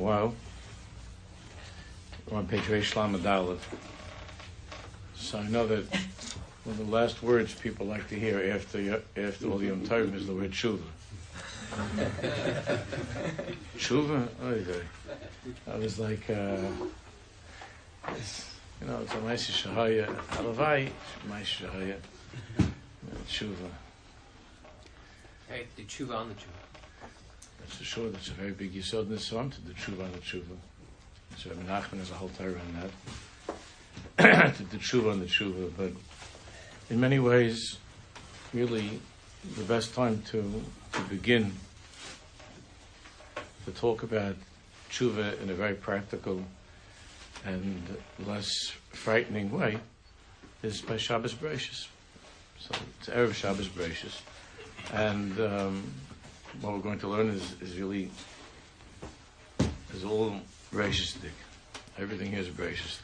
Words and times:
while. 0.00 0.34
We're 2.30 2.38
on 2.38 2.46
page 2.46 2.62
Reish 2.62 2.96
Lamed 2.96 3.22
So 5.14 5.38
I 5.38 5.48
know 5.48 5.66
that 5.66 5.84
one 6.64 6.78
of 6.78 6.78
the 6.78 6.84
last 6.92 7.22
words 7.22 7.54
people 7.54 7.86
like 7.86 8.08
to 8.08 8.14
hear 8.18 8.52
after 8.54 9.02
after 9.16 9.48
all 9.48 9.58
the 9.58 9.66
Yom 9.66 9.86
Tovim 9.86 10.14
is 10.14 10.26
the 10.26 10.34
word 10.34 10.52
tshuva. 10.52 10.82
tshuva? 13.76 14.28
I 15.70 15.76
was 15.76 15.98
like, 15.98 16.28
uh, 16.30 16.58
you 18.80 18.86
know, 18.86 18.98
it's 19.02 19.14
a 19.14 19.20
nice 19.22 19.50
shahaya. 19.50 20.06
Halavai, 20.28 20.90
nice 21.28 21.46
shahaya. 21.46 21.96
Tshuva. 23.28 23.70
Hey, 25.48 25.66
the 25.76 25.82
tshuva 25.82 26.16
on 26.16 26.28
the 26.28 26.34
tshuva. 26.34 26.59
For 27.70 27.84
sure. 27.84 28.10
That's 28.10 28.28
a 28.28 28.32
very 28.32 28.52
big 28.52 28.74
yisod 28.74 29.10
in 29.10 29.16
Svam 29.16 29.50
to 29.50 29.60
the 29.62 29.72
tshuva 29.72 30.04
on 30.04 30.12
the 30.12 30.18
tshuva. 30.18 30.56
So 31.38 31.50
Rabbi 31.50 31.62
Nachman 31.62 31.98
has 31.98 32.10
a 32.10 32.14
whole 32.14 32.30
Torah 32.36 32.60
on 32.60 32.90
that. 34.18 34.54
to 34.56 34.62
the 34.64 34.76
tshuva 34.76 35.12
on 35.12 35.20
the 35.20 35.26
tshuva. 35.26 35.70
But 35.76 35.92
in 36.90 37.00
many 37.00 37.18
ways, 37.18 37.78
really, 38.52 39.00
the 39.56 39.64
best 39.64 39.94
time 39.94 40.22
to, 40.30 40.62
to 40.92 41.00
begin 41.08 41.52
to 43.64 43.70
talk 43.72 44.02
about 44.02 44.36
tshuva 44.90 45.40
in 45.40 45.50
a 45.50 45.54
very 45.54 45.74
practical 45.74 46.44
and 47.46 47.96
less 48.26 48.72
frightening 48.90 49.50
way 49.50 49.78
is 50.62 50.82
by 50.82 50.96
Shabbos 50.96 51.34
Bereshis. 51.34 51.86
So 52.58 52.74
it's 52.98 53.08
Erev 53.08 53.34
Shabbos 53.34 53.68
Bereshis. 53.68 54.20
And 54.92 55.40
um, 55.40 55.94
what 56.60 56.72
we're 56.72 56.80
going 56.80 56.98
to 56.98 57.08
learn 57.08 57.28
is, 57.28 57.54
is 57.60 57.76
really 57.78 58.10
is 59.94 60.04
all 60.04 60.34
Bereshis 60.72 61.16
Everything 61.98 62.30
here 62.30 62.40
is 62.40 62.48
Bereshis 62.48 62.98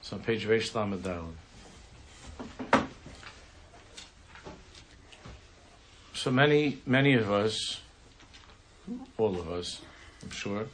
It's 0.00 0.12
on 0.12 0.20
page 0.20 0.46
Reish 0.46 0.74
Lamed 0.74 1.06
So 6.14 6.30
many, 6.30 6.78
many 6.86 7.14
of 7.14 7.30
us, 7.30 7.80
all 9.18 9.38
of 9.38 9.50
us, 9.50 9.82
I'm 10.22 10.30
sure, 10.30 10.66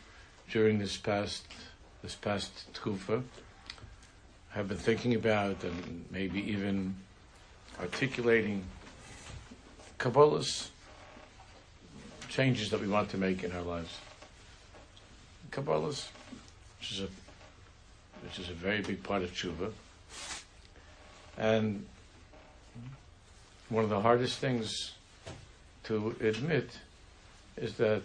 during 0.51 0.79
this 0.79 0.97
past 0.97 1.45
this 2.03 2.15
past 2.15 2.73
tkufa, 2.73 3.23
have 4.51 4.69
been 4.69 4.79
thinking 4.79 5.15
about 5.15 5.63
and 5.65 6.05
maybe 6.11 6.41
even 6.51 6.95
articulating 7.81 8.65
Kabbalah's 9.99 10.71
changes 12.31 12.71
that 12.71 12.81
we 12.81 12.87
want 12.87 13.11
to 13.11 13.19
make 13.19 13.43
in 13.45 13.53
our 13.53 13.63
lives. 13.63 13.99
Kabbalah's, 15.51 16.09
which 16.79 16.93
is 16.93 17.01
a 17.01 17.09
which 18.23 18.39
is 18.39 18.51
a 18.51 18.55
very 18.55 18.83
big 18.83 19.03
part 19.03 19.23
of 19.23 19.33
tshuva, 19.33 19.73
and 21.37 21.87
one 23.69 23.83
of 23.83 23.91
the 23.91 24.01
hardest 24.01 24.39
things 24.39 24.93
to 25.85 26.15
admit 26.21 26.71
is 27.57 27.75
that 27.75 28.03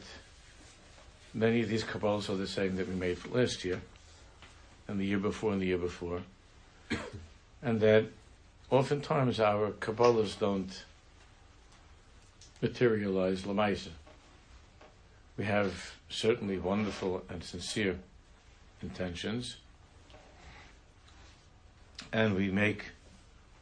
many 1.34 1.62
of 1.62 1.70
these 1.70 1.84
Kabbalahs 1.84 2.30
are 2.30 2.38
the 2.38 2.48
same 2.48 2.78
that 2.78 2.88
we 2.88 2.96
made 2.96 3.18
last 3.28 3.66
year, 3.66 3.82
and 4.88 5.00
the 5.00 5.06
year 5.06 5.20
before, 5.20 5.52
and 5.52 5.62
the 5.62 5.68
year 5.68 5.78
before, 5.78 6.22
and 7.62 7.80
that 7.82 8.06
oftentimes 8.72 9.40
our 9.40 9.72
Kabbalahs 9.72 10.40
don't 10.40 10.84
materialize 12.62 13.42
Lamaisa. 13.42 13.90
We 15.38 15.46
have 15.46 15.96
certainly 16.10 16.58
wonderful 16.58 17.24
and 17.30 17.44
sincere 17.44 18.00
intentions, 18.82 19.58
and 22.14 22.36
we 22.36 22.50
make 22.52 22.86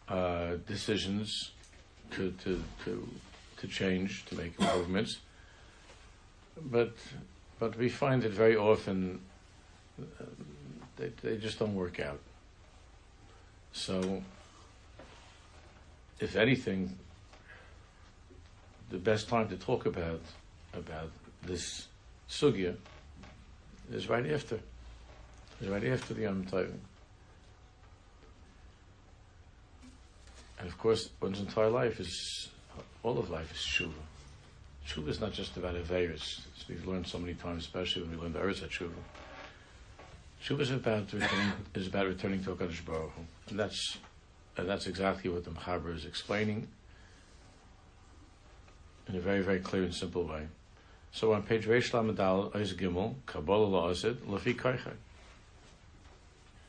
uh, 0.08 0.58
decisions 0.68 1.52
to, 2.12 2.32
to, 2.44 2.64
to, 2.86 3.08
to 3.58 3.68
change, 3.68 4.26
to 4.26 4.36
make 4.36 4.60
improvements. 4.60 5.18
But, 6.62 6.94
but 7.60 7.76
we 7.78 7.90
find 7.90 8.22
that 8.22 8.32
very 8.32 8.56
often 8.56 9.20
uh, 10.00 10.26
they, 10.98 11.12
they 11.24 11.38
just 11.38 11.58
don't 11.58 11.74
work 11.74 12.00
out. 12.00 12.20
So, 13.72 14.22
if 16.20 16.36
anything, 16.36 16.96
the 18.92 19.00
best 19.00 19.28
time 19.28 19.50
to 19.50 19.56
talk 19.56 19.88
about 19.88 20.22
about 20.76 21.10
this 21.46 21.88
sugya 22.30 22.76
is 23.92 24.10
right 24.10 24.30
after. 24.32 24.60
Is 25.62 25.68
right 25.68 25.86
after 25.86 26.14
the 26.14 26.22
Yom. 26.24 26.46
And 30.60 30.72
of 30.72 30.78
course, 30.78 31.10
one's 31.22 31.40
entire 31.40 31.70
life 31.70 32.00
is, 32.00 32.50
all 33.04 33.20
of 33.20 33.30
life 33.30 33.52
is 33.52 33.58
tshuva. 33.58 33.92
Tshuva 34.88 35.10
is 35.10 35.20
not 35.20 35.34
just 35.34 35.58
about 35.58 35.76
Averis, 35.76 36.40
as 36.58 36.68
we've 36.68 36.86
learned 36.88 37.08
so 37.08 37.18
many 37.18 37.34
times, 37.34 37.64
especially 37.64 38.04
when 38.04 38.12
we 38.12 38.18
learn 38.18 38.34
the 38.34 38.40
Oros 38.40 38.62
Tshuva. 38.62 38.92
Tshuva 40.44 40.62
is 40.62 40.72
about 40.72 41.12
returning, 41.14 41.52
is 41.74 41.88
about 41.88 42.08
returning 42.08 42.44
to 42.44 42.56
HaKadosh 42.56 42.86
Baruch 42.86 43.12
Hu. 43.12 43.22
And 43.50 43.60
that's, 43.60 43.98
and 44.58 44.68
that's 44.68 44.88
exactly 44.88 45.30
what 45.30 45.46
the 45.46 45.52
Mechaber 45.52 45.96
is 45.96 46.06
explaining 46.06 46.68
in 49.08 49.16
a 49.16 49.20
very, 49.20 49.42
very 49.42 49.60
clear 49.60 49.84
and 49.84 49.94
simple 49.94 50.24
way. 50.26 50.48
So 51.14 51.32
on 51.34 51.44
page 51.44 51.68
Reish 51.68 51.92
Lamadal, 51.92 52.56
Oiz 52.56 52.74
Gimel, 52.74 53.14
Kabbalah 53.28 53.94
Lafi 53.94 54.56
Koichai. 54.56 54.94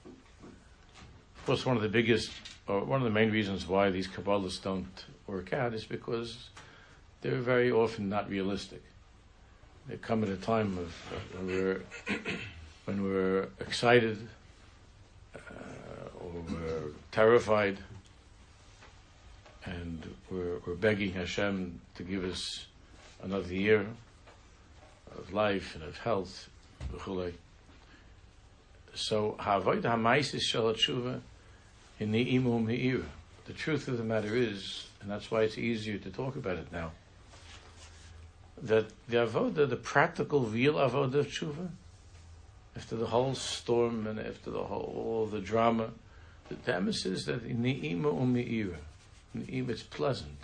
Of 0.05 1.47
course, 1.47 1.65
one 1.65 1.77
of 1.77 1.82
the 1.82 1.88
biggest, 1.88 2.31
or 2.69 2.84
one 2.84 3.00
of 3.00 3.04
the 3.04 3.10
main 3.10 3.31
reasons 3.31 3.66
why 3.66 3.88
these 3.88 4.06
Kabbalahs 4.06 4.62
don't 4.62 5.04
work 5.27 5.54
out 5.54 5.72
is 5.72 5.84
because 5.84 6.50
they're 7.22 7.41
very 7.41 7.72
often 7.72 8.10
not 8.10 8.28
realistic. 8.28 8.83
They 9.88 9.97
come 9.97 10.22
at 10.22 10.28
a 10.28 10.37
time 10.37 10.77
of 10.77 10.94
uh, 11.10 11.38
when 11.38 11.47
we're 11.47 11.83
when 12.84 13.03
we're 13.03 13.49
excited 13.60 14.28
uh, 15.34 15.38
or 16.21 16.43
we're 16.50 16.93
terrified 17.12 17.78
and 19.65 20.15
we're, 20.31 20.59
we're 20.66 20.75
begging 20.75 21.12
Hashem 21.12 21.81
to 21.94 22.03
give 22.03 22.25
us 22.25 22.66
another 23.22 23.54
year 23.54 23.87
of 25.19 25.33
life 25.33 25.75
and 25.75 25.85
of 25.85 25.99
health. 25.99 26.49
So, 28.95 29.37
Havoid 29.39 29.83
Hamaisis 29.83 30.43
Shalat 30.43 30.77
Tshuva 30.77 31.21
in 31.99 32.13
the 32.13 32.35
Imu 32.37 32.65
Me'ir. 32.65 33.05
The 33.47 33.53
truth 33.53 33.89
of 33.89 33.99
the 33.99 34.05
matter 34.05 34.35
is, 34.35 34.87
and 35.01 35.11
that's 35.11 35.31
why 35.31 35.43
it's 35.43 35.59
easier 35.59 35.99
to 35.99 36.11
talk 36.11 36.37
about 36.37 36.57
it 36.57 36.73
now, 36.73 36.93
that 38.63 38.87
the 39.09 39.17
Avodah, 39.17 39.69
the 39.69 39.77
practical, 39.77 40.41
real 40.41 40.75
Avodah 40.75 41.15
of 41.15 41.27
Tshuva, 41.27 41.69
after 42.77 42.97
the 42.97 43.07
whole 43.07 43.35
storm 43.35 44.07
and 44.07 44.19
after 44.19 44.51
the 44.51 44.65
whole 44.65 44.93
all 44.97 45.27
the 45.27 45.41
drama, 45.41 45.91
the 46.49 46.57
premise 46.57 47.07
is 47.07 47.27
that 47.27 47.43
in 47.45 47.63
the 47.63 47.75
Imu 47.75 48.27
Me'ir, 48.27 48.77
Ne'im, 49.37 49.69
it's 49.69 49.83
pleasant 49.83 50.39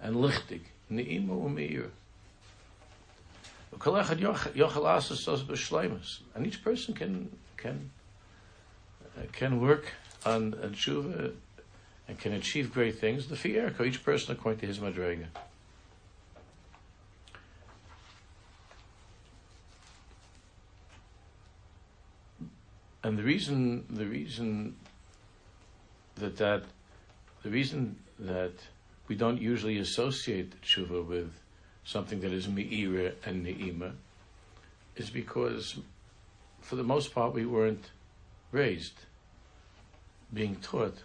and 0.00 0.16
lichtig. 0.16 0.60
Ne'im 0.90 1.28
u'meir. 1.28 1.90
And 6.34 6.46
each 6.46 6.62
person 6.62 6.94
can 6.94 7.30
can 7.56 7.90
uh, 9.16 9.22
can 9.32 9.60
work 9.60 9.92
on 10.24 10.54
a 10.62 10.68
tshuva 10.68 11.32
and 12.08 12.18
can 12.18 12.32
achieve 12.32 12.72
great 12.72 12.98
things. 12.98 13.28
The 13.28 13.36
fiyerko, 13.36 13.86
each 13.86 14.02
person 14.04 14.32
according 14.32 14.60
to 14.60 14.66
his 14.66 14.78
madrega. 14.78 15.26
And 23.02 23.16
the 23.16 23.22
reason, 23.22 23.86
the 23.88 24.06
reason 24.06 24.74
that 26.16 26.36
that, 26.38 26.64
the 27.44 27.50
reason 27.50 27.96
that 28.18 28.54
we 29.06 29.14
don't 29.14 29.40
usually 29.40 29.78
associate 29.78 30.60
tshuva 30.62 31.06
with 31.06 31.32
something 31.86 32.20
that 32.20 32.32
is 32.32 32.48
me'ira 32.48 33.12
and 33.24 33.46
ne'ima 33.46 33.92
is 34.96 35.08
because, 35.08 35.78
for 36.60 36.74
the 36.76 36.82
most 36.82 37.14
part, 37.14 37.32
we 37.32 37.46
weren't 37.46 37.90
raised 38.50 38.94
being 40.34 40.56
taught 40.56 40.98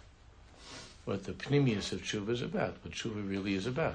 what 1.04 1.24
the 1.24 1.32
pnimius 1.32 1.92
of 1.92 2.02
tshuva 2.02 2.30
is 2.30 2.42
about, 2.42 2.76
what 2.82 2.92
tshuva 2.92 3.28
really 3.28 3.54
is 3.54 3.66
about. 3.66 3.94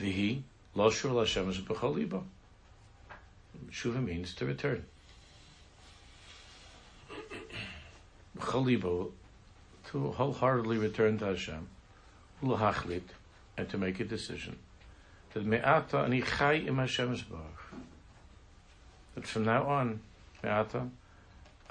Vihi 0.00 0.42
loshur 0.74 1.18
Hashem 1.18 1.50
is 1.50 1.58
b'choliba. 1.58 2.22
Tshuva 3.70 4.02
means 4.02 4.34
to 4.34 4.46
return. 4.46 4.84
B'choliba 8.38 9.10
to 9.90 10.12
wholeheartedly 10.12 10.78
return 10.78 11.18
to 11.18 11.26
Hashem, 11.26 11.68
and 13.56 13.68
to 13.68 13.78
make 13.78 14.00
a 14.00 14.04
decision 14.04 14.58
that 15.34 15.44
me'ata 15.44 15.98
ani 15.98 16.22
chai 16.22 16.56
im 16.56 16.76
Hashem's 16.76 17.22
barach. 17.22 17.80
But 19.14 19.26
from 19.26 19.44
now 19.44 19.66
on, 19.66 20.00
me'ata, 20.42 20.88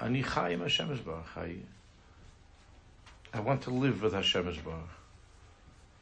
ani 0.00 0.22
chayim 0.22 0.60
Hashem 0.60 0.88
Yisbarach. 0.88 1.60
I 3.34 3.40
want 3.40 3.62
to 3.62 3.70
live 3.70 4.02
with 4.02 4.12
Hashem 4.12 4.44
Yisbarach. 4.44 4.96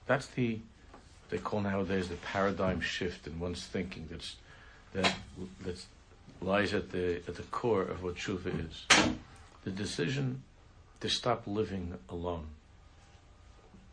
That's 0.07 0.27
the 0.29 0.59
they 1.29 1.39
call 1.39 1.61
nowadays 1.61 2.09
the 2.09 2.17
paradigm 2.17 2.81
shift 2.81 3.27
in 3.29 3.39
one's 3.39 3.65
thinking. 3.65 4.09
That's 4.11 4.37
that 4.95 5.15
that 5.65 5.85
lies 6.41 6.75
at 6.75 6.91
the 6.91 7.23
at 7.29 7.37
the 7.37 7.43
core 7.45 7.83
of 7.83 8.03
what 8.03 8.17
tshuva 8.17 8.69
is. 8.69 8.87
The 9.65 9.71
decision 9.71 10.43
to 11.01 11.09
stop 11.09 11.47
living 11.47 11.95
alone. 12.09 12.47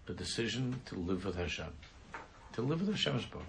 The 0.08 0.14
decision 0.14 0.82
to 0.86 0.96
live 0.96 1.26
with 1.26 1.36
Hashem. 1.36 1.74
To 2.54 2.62
live 2.62 2.80
with 2.80 2.90
Hashem's 2.92 3.26
bar. 3.26 3.42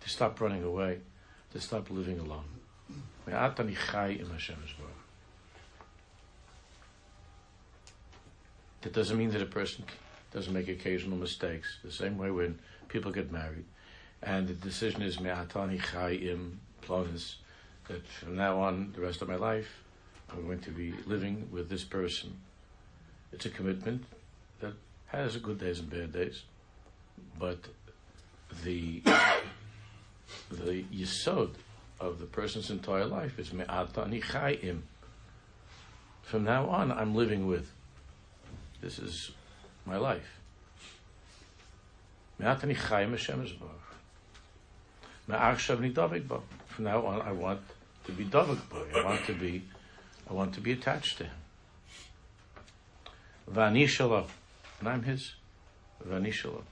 To 0.00 0.08
stop 0.08 0.40
running 0.40 0.64
away. 0.64 1.00
To 1.52 1.60
stop 1.60 1.90
living 1.90 2.18
alone. 2.18 2.44
That 3.26 3.62
doesn't 8.92 9.18
mean 9.18 9.30
that 9.30 9.42
a 9.42 9.46
person 9.46 9.84
doesn't 10.32 10.52
make 10.52 10.68
occasional 10.68 11.18
mistakes. 11.18 11.78
The 11.84 11.92
same 11.92 12.16
way 12.16 12.30
when 12.30 12.58
people 12.88 13.12
get 13.12 13.30
married, 13.30 13.66
and 14.22 14.48
the 14.48 14.54
decision 14.54 15.02
is 15.02 15.20
me'atani 15.20 15.78
chayim 15.78 16.56
plonis, 16.82 17.36
that 17.88 18.06
from 18.06 18.36
now 18.36 18.60
on, 18.60 18.92
the 18.94 19.02
rest 19.02 19.20
of 19.20 19.28
my 19.28 19.36
life, 19.36 19.68
I'm 20.30 20.46
going 20.46 20.60
to 20.60 20.70
be 20.70 20.94
living 21.06 21.48
with 21.52 21.68
this 21.68 21.84
person. 21.84 22.38
It's 23.32 23.46
a 23.46 23.50
commitment 23.50 24.04
has 25.16 25.36
good 25.36 25.58
days 25.58 25.80
and 25.80 25.90
bad 25.90 26.12
days, 26.12 26.42
but 27.38 27.58
the 28.64 29.02
the 30.50 30.84
yisod 30.92 31.50
of 32.00 32.18
the 32.18 32.26
person's 32.26 32.70
entire 32.70 33.06
life 33.06 33.38
is 33.38 33.52
me'atani 33.52 34.22
chayim. 34.22 34.80
From 36.22 36.44
now 36.44 36.68
on, 36.68 36.90
I'm 36.92 37.14
living 37.14 37.46
with. 37.46 37.70
This 38.80 38.98
is 38.98 39.30
my 39.86 39.96
life. 39.96 40.40
From 42.38 42.44
now 46.84 47.06
on, 47.06 47.22
I 47.22 47.32
want 47.32 47.60
to 48.04 48.12
be 48.12 48.24
Davik 48.24 48.58
I 48.94 49.04
want 49.04 49.24
to 49.26 49.32
be, 49.32 49.62
I 50.28 50.32
want 50.32 50.54
to 50.54 50.60
be 50.60 50.72
attached 50.72 51.18
to 51.18 51.24
him. 51.24 51.32
Vani 53.50 53.86
shalom, 53.88 54.26
and 54.84 54.92
I'm 54.92 55.02
his. 55.02 55.32
Vani 56.06 56.30
shalom. 56.30 56.64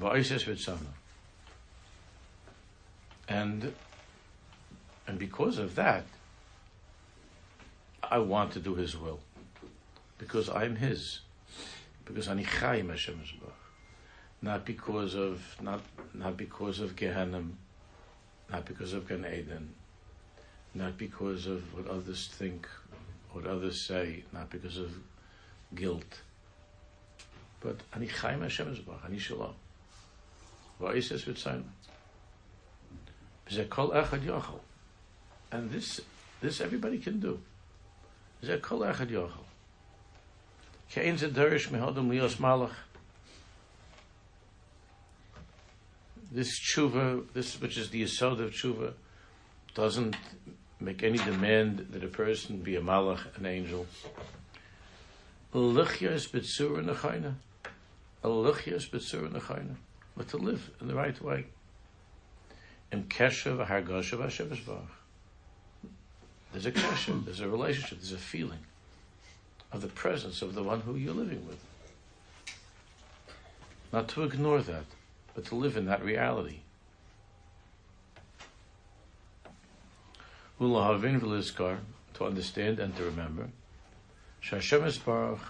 Va'ises 0.00 0.44
v'tzana. 0.44 0.92
And 3.28 3.72
and 5.06 5.18
because 5.18 5.58
of 5.58 5.74
that, 5.76 6.04
I 8.02 8.18
want 8.18 8.52
to 8.52 8.60
do 8.60 8.74
His 8.74 8.96
will 8.96 9.20
because 10.18 10.50
I'm 10.50 10.76
His, 10.76 11.20
because 12.04 12.28
Ani 12.28 12.42
Chaim 12.42 12.90
Hashem 12.90 13.20
not 14.42 14.66
because 14.66 15.14
of 15.14 15.40
not 15.62 15.80
not 16.12 16.36
because 16.36 16.80
of 16.80 16.96
Gehenna, 16.96 17.42
not 18.52 18.66
because 18.66 18.92
of 18.92 19.08
Gan 19.08 19.24
Eden, 19.24 19.74
not 20.74 20.98
because 20.98 21.46
of 21.46 21.74
what 21.74 21.86
others 21.86 22.28
think, 22.30 22.68
what 23.34 23.46
others 23.46 23.80
say, 23.80 24.22
not 24.32 24.48
because 24.48 24.78
of 24.78 24.92
guilt, 25.74 26.20
but 27.60 27.80
Ani 27.94 28.06
Chaim 28.06 28.42
Hashem 28.42 28.76
Ani 29.04 29.18
Shalom. 29.18 29.54
Va'ises 30.80 31.24
v'tzayim. 31.24 31.64
And 35.52 35.70
this, 35.70 36.00
this 36.40 36.60
everybody 36.60 36.98
can 36.98 37.20
do. 37.20 37.40
Kol 38.62 38.80
echad 38.80 39.10
yochel. 39.10 39.44
Kein 40.90 41.18
ze 41.18 41.28
derish 41.28 41.68
mehodem 41.68 42.08
lios 42.08 42.36
malach. 42.36 42.72
This 46.30 46.58
tshuva, 46.60 47.24
this 47.32 47.60
which 47.60 47.76
is 47.78 47.90
the 47.90 48.02
yisod 48.02 48.40
of 48.40 48.52
tshuva, 48.52 48.94
doesn't 49.74 50.16
make 50.84 51.02
any 51.02 51.18
demand 51.18 51.86
that 51.90 52.04
a 52.04 52.08
person 52.08 52.58
be 52.58 52.76
a 52.76 52.80
malach, 52.80 53.20
an 53.36 53.46
angel. 53.46 53.86
Lichias 55.54 56.28
b'tzura 56.28 56.84
nechayna. 56.84 57.34
A 58.22 58.28
lichias 58.28 58.88
b'tzura 58.88 59.30
nechayna. 59.30 59.76
But 60.16 60.28
to 60.28 60.36
live 60.36 60.70
in 60.80 60.88
the 60.88 60.94
right 60.94 61.20
way. 61.22 61.46
Im 62.92 63.04
keshev 63.04 63.66
hargoshav 63.66 64.20
Hashem 64.20 64.56
There's 66.52 66.66
a 66.66 66.72
keshev, 66.72 67.24
there's 67.24 67.40
a 67.40 67.48
relationship, 67.48 67.98
there's 67.98 68.12
a 68.12 68.18
feeling 68.18 68.60
of 69.72 69.80
the 69.80 69.88
presence 69.88 70.42
of 70.42 70.54
the 70.54 70.62
one 70.62 70.80
who 70.80 70.94
you're 70.94 71.14
living 71.14 71.46
with. 71.46 71.58
Not 73.92 74.08
to 74.08 74.22
ignore 74.22 74.60
that, 74.62 74.84
but 75.34 75.44
to 75.46 75.54
live 75.54 75.76
in 75.76 75.86
that 75.86 76.04
reality. 76.04 76.60
Ulahavin 80.60 81.20
v'lizkar, 81.20 81.78
to 82.14 82.24
understand 82.24 82.78
and 82.78 82.96
to 82.96 83.04
remember. 83.04 83.48
Shashem 84.40 84.82
Esbarach, 84.82 85.40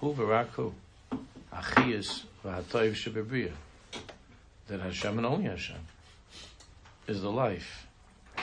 hu 0.00 0.14
v'raku, 0.14 0.72
achiyas 1.52 2.22
v'hatoiv 2.44 2.94
shebebriya. 2.94 3.52
That 4.68 4.80
Hashem 4.80 5.18
and 5.18 5.26
only 5.26 5.44
Hashem 5.44 5.80
is 7.06 7.22
the 7.22 7.30
life, 7.30 7.86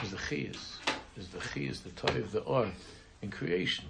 is 0.02 0.10
the 0.10 0.16
chiyas, 0.16 0.78
is 1.16 1.28
the 1.28 1.38
chiyas, 1.38 1.82
the 1.82 1.90
toiv, 1.90 2.30
the 2.30 2.40
or 2.40 2.68
in 3.22 3.30
creation. 3.30 3.86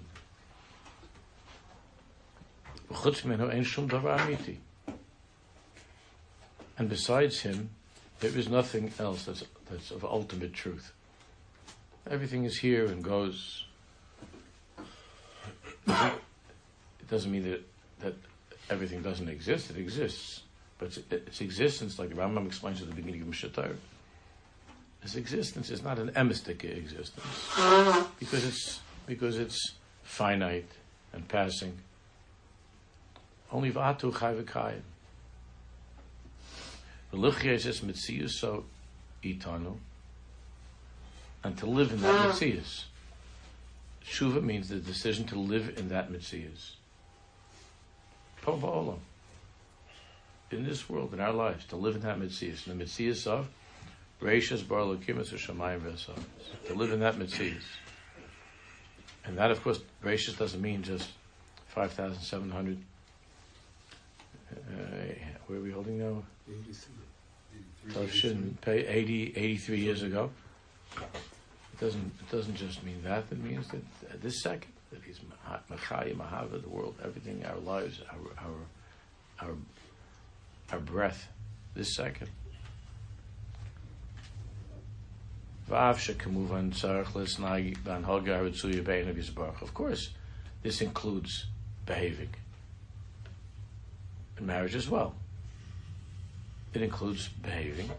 And 6.79 6.89
besides 6.89 7.41
him, 7.41 7.69
there 8.19 8.37
is 8.37 8.49
nothing 8.49 8.93
else 8.99 9.25
that's, 9.25 9.43
that's 9.69 9.91
of 9.91 10.05
ultimate 10.05 10.53
truth. 10.53 10.93
Everything 12.09 12.45
is 12.45 12.57
here 12.57 12.85
and 12.85 13.03
goes. 13.03 13.65
It 15.87 17.09
doesn't 17.09 17.31
mean 17.31 17.43
that, 17.49 17.61
that 17.99 18.15
everything 18.69 19.01
doesn't 19.01 19.27
exist. 19.27 19.69
It 19.69 19.77
exists. 19.77 20.41
But 20.77 20.87
its, 20.87 20.99
its 21.11 21.41
existence, 21.41 21.99
like 21.99 22.09
the 22.09 22.15
Rambam 22.15 22.45
explains 22.45 22.81
at 22.81 22.87
the 22.87 22.95
beginning 22.95 23.21
of 23.21 23.27
Mishneh 23.27 23.53
Torah, 23.53 23.75
its 25.03 25.15
existence 25.15 25.69
is 25.69 25.83
not 25.83 25.99
an 25.99 26.11
emistic 26.15 26.63
existence. 26.63 27.25
Because 28.19 28.45
it's, 28.45 28.79
because 29.05 29.37
it's 29.37 29.73
finite 30.03 30.71
and 31.13 31.27
passing. 31.27 31.77
Only 33.51 33.71
v'atu 33.71 34.17
chai 34.17 34.33
v'kayim. 34.33 34.81
V'luchya 37.13 37.53
is 37.53 37.81
mitzias 37.81 38.31
so 38.31 38.65
itanu. 39.23 39.77
And 41.43 41.57
to 41.59 41.65
live 41.65 41.91
in 41.91 42.01
that 42.01 42.29
uh-huh. 42.29 42.51
Shuva 44.05 44.41
means 44.41 44.69
the 44.69 44.77
decision 44.77 45.25
to 45.27 45.37
live 45.37 45.77
in 45.77 45.89
that 45.89 46.11
mitzias. 46.11 46.75
Olam. 48.45 48.99
In 50.49 50.63
this 50.63 50.89
world, 50.89 51.13
in 51.13 51.19
our 51.19 51.33
lives, 51.33 51.65
to 51.65 51.75
live 51.75 51.95
in 51.95 52.01
that 52.01 52.17
mitzias. 52.17 52.67
In 52.67 52.77
the 52.77 52.85
mitzias 52.85 53.27
of 53.27 53.49
Reishas 54.21 54.65
Bar 54.65 54.81
Lukimus 54.81 55.33
Shamayim 55.33 55.97
To 56.67 56.73
live 56.73 56.91
in 56.93 57.01
that 57.01 57.15
mitzias. 57.15 57.63
And 59.25 59.37
that, 59.37 59.51
of 59.51 59.61
course, 59.61 59.81
Reishas 60.03 60.37
doesn't 60.37 60.61
mean 60.61 60.83
just 60.83 61.09
5,700 61.67 62.77
uh, 64.51 64.55
where 65.47 65.59
are 65.59 65.61
we 65.61 65.71
holding 65.71 65.99
now? 65.99 66.23
83. 66.49 68.07
shouldn't 68.09 68.61
pay 68.61 68.85
80, 68.85 69.33
83 69.35 69.79
years 69.79 70.03
ago. 70.03 70.29
It 70.95 71.79
doesn't. 71.79 72.11
It 72.19 72.31
doesn't 72.31 72.55
just 72.55 72.83
mean 72.83 73.01
that. 73.03 73.25
It 73.31 73.43
means 73.43 73.67
that 73.69 73.83
at 74.11 74.21
this 74.21 74.41
second 74.41 74.71
that 74.91 75.01
he's 75.03 75.19
Machaya 75.69 76.15
Mahava, 76.15 76.61
the 76.61 76.69
world, 76.69 76.95
everything, 77.03 77.45
our 77.45 77.57
lives, 77.57 78.01
our 78.11 78.45
our 78.45 79.49
our 79.49 79.55
our 80.71 80.79
breath, 80.79 81.27
this 81.75 81.95
second. 81.95 82.29
Of 89.61 89.73
course, 89.73 90.11
this 90.63 90.81
includes 90.81 91.45
behaving 91.85 92.29
in 94.37 94.45
marriage 94.45 94.75
as 94.75 94.89
well. 94.89 95.13
It 96.73 96.81
includes 96.81 97.27
behaving. 97.27 97.89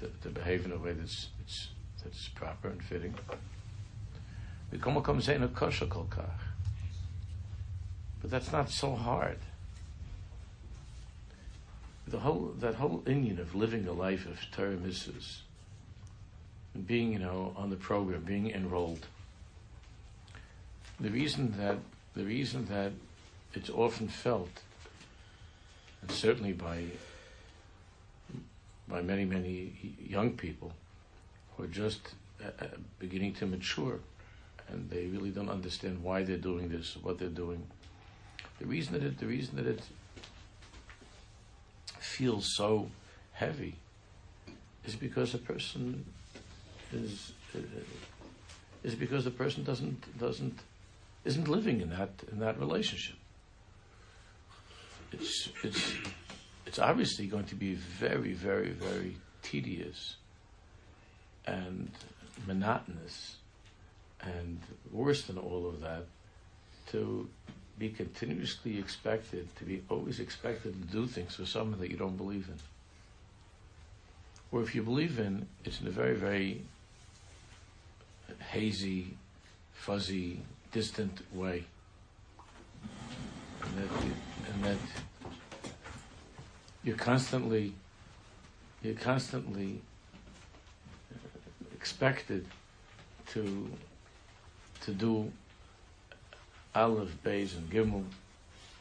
To, 0.00 0.06
to 0.22 0.28
behave 0.30 0.64
in 0.64 0.72
a 0.72 0.78
way 0.78 0.92
that's, 0.92 1.28
that's, 1.38 1.68
that's 2.02 2.28
proper 2.28 2.68
and 2.68 2.82
fitting. 2.82 3.14
But 8.22 8.30
that's 8.30 8.52
not 8.52 8.70
so 8.70 8.94
hard. 8.94 9.38
the 12.10 12.18
whole 12.18 12.52
that 12.58 12.74
whole 12.74 13.02
inyan 13.06 13.38
of 13.38 13.54
living 13.54 13.86
a 13.86 13.92
life 13.92 14.26
of 14.26 14.38
Torah 14.50 14.76
and 16.74 16.86
being 16.86 17.12
you 17.12 17.18
know 17.18 17.52
on 17.56 17.70
the 17.70 17.76
program, 17.76 18.22
being 18.22 18.50
enrolled. 18.50 19.06
The 20.98 21.10
reason 21.10 21.54
that 21.58 21.78
the 22.14 22.24
reason 22.24 22.66
that 22.66 22.92
it's 23.54 23.70
often 23.70 24.08
felt, 24.08 24.62
and 26.02 26.10
certainly 26.10 26.52
by 26.52 26.84
by 28.88 29.02
many 29.02 29.24
many 29.24 29.72
young 29.98 30.32
people, 30.32 30.72
who 31.56 31.64
are 31.64 31.68
just 31.68 32.14
uh, 32.42 32.48
uh, 32.60 32.66
beginning 32.98 33.34
to 33.34 33.46
mature, 33.46 34.00
and 34.68 34.90
they 34.90 35.06
really 35.06 35.30
don't 35.30 35.48
understand 35.50 36.02
why 36.02 36.22
they're 36.24 36.36
doing 36.36 36.68
this, 36.68 36.96
what 37.02 37.18
they're 37.18 37.28
doing. 37.28 37.66
The 38.58 38.66
reason 38.66 38.94
that 38.94 39.02
it, 39.02 39.18
the 39.18 39.26
reason 39.26 39.56
that 39.56 39.66
it 39.66 39.82
feels 41.98 42.54
so 42.56 42.90
heavy 43.32 43.74
is 44.84 44.94
because 44.96 45.34
a 45.34 45.38
person 45.38 46.04
is 46.92 47.32
uh, 47.54 47.60
is 48.82 48.94
because 48.94 49.24
the 49.24 49.30
person 49.30 49.64
doesn't 49.64 50.18
doesn't 50.18 50.58
isn't 51.24 51.48
living 51.48 51.80
in 51.80 51.90
that 51.90 52.10
in 52.32 52.38
that 52.40 52.58
relationship. 52.58 53.16
It's 55.12 55.48
it's 55.62 55.92
it's 56.66 56.78
obviously 56.78 57.26
going 57.26 57.46
to 57.46 57.54
be 57.54 57.74
very 57.74 58.32
very 58.32 58.70
very 58.70 59.16
tedious 59.42 60.16
and 61.46 61.90
monotonous 62.46 63.36
and 64.22 64.60
worse 64.92 65.22
than 65.22 65.38
all 65.38 65.66
of 65.66 65.80
that 65.80 66.04
to 66.92 67.28
be 67.78 67.88
continuously 67.88 68.78
expected 68.78 69.48
to 69.56 69.64
be 69.64 69.82
always 69.88 70.20
expected 70.20 70.74
to 70.74 70.92
do 70.92 71.06
things 71.06 71.36
for 71.36 71.46
someone 71.46 71.80
that 71.80 71.90
you 71.90 71.96
don't 71.96 72.16
believe 72.16 72.46
in. 72.48 72.58
Or 74.52 74.62
if 74.62 74.74
you 74.74 74.82
believe 74.82 75.18
in 75.18 75.46
it's 75.64 75.80
in 75.80 75.86
a 75.86 75.90
very 75.90 76.14
very 76.14 76.62
hazy 78.50 79.16
fuzzy 79.72 80.40
distant 80.72 81.20
way 81.34 81.64
and 84.52 84.64
that, 84.64 84.76
you're 86.82 86.96
constantly 86.96 87.74
you're 88.82 88.94
constantly 88.94 89.82
expected 91.74 92.46
to 93.28 93.70
to 94.82 94.92
do 94.92 95.30
Aleph, 96.74 97.16
Beis, 97.22 97.56
and 97.56 97.70
Gimel. 97.70 98.04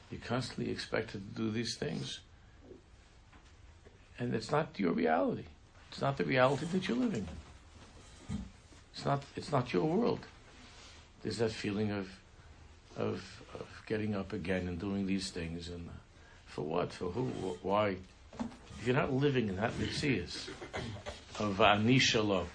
You're 0.09 0.21
constantly 0.21 0.71
expected 0.71 1.35
to 1.35 1.41
do 1.41 1.51
these 1.51 1.75
things, 1.75 2.19
and 4.17 4.33
it's 4.33 4.51
not 4.51 4.67
your 4.77 4.93
reality. 4.93 5.45
It's 5.91 6.01
not 6.01 6.17
the 6.17 6.23
reality 6.23 6.65
that 6.67 6.87
you're 6.87 6.97
living 6.97 7.27
in. 8.29 8.37
It's 8.93 9.05
not. 9.05 9.23
It's 9.35 9.51
not 9.51 9.73
your 9.73 9.85
world. 9.85 10.19
There's 11.23 11.37
that 11.39 11.51
feeling 11.51 11.91
of, 11.91 12.09
of 12.95 13.38
getting 13.89 14.15
up 14.15 14.31
again 14.34 14.67
and 14.67 14.79
doing 14.79 15.08
these 15.08 15.31
things, 15.31 15.67
and 15.67 15.89
uh, 15.89 15.91
for 16.46 16.62
what? 16.62 16.93
For 16.93 17.10
who? 17.10 17.24
Why? 17.63 17.98
If 18.79 18.86
you're 18.86 18.96
not 18.96 19.12
living 19.12 19.50
in 19.50 19.55
that 19.58 19.74
mitzvahs 19.77 20.48
of 21.39 21.58
anishalo, 21.58 22.46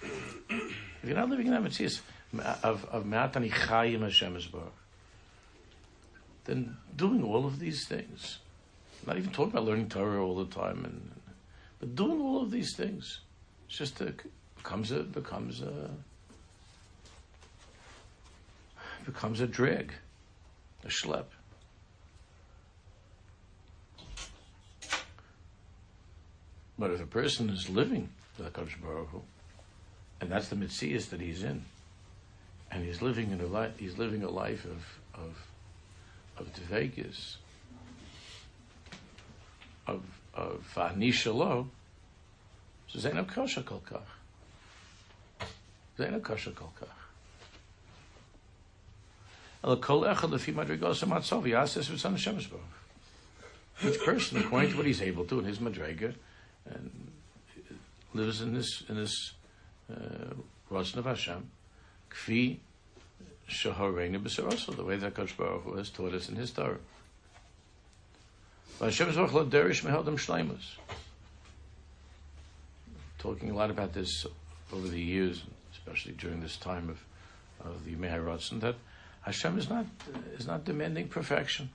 if 0.49 1.03
you're 1.03 1.17
not 1.17 1.29
living 1.29 1.47
in 1.47 1.53
that 1.53 1.63
mitzvahs 1.63 1.99
of 2.63 2.85
of 2.85 3.05
me'atani 3.05 3.51
chayim 3.51 4.01
Hashem 4.01 4.37
then 6.45 6.77
doing 6.95 7.23
all 7.23 7.45
of 7.45 7.59
these 7.59 7.85
things, 7.85 8.39
not 9.05 9.17
even 9.17 9.31
talking 9.31 9.51
about 9.51 9.65
learning 9.65 9.89
Torah 9.89 10.23
all 10.23 10.35
the 10.35 10.45
time, 10.45 10.85
and 10.85 11.11
but 11.79 11.95
doing 11.95 12.21
all 12.21 12.41
of 12.41 12.49
these 12.49 12.75
things, 12.75 13.19
it's 13.67 13.77
just 13.77 13.99
a, 13.99 14.13
becomes 14.55 14.91
a 14.91 15.03
becomes 15.03 15.61
a 15.61 15.89
becomes 19.05 19.41
a 19.41 19.47
drag, 19.47 19.91
a 20.85 20.89
schlep. 20.89 21.25
But 26.77 26.91
if 26.91 27.01
a 27.01 27.07
person 27.07 27.49
is 27.49 27.69
living 27.69 28.09
with 28.37 28.53
HaKadosh 28.53 28.81
Baruch 28.81 29.09
Hu, 29.09 29.21
and 30.21 30.31
that's 30.31 30.49
the 30.49 30.55
mitzvahs 30.55 31.09
that 31.09 31.21
he's 31.21 31.43
in, 31.43 31.65
and 32.71 32.83
he's 32.83 33.01
living 33.01 33.31
in 33.31 33.41
a 33.41 33.45
life, 33.45 33.71
he's 33.77 33.97
living 33.97 34.23
a 34.23 34.29
life 34.29 34.65
of 34.65 34.83
of 35.13 35.47
of 36.37 36.53
Dveikus, 36.53 37.37
of 39.87 40.03
of 40.33 40.65
Anishalo, 40.75 41.67
so 42.87 42.99
Zainab 42.99 43.31
Kosha 43.31 43.63
Kolkach. 43.63 44.01
Zainab 45.97 46.23
Kosha 46.23 46.51
Kolkach. 46.51 47.04
Each 53.83 53.99
person, 54.05 54.37
according 54.37 54.71
to 54.71 54.77
what 54.77 54.85
he's 54.85 55.01
able 55.01 55.25
to 55.25 55.39
in 55.39 55.45
his 55.45 55.57
madrega, 55.59 56.13
and 56.65 57.11
lives 58.13 58.41
in 58.41 58.53
this 58.53 58.83
in 58.87 58.95
this 58.95 59.33
uh, 59.91 60.33
of 60.71 61.05
Hashem, 61.05 61.49
kfi 62.09 62.57
shahareinu 63.49 64.75
the 64.75 64.83
way 64.83 64.97
that 64.97 65.13
Kodesh 65.13 65.37
Baruch 65.37 65.77
has 65.77 65.89
taught 65.89 66.13
us 66.13 66.29
in 66.29 66.35
His 66.35 66.51
Torah. 66.51 66.77
Talking 73.17 73.49
a 73.49 73.55
lot 73.55 73.69
about 73.71 73.93
this 73.93 74.25
over 74.73 74.87
the 74.87 75.01
years, 75.01 75.43
especially 75.71 76.13
during 76.13 76.41
this 76.41 76.57
time 76.57 76.89
of, 76.89 77.03
of 77.65 77.85
the 77.85 77.95
Meharatz, 77.95 78.59
that 78.59 78.75
Hashem 79.25 79.57
is 79.57 79.69
not 79.69 79.85
is 80.37 80.45
not 80.45 80.63
demanding 80.65 81.07
perfection. 81.07 81.69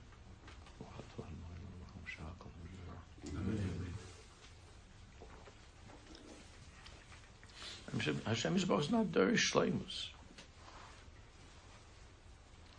Hashem 8.25 8.55
is 8.55 8.67
not 8.67 9.11
derish 9.11 9.51
shleimus. 9.51 10.07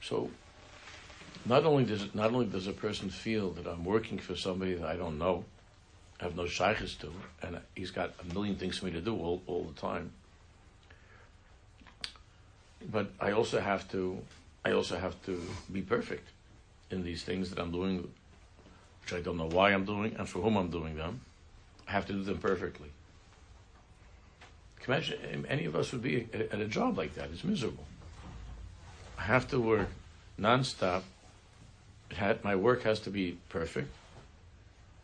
So, 0.01 0.31
not 1.45 1.65
only 1.65 1.85
does 1.85 2.03
it, 2.03 2.15
not 2.15 2.33
only 2.33 2.47
does 2.47 2.67
a 2.67 2.73
person 2.73 3.11
feel 3.11 3.51
that 3.51 3.67
I'm 3.67 3.85
working 3.85 4.19
for 4.19 4.35
somebody 4.35 4.75
that 4.75 4.89
I 4.89 4.97
don't 4.97 5.19
know, 5.19 5.45
I 6.21 6.25
have 6.25 6.35
no 6.35 6.47
shaykhs 6.47 6.95
to, 6.97 7.13
and 7.43 7.61
he's 7.75 7.91
got 7.91 8.15
a 8.21 8.35
million 8.35 8.57
things 8.57 8.79
for 8.79 8.87
me 8.87 8.93
to 8.93 9.01
do 9.01 9.15
all, 9.15 9.43
all 9.47 9.65
the 9.65 9.81
time. 9.81 10.13
But 12.91 13.11
I 13.21 13.33
also 13.33 13.61
have 13.61 13.89
to, 13.93 14.19
I 14.65 14.73
also 14.73 14.97
have 14.97 15.21
to 15.27 15.41
be 15.73 15.83
perfect 15.83 16.29
in 16.91 17.03
these 17.03 17.23
things 17.25 17.51
that 17.51 17.59
I'm 17.59 17.73
doing, 17.73 18.09
which 19.03 19.13
I 19.13 19.21
don't 19.21 19.37
know 19.37 19.49
why 19.49 19.71
I'm 19.73 19.85
doing 19.85 20.15
and 20.19 20.29
for 20.29 20.41
whom 20.41 20.57
I'm 20.57 20.71
doing 20.71 20.97
them. 20.97 21.21
I 21.89 21.93
have 21.93 22.07
to 22.07 22.13
do 22.13 22.23
them 22.23 22.39
perfectly. 22.39 22.91
Can 24.81 24.93
you 24.93 24.95
imagine 24.95 25.19
um, 25.35 25.47
any 25.49 25.65
of 25.65 25.77
us 25.77 25.93
would 25.93 26.03
be 26.03 26.29
at 26.33 26.61
a 26.61 26.67
job 26.67 26.99
like 26.99 27.15
that? 27.15 27.31
It's 27.33 27.45
miserable. 27.45 27.85
I 29.19 29.23
have 29.23 29.49
to 29.49 29.61
work 29.61 29.89
nonstop. 30.39 31.03
Had, 32.13 32.43
my 32.45 32.57
work 32.57 32.83
has 32.83 33.01
to 33.01 33.11
be 33.11 33.39
perfect. 33.49 33.89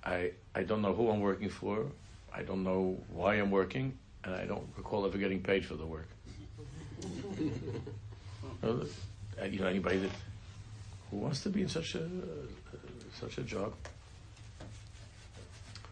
I 0.05 0.33
I 0.55 0.63
don't 0.65 0.83
know 0.83 0.93
who 0.93 1.11
I'm 1.11 1.21
working 1.21 1.49
for. 1.49 1.87
I 2.35 2.43
don't 2.43 2.63
know 2.65 2.99
why 3.13 3.35
I'm 3.35 3.51
working, 3.51 3.97
and 4.25 4.35
I 4.35 4.45
don't 4.47 4.67
recall 4.77 5.07
ever 5.07 5.19
getting 5.19 5.43
paid 5.43 5.65
for 5.65 5.75
the 5.75 5.87
work. 5.87 6.09
you 9.47 9.61
know 9.61 9.67
anybody 9.67 9.99
that 9.99 10.11
who 11.11 11.19
wants 11.19 11.43
to 11.43 11.51
be 11.51 11.63
in 11.63 11.69
such 11.69 11.95
a 11.95 12.05
uh, 12.05 12.77
such 13.21 13.39
a 13.39 13.43
job? 13.43 13.73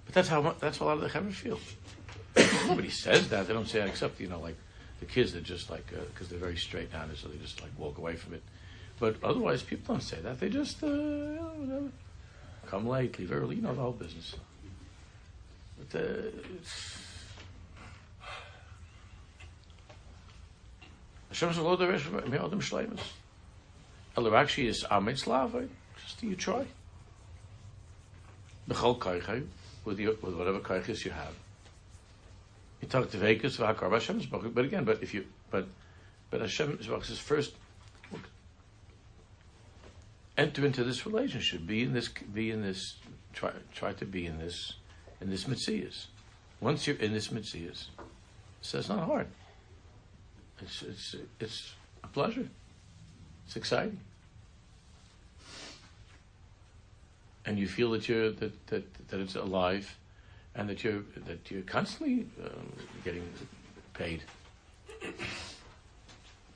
But 0.05 0.15
that's 0.15 0.29
how 0.29 0.55
that's 0.61 0.79
how 0.79 0.87
a 0.87 0.89
lot 0.89 0.97
of 0.99 1.03
the 1.03 1.09
chaver 1.09 1.33
feel. 1.33 1.59
Nobody 2.69 2.91
says 2.91 3.29
that. 3.29 3.47
They 3.47 3.55
don't 3.55 3.69
say 3.69 3.87
except 3.87 4.21
you 4.21 4.29
know 4.29 4.41
like 4.41 4.57
the 5.01 5.07
kids 5.07 5.33
that 5.33 5.45
just 5.45 5.71
like 5.71 5.87
because 5.87 6.27
uh, 6.27 6.31
they're 6.31 6.39
very 6.39 6.57
straight 6.57 6.93
down, 6.93 7.11
so 7.17 7.29
they 7.29 7.39
just 7.39 7.61
like 7.63 7.71
walk 7.79 7.99
away 7.99 8.17
from 8.17 8.35
it. 8.35 8.43
But 8.99 9.17
otherwise, 9.23 9.63
people 9.63 9.95
don't 9.95 10.03
say 10.03 10.21
that. 10.21 10.41
They 10.41 10.49
just 10.49 10.83
uh, 10.83 10.89
come 12.67 12.87
late, 12.87 13.19
leave 13.19 13.33
early. 13.33 13.57
You 13.57 13.63
know 13.63 13.75
the 13.75 13.81
whole 13.81 13.93
business. 13.93 14.35
But, 15.79 16.01
uh, 16.01 16.13
Hashem's 21.29 21.59
lo 21.59 21.77
deresh 21.77 22.11
me'odem 22.31 22.63
Elakshi 24.17 24.67
is 24.67 24.85
amitz 24.85 25.27
lava. 25.27 25.59
Eh? 25.59 25.67
Just 26.03 26.21
do 26.21 26.27
you 26.27 26.37
try. 26.37 26.67
Kaichai, 28.69 29.47
with, 29.85 29.99
with 29.99 30.35
whatever 30.35 30.59
kaichis 30.61 31.05
you 31.05 31.11
have. 31.13 31.35
You 32.81 32.89
talk 32.89 33.11
to 33.11 33.17
Vekas 33.17 33.59
v'hakar 33.59 33.91
Hashem's 33.91 34.27
but 34.27 34.65
again, 34.65 34.85
but 34.85 35.03
if 35.03 35.15
you, 35.15 35.25
but, 35.51 35.67
but 36.31 36.41
Hashem 36.41 36.79
is 36.81 37.19
first, 37.19 37.55
enter 40.37 40.67
into 40.67 40.85
this 40.85 41.07
relationship, 41.07 41.67
be 41.67 41.83
in 41.83 41.93
this, 41.93 42.09
be 42.09 42.51
in 42.51 42.63
this, 42.63 42.97
try, 43.33 43.53
try 43.75 43.93
to 43.95 44.05
be 44.05 44.27
in 44.27 44.39
this, 44.39 44.75
in 45.21 45.31
this 45.31 45.45
mitzias. 45.45 46.07
Once 46.61 46.87
you're 46.87 46.97
in 46.97 47.13
this 47.13 47.29
mitzias, 47.29 47.87
so 48.61 48.79
it's 48.79 48.89
not 48.89 49.05
hard. 49.05 49.29
It's 50.61 50.83
it's 50.83 51.17
it's 51.39 51.75
a 52.03 52.09
pleasure. 52.09 52.49
It's 53.47 53.57
exciting, 53.57 54.01
and 57.47 57.59
you 57.59 57.67
feel 57.69 57.93
that 57.93 58.09
you're 58.09 58.31
that 58.33 58.67
that, 58.67 59.09
that 59.09 59.21
it's 59.21 59.37
alive, 59.37 59.97
and 60.55 60.69
that 60.69 60.85
you're 60.85 61.03
that 61.27 61.51
you're 61.51 61.63
constantly 61.63 62.27
um, 62.45 62.73
getting 63.05 63.27
paid, 63.95 64.23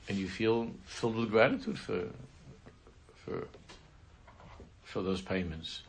and 0.08 0.18
you 0.18 0.28
feel 0.28 0.70
filled 0.84 1.16
with 1.16 1.30
gratitude 1.30 1.78
for 1.78 2.04
for 3.14 3.46
for 4.82 5.02
those 5.02 5.22
payments. 5.22 5.82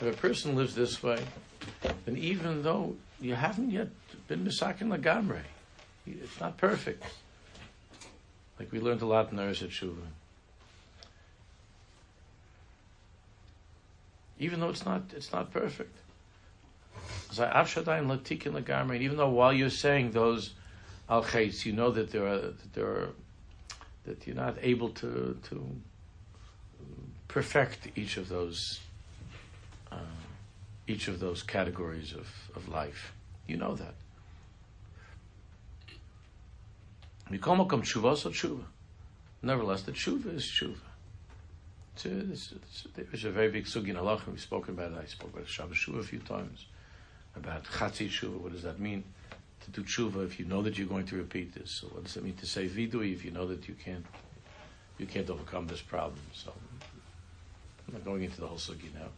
If 0.00 0.06
a 0.08 0.12
person 0.16 0.56
lives 0.56 0.74
this 0.74 1.02
way, 1.02 1.22
then 2.04 2.16
even 2.16 2.62
though 2.62 2.96
you 3.20 3.34
haven't 3.34 3.70
yet 3.70 3.88
been 4.26 4.44
misakin 4.44 4.88
lagamre, 4.88 5.42
it's 6.06 6.40
not 6.40 6.56
perfect. 6.56 7.04
Like 8.60 8.72
we 8.72 8.78
learned 8.78 9.00
a 9.00 9.06
lot 9.06 9.32
in 9.32 9.38
Oros 9.38 9.62
Tshuva. 9.62 10.06
Even 14.38 14.60
though 14.60 14.68
it's 14.68 14.84
not, 14.84 15.02
it's 15.16 15.32
not 15.32 15.50
perfect. 15.50 15.96
Even 17.32 19.16
though 19.16 19.28
while 19.30 19.52
you're 19.54 19.70
saying 19.70 20.10
those 20.10 20.52
al 21.08 21.24
you 21.40 21.72
know 21.72 21.90
that 21.90 22.10
there 22.12 22.26
are 22.26 22.38
that 22.38 22.72
there 22.74 22.86
are 22.86 23.08
that 24.04 24.26
you're 24.26 24.36
not 24.36 24.56
able 24.60 24.90
to 24.90 25.38
to 25.44 25.66
perfect 27.28 27.88
each 27.96 28.18
of 28.18 28.28
those 28.28 28.80
uh, 29.90 29.96
each 30.86 31.08
of 31.08 31.18
those 31.18 31.42
categories 31.42 32.12
of, 32.12 32.28
of 32.54 32.68
life. 32.68 33.14
You 33.46 33.56
know 33.56 33.74
that. 33.76 33.94
Nevertheless, 39.42 39.82
the 39.82 39.92
tshuva 39.92 40.34
is 40.34 40.44
tshuva. 40.44 40.76
It's 41.94 42.04
a, 42.04 42.18
it's, 42.30 42.52
it's, 42.52 42.86
there's 42.94 43.24
a 43.24 43.30
very 43.30 43.50
big 43.50 43.66
sugi 43.66 43.88
in 43.88 43.96
halach. 43.96 44.26
We've 44.26 44.40
spoken 44.40 44.74
about 44.74 44.92
it. 44.92 44.98
I 45.02 45.06
spoke 45.06 45.32
about 45.34 45.48
Shabbos 45.48 45.76
tshuva 45.76 46.00
a 46.00 46.02
few 46.02 46.18
times. 46.18 46.66
About 47.36 47.64
chatzi 47.64 48.08
tshuva. 48.08 48.38
What 48.38 48.52
does 48.52 48.62
that 48.62 48.80
mean? 48.80 49.04
To 49.64 49.70
do 49.70 49.82
tshuva 49.82 50.24
if 50.24 50.40
you 50.40 50.46
know 50.46 50.62
that 50.62 50.76
you're 50.76 50.88
going 50.88 51.06
to 51.06 51.16
repeat 51.16 51.54
this. 51.54 51.70
So 51.70 51.86
what 51.88 52.04
does 52.04 52.16
it 52.16 52.24
mean 52.24 52.36
to 52.36 52.46
say 52.46 52.68
vidui 52.68 53.12
if 53.12 53.24
you 53.24 53.30
know 53.30 53.46
that 53.46 53.68
you 53.68 53.74
can't 53.74 54.04
you 54.98 55.06
can't 55.06 55.28
overcome 55.30 55.66
this 55.66 55.80
problem? 55.80 56.20
So 56.32 56.52
I'm 57.86 57.94
not 57.94 58.04
going 58.04 58.24
into 58.24 58.40
the 58.40 58.46
whole 58.46 58.58
sugi 58.58 58.92
now. 58.94 59.08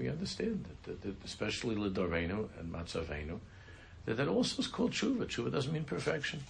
understand 0.10 0.66
that, 0.66 0.84
that, 0.84 1.02
that 1.02 1.16
especially 1.26 1.76
Lidorenu 1.76 2.48
and 2.60 2.72
Matzavenu, 2.72 3.40
that 4.06 4.16
that 4.18 4.28
also 4.28 4.62
is 4.62 4.68
called 4.68 4.92
tshuva. 4.92 5.26
Tshuva 5.26 5.52
doesn't 5.52 5.72
mean 5.72 5.84
perfection. 5.84 6.44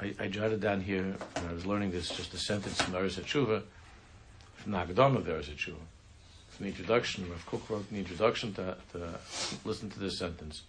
I, 0.00 0.14
I 0.20 0.28
jotted 0.28 0.60
down 0.60 0.80
here, 0.80 1.16
when 1.34 1.48
I 1.48 1.52
was 1.52 1.66
learning 1.66 1.90
this, 1.90 2.08
just 2.08 2.32
a 2.32 2.38
sentence 2.38 2.80
from 2.80 2.94
Oros 2.94 3.16
Tshuva, 3.16 3.62
from 4.54 4.72
the 4.72 4.78
Haggadah 4.78 5.16
of 5.16 5.28
Oros 5.28 5.48
Tshuva. 5.48 5.74
From 6.50 6.64
the 6.64 6.70
introduction, 6.70 7.28
Rav 7.30 7.44
Kook 7.46 7.68
wrote 7.68 7.90
the 7.90 7.98
introduction 7.98 8.54
to, 8.54 8.76
to 8.92 9.18
listen 9.64 9.90
to 9.90 9.98
this 9.98 10.18
sentence 10.18 10.62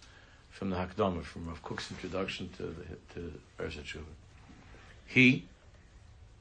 from 0.50 0.70
the 0.70 0.76
Hakdama, 0.76 1.22
from 1.22 1.46
Rav 1.46 1.62
Kook's 1.62 1.90
introduction 1.90 2.48
to 2.56 2.62
the 2.64 2.96
to 3.14 3.32
Oros 3.58 3.76
Tshuva. 3.76 4.02
He, 5.06 5.46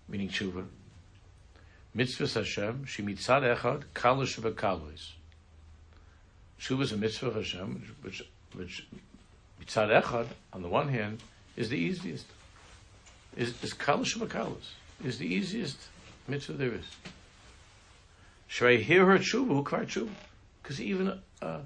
meaning 0.09 0.29
Tshuva, 0.29 0.65
mitzvah 1.93 2.39
Hashem, 2.39 2.85
she 2.85 3.03
mitzad 3.03 3.55
echad, 3.55 3.83
kalish 3.93 4.39
v'kalois. 4.39 5.11
Tshuva 6.59 6.81
is 6.81 6.91
a 6.91 6.97
mitzvah 6.97 7.27
of 7.27 7.35
Hashem, 7.35 7.95
which, 8.01 8.23
which 8.53 8.87
mitzad 9.61 10.01
echad, 10.01 10.27
on 10.51 10.61
the 10.61 10.67
one 10.67 10.89
hand, 10.89 11.21
is 11.55 11.69
the 11.69 11.77
easiest. 11.77 12.25
Is, 13.37 13.61
is 13.63 13.73
kalish 13.73 14.17
v'kalos, 14.17 14.71
is 15.03 15.19
the 15.19 15.27
easiest 15.27 15.77
mitzvah 16.27 16.53
there 16.53 16.73
is. 16.73 16.85
Shrei 18.49 18.81
hear 18.81 19.05
her 19.05 19.19
tshuva, 19.19 19.47
who 19.47 19.63
kvar 19.63 19.85
tshuva. 19.85 20.09
Because 20.61 20.81
even 20.81 21.19
a, 21.41 21.59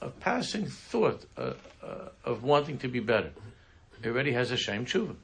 a 0.00 0.08
passing 0.08 0.66
thought 0.66 1.24
uh, 1.36 1.54
uh, 1.82 2.08
of 2.24 2.42
wanting 2.42 2.78
to 2.78 2.88
be 2.88 3.00
better. 3.00 3.30
Already 4.04 4.32
has 4.32 4.50
a 4.50 4.56
shame 4.56 4.86
tshuva. 4.86 5.14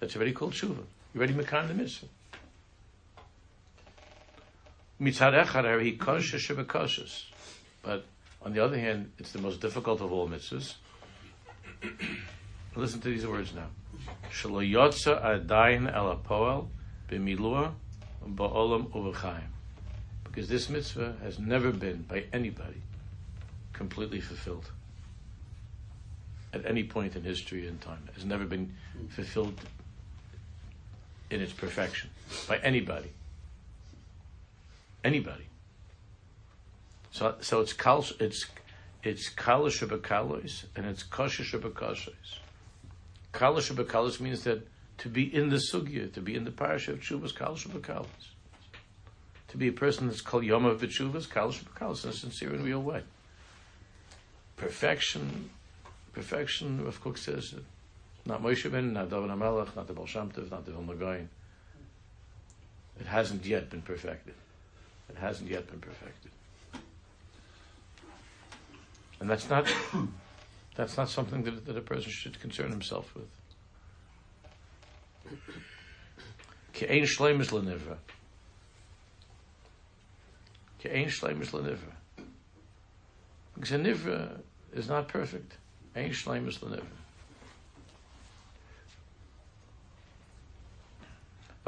That's 0.00 0.16
already 0.16 0.32
called 0.32 0.52
tshuva. 0.52 0.82
You 1.14 1.20
already 1.20 1.34
mekan 1.34 1.68
the 1.68 1.74
mitzvah. 1.74 2.06
Mitzad 5.00 5.44
echad 5.44 5.82
he 5.82 5.92
kosher 5.92 6.38
shebekoshes. 6.38 7.24
But 7.82 8.04
on 8.42 8.52
the 8.52 8.62
other 8.62 8.78
hand, 8.78 9.12
it's 9.18 9.32
the 9.32 9.40
most 9.40 9.60
difficult 9.60 10.00
of 10.00 10.12
all 10.12 10.28
mitzvahs. 10.28 10.74
Listen 12.74 13.00
to 13.00 13.08
these 13.08 13.26
words 13.26 13.54
now. 13.54 13.68
Shelo 14.30 14.62
yotza 14.68 15.22
adayin 15.22 15.92
el 15.92 16.16
apoel 16.16 16.68
b'milua 17.08 17.72
ba'olam 18.26 18.90
uv'chaim. 18.92 19.48
Because 20.24 20.48
this 20.48 20.68
mitzvah 20.68 21.16
has 21.22 21.38
never 21.38 21.72
been 21.72 22.02
by 22.02 22.24
anybody 22.32 22.82
completely 23.72 24.20
fulfilled 24.20 24.70
at 26.52 26.66
any 26.66 26.84
point 26.84 27.16
in 27.16 27.22
history 27.22 27.66
and 27.66 27.80
time. 27.80 28.02
It 28.08 28.14
has 28.14 28.24
never 28.24 28.44
been 28.44 28.74
fulfilled 29.10 29.60
in 31.30 31.40
its 31.40 31.52
perfection 31.52 32.10
by 32.48 32.58
anybody. 32.58 33.10
Anybody. 35.04 35.46
So, 37.10 37.36
so 37.40 37.60
it's 37.60 37.72
kal, 37.72 38.04
it's 38.20 38.46
it's 39.02 39.30
bekalos 39.30 40.64
and 40.76 40.86
it's 40.86 41.02
koshish 41.02 41.58
bekasos. 41.58 42.38
Kalish 43.32 43.72
bekalos 43.72 44.20
means 44.20 44.44
that 44.44 44.66
to 44.98 45.08
be 45.08 45.32
in 45.32 45.48
the 45.48 45.56
sugya, 45.56 46.12
to 46.12 46.20
be 46.20 46.34
in 46.34 46.44
the 46.44 46.50
parasha 46.50 46.92
of 46.92 47.00
Chuvas, 47.00 47.32
kalish 47.32 47.68
bekalos. 47.68 48.06
To 49.48 49.56
be 49.56 49.68
a 49.68 49.72
person 49.72 50.08
that's 50.08 50.20
called 50.20 50.44
yom 50.44 50.64
of 50.64 50.80
Chuvas, 50.80 51.28
kalish 51.28 51.62
bekalos 51.62 52.04
in 52.04 52.10
a 52.10 52.12
sincere 52.12 52.50
and 52.50 52.64
real 52.64 52.82
way 52.82 53.02
perfection, 54.58 55.48
perfection, 56.12 56.84
Rav 56.84 57.00
Kook 57.00 57.16
says, 57.16 57.54
not 58.28 58.42
Moshe 58.42 58.70
Ben, 58.70 58.92
not 58.92 59.08
David 59.08 59.30
HaMelech, 59.30 59.74
not 59.74 59.86
the 59.86 59.94
Baal 59.94 60.06
Shem 60.06 60.30
not 60.50 60.64
the 60.66 60.72
Vilna. 60.72 61.26
It 63.00 63.06
hasn't 63.06 63.44
yet 63.46 63.70
been 63.70 63.80
perfected. 63.80 64.34
It 65.08 65.16
hasn't 65.16 65.50
yet 65.50 65.66
been 65.66 65.80
perfected. 65.80 66.30
And 69.20 69.30
that's 69.30 69.48
not, 69.48 69.72
that's 70.76 70.96
not 70.96 71.08
something 71.08 71.42
that, 71.44 71.64
that 71.66 71.76
a 71.76 71.80
person 71.80 72.10
should 72.10 72.38
concern 72.38 72.70
himself 72.70 73.14
with. 73.14 73.28
Ke'ein 76.74 77.02
shleim 77.02 77.40
is 77.40 77.48
lenivra. 77.48 77.96
Ke'ein 80.82 81.06
shleim 81.06 81.38
lenivra. 81.38 81.94
Because 83.54 83.72
a 83.72 83.78
nivra 83.78 84.40
is 84.72 84.88
not 84.88 85.08
perfect. 85.08 85.54
Ein 85.96 86.10
shleimus 86.10 86.62
l'nivra. 86.62 86.84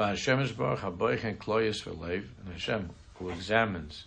Hashem 0.09 0.39
is 0.39 0.51
baruch 0.51 0.79
haboich 0.79 1.23
and 1.23 1.39
for 1.39 1.91
leiv, 1.91 2.25
and 2.43 2.53
Hashem 2.53 2.89
who 3.15 3.29
examines 3.29 4.05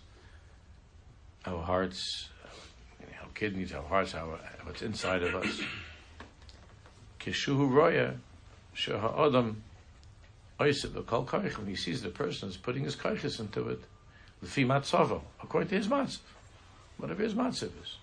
our 1.45 1.61
hearts, 1.61 2.29
our 3.21 3.29
kidneys, 3.33 3.71
our 3.73 3.83
hearts, 3.83 4.15
our 4.15 4.39
what's 4.63 4.81
inside 4.81 5.23
of 5.23 5.35
us. 5.35 5.61
Kishuhu 7.19 7.71
roya 7.71 8.15
sheha 8.75 9.27
adam 9.27 9.63
when 10.57 11.67
he 11.67 11.75
sees 11.75 12.01
the 12.01 12.09
person 12.09 12.49
is 12.49 12.57
putting 12.57 12.83
his 12.83 12.95
kaiches 12.95 13.39
into 13.39 13.67
it, 13.69 13.81
l'fi 14.41 14.65
matzavo 14.65 15.21
according 15.43 15.69
to 15.69 15.75
his 15.75 15.87
matzav, 15.87 16.19
whatever 16.97 17.23
his 17.23 17.33
matzav 17.33 17.71
is. 17.83 17.97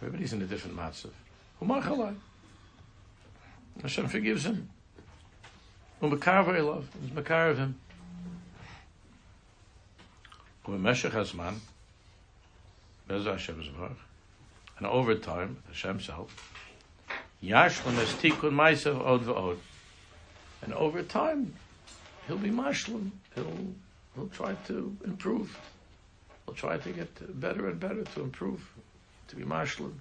Everybody's 0.00 0.32
in 0.32 0.42
a 0.42 0.46
different 0.46 0.76
matzav. 0.76 1.10
Hashem 3.82 4.08
forgives 4.08 4.46
him. 4.46 4.70
Umakarva 6.02 6.56
Elov, 6.56 6.84
Makar 7.12 7.50
of 7.50 7.58
him. 7.58 7.74
And 10.66 10.86
over 14.86 15.14
time, 15.16 15.58
Hashem 15.68 16.00
self, 16.00 16.54
Yashlam 17.42 17.98
is 17.98 18.08
tikkun 18.14 18.52
Maisav 18.52 19.04
Od 19.04 19.24
Vod. 19.24 19.58
And 20.62 20.72
over 20.74 21.02
time, 21.02 21.54
he'll 22.26 22.38
be 22.38 22.50
Mashlam. 22.50 23.10
He'll 23.34 23.74
he'll 24.14 24.28
try 24.28 24.54
to 24.68 24.96
improve. 25.04 25.58
He'll 26.46 26.54
try 26.54 26.78
to 26.78 26.92
get 26.92 27.40
better 27.40 27.68
and 27.68 27.80
better 27.80 28.04
to 28.04 28.20
improve, 28.20 28.70
to 29.28 29.36
be 29.36 29.42
Mashlam. 29.42 29.92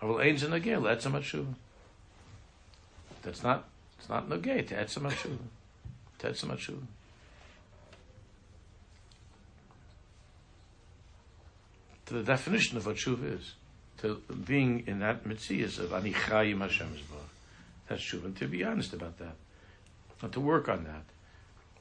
I 0.00 0.06
will 0.06 0.20
age 0.20 0.44
in 0.44 0.52
the 0.52 0.60
that's 0.80 1.06
a 1.06 1.10
much. 1.10 1.24
Sure. 1.24 1.44
That's 3.28 3.42
not 3.42 3.68
it's 3.98 4.08
not 4.08 4.30
nugay 4.30 4.66
to 4.68 4.78
add 4.78 4.88
some 4.88 5.02
achuva. 5.02 5.36
To 6.20 6.28
add 6.28 6.36
some. 6.38 6.56
To 12.06 12.14
the 12.14 12.22
definition 12.22 12.78
of 12.78 12.86
what 12.86 12.96
tshuva 12.96 13.38
is, 13.38 13.52
to 13.98 14.22
being 14.46 14.84
in 14.86 15.00
that 15.00 15.26
mitzvah 15.26 15.82
of 15.84 15.92
ani 15.92 16.14
chayim 16.14 16.62
Hashem 16.62 16.88
That's 17.86 18.02
tshuva. 18.02 18.24
And 18.24 18.36
to 18.38 18.48
be 18.48 18.64
honest 18.64 18.94
about 18.94 19.18
that, 19.18 19.36
and 20.22 20.32
to 20.32 20.40
work 20.40 20.70
on 20.70 20.84
that, 20.84 21.04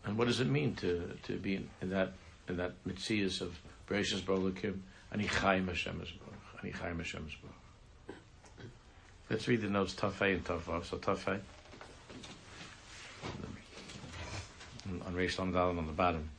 and 0.03 0.17
what 0.17 0.27
does 0.27 0.41
it 0.41 0.47
mean 0.47 0.75
to 0.75 1.17
to 1.23 1.37
be 1.37 1.55
in, 1.55 1.69
in 1.81 1.91
that 1.91 2.11
in 2.49 2.57
that 2.57 2.73
mitzvah 2.83 3.45
of 3.45 3.57
Bereshis 3.89 4.25
Baruch 4.25 4.65
Ani 5.13 5.27
chayim 5.27 5.69
Hashem 5.69 6.03
Ani 6.61 6.73
chayim 6.73 6.97
Hashem 6.97 7.25
Let's 9.29 9.45
read 9.47 9.61
the 9.61 9.67
notes 9.67 9.93
Tafei 9.93 10.35
and 10.35 10.43
Tafav. 10.43 10.85
So 10.85 10.97
Tafei. 10.97 11.39
On 15.05 15.13
Reish 15.13 15.35
Lamdalim 15.35 15.77
on 15.77 15.85
the 15.85 15.91
bottom. 15.91 16.29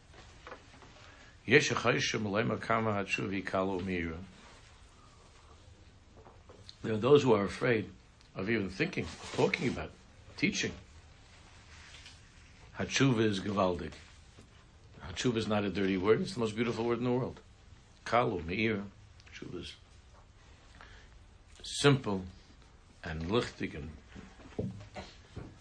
Kama. 1.47 3.05
There 6.83 6.93
are 6.93 6.97
those 6.97 7.23
who 7.23 7.35
are 7.35 7.45
afraid 7.45 7.91
of 8.37 8.49
even 8.49 8.71
thinking, 8.71 9.07
talking 9.35 9.69
about, 9.69 9.91
teaching. 10.37 10.73
Hatshuva 12.79 13.21
is 13.21 13.41
gewaldig. 13.41 13.93
Hatshuva 15.07 15.37
is 15.37 15.49
not 15.49 15.65
a 15.65 15.71
dirty 15.71 15.97
word. 15.97 16.23
It's 16.23 16.35
the 16.35 16.41
most 16.41 16.55
beautiful 16.55 16.85
word 16.85 16.99
in 16.99 17.05
the 17.05 17.13
world. 17.13 17.41
Kalu, 18.07 18.47
meir. 18.47 18.83
Hatshuva 19.31 19.61
is 19.61 19.75
simple 21.63 22.23
and 23.05 23.23
lichtig. 23.29 23.75
And 23.75 23.91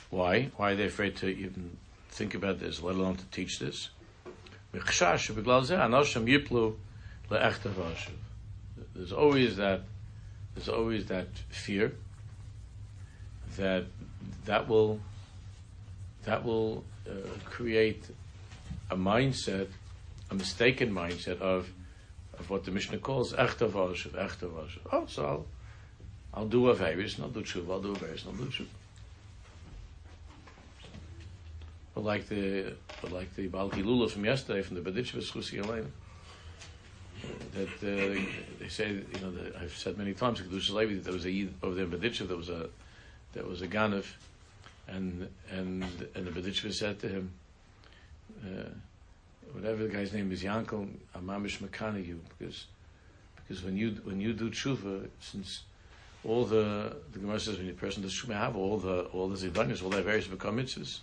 why? 0.09 0.51
Why 0.55 0.71
are 0.71 0.75
they 0.75 0.85
afraid 0.85 1.15
to 1.17 1.27
even 1.27 1.77
think 2.09 2.35
about 2.35 2.59
this, 2.59 2.81
let 2.81 2.95
alone 2.95 3.15
to 3.17 3.25
teach 3.25 3.59
this? 3.59 3.89
There's 8.95 9.11
always 9.11 9.57
that. 9.57 9.81
There's 10.55 10.69
always 10.69 11.05
that 11.07 11.27
fear 11.49 11.93
that 13.57 13.85
that 14.45 14.67
will 14.67 14.99
that 16.23 16.43
will 16.43 16.83
uh, 17.07 17.13
create 17.45 18.03
a 18.89 18.95
mindset, 18.95 19.67
a 20.31 20.35
mistaken 20.35 20.91
mindset 20.91 21.39
of 21.41 21.69
of 22.37 22.49
what 22.49 22.65
the 22.65 22.71
Mishnah 22.71 22.99
calls 22.99 23.33
vashav. 23.33 24.79
Oh, 24.91 25.05
so 25.07 25.25
I'll, 25.25 25.45
I'll 26.37 26.45
do 26.45 26.69
a 26.69 26.75
virus, 26.75 27.15
and 27.15 27.23
I'll 27.23 27.31
do 27.31 27.41
tshuva, 27.41 27.71
I'll 27.71 27.81
do 27.81 27.93
a 27.93 27.95
virus, 27.95 28.23
and 28.23 28.31
I'll 28.31 28.45
do 28.45 28.51
tshuva. 28.51 28.67
But 31.95 32.03
like 32.03 32.29
the 32.29 32.75
but 33.01 33.11
like 33.11 33.35
the 33.35 33.47
Balki 33.47 33.83
Lula 33.83 34.07
from 34.07 34.23
yesterday 34.23 34.61
from 34.61 34.75
the 34.75 34.87
Berditchever 34.87 35.23
Schusi 35.23 35.57
Elena. 35.57 35.87
That 37.55 37.69
uh, 37.81 38.21
they 38.59 38.67
say, 38.69 38.89
you 38.91 39.19
know, 39.19 39.33
I've 39.59 39.75
said 39.75 39.97
many 39.97 40.13
times, 40.13 40.37
that 40.37 40.49
there 41.03 41.13
was 41.13 41.25
a 41.25 41.47
over 41.63 41.73
there 41.73 41.85
in 41.85 41.91
Berditchev, 41.91 42.27
there 42.27 42.37
was 42.37 42.49
a 42.49 42.69
there 43.33 43.43
was 43.43 43.63
a 43.63 43.67
Ganav, 43.67 44.05
and 44.87 45.27
and 45.49 45.83
and 46.13 46.27
the 46.27 46.29
Berditchever 46.29 46.71
said 46.71 46.99
to 46.99 47.09
him, 47.09 47.31
uh, 48.45 48.69
whatever 49.53 49.87
the 49.87 49.89
guy's 49.89 50.13
name 50.13 50.31
is, 50.31 50.43
Yankel, 50.43 50.87
Amamish 51.15 51.57
Makana 51.57 52.05
you, 52.05 52.21
because 52.37 52.67
because 53.37 53.63
when 53.63 53.75
you 53.75 53.97
when 54.03 54.21
you 54.21 54.33
do 54.33 54.51
tshuva, 54.51 55.09
since 55.19 55.63
all 56.27 56.45
the 56.45 56.95
the 57.13 57.19
Gemara 57.19 57.39
says 57.39 57.57
when 57.57 57.69
a 57.69 57.73
person 57.73 58.03
does 58.03 58.13
tshuva, 58.13 58.33
have 58.33 58.55
all 58.55 58.77
the 58.77 59.03
all 59.13 59.29
the 59.29 59.37
zidanis, 59.37 59.83
all 59.83 59.89
their 59.89 60.01
various 60.01 60.27
become 60.27 60.57
mitzvahs 60.57 60.99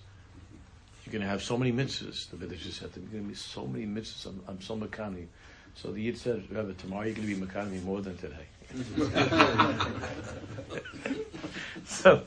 you're 1.04 1.12
going 1.12 1.22
to 1.22 1.28
have 1.28 1.42
so 1.42 1.58
many 1.58 1.72
mitzvahs. 1.72 2.30
The 2.30 2.36
village 2.36 2.62
said, 2.72 2.92
there's 2.94 3.08
going 3.08 3.24
to 3.24 3.28
be 3.28 3.34
so 3.34 3.66
many 3.66 3.86
mitzvahs. 3.86 4.26
I'm, 4.26 4.40
I'm 4.48 4.62
so 4.62 4.76
makani. 4.76 5.26
So 5.74 5.92
the 5.92 6.00
Yid 6.00 6.16
said, 6.16 6.44
Rabbi, 6.50 6.72
tomorrow 6.78 7.04
you're 7.04 7.14
going 7.14 7.28
to 7.28 7.34
be 7.34 7.46
makani 7.46 7.82
more 7.82 8.00
than 8.00 8.16
today. 8.16 8.46
so, 11.84 12.22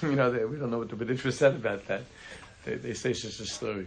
you 0.00 0.12
know, 0.12 0.30
they, 0.30 0.44
we 0.44 0.56
don't 0.56 0.70
know 0.70 0.78
what 0.78 0.88
the 0.88 0.96
B'dishra 0.96 1.32
said 1.32 1.56
about 1.56 1.86
that. 1.88 2.02
They, 2.64 2.76
they 2.76 2.94
say 2.94 3.10
it's 3.10 3.22
just 3.22 3.40
a 3.40 3.46
story. 3.46 3.86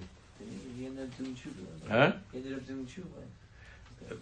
He 0.77 0.85
ended 0.85 1.05
up 1.05 1.17
doing 1.17 1.35
tshuva. 1.35 1.89
Huh? 1.89 2.11
He 2.31 2.37
ended 2.37 2.53
up 2.53 2.67
doing 2.67 2.85
tshuva. 2.85 3.05
Uh, 4.11 4.15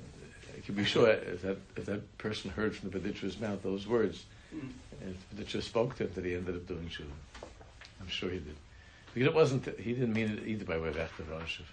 Can 0.65 0.75
be 0.75 0.85
sure 0.85 1.09
if 1.09 1.41
that 1.41 1.57
if 1.75 1.85
that 1.85 2.17
person 2.17 2.49
heard 2.51 2.75
from 2.75 2.89
the 2.89 2.99
B'dishra's 2.99 3.39
mouth 3.39 3.61
those 3.63 3.85
words, 3.85 4.25
and 4.51 4.73
if 5.01 5.37
B'dishra 5.37 5.61
spoke 5.61 5.97
to 5.97 6.03
him, 6.03 6.11
that 6.15 6.25
he 6.25 6.35
ended 6.35 6.55
up 6.55 6.67
doing 6.67 6.89
tshuva. 6.89 7.47
I'm 7.99 8.07
sure 8.07 8.29
he 8.29 8.39
did. 8.39 8.55
Because 9.13 9.27
it 9.27 9.35
wasn't, 9.35 9.79
he 9.79 9.93
didn't 9.93 10.13
mean 10.13 10.29
it 10.29 10.47
either 10.47 10.65
by 10.65 10.77
way 10.77 10.89
of 10.89 10.95
Echter 10.95 11.23
Rashiv. 11.29 11.65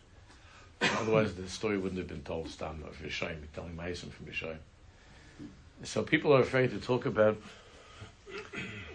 Otherwise, 1.01 1.35
the 1.35 1.49
story 1.49 1.79
wouldn't 1.79 1.99
have 1.99 2.09
been 2.09 2.23
told 2.23 2.49
Stam 2.49 2.83
of 2.87 2.97
Yishayim, 2.99 3.39
telling 3.55 3.77
Ma'asim 3.77 4.11
from 4.11 4.27
Yishayim. 4.27 4.59
So 5.83 6.03
people 6.03 6.35
are 6.35 6.41
afraid 6.41 6.71
to 6.71 6.79
talk 6.79 7.07
about 7.07 7.41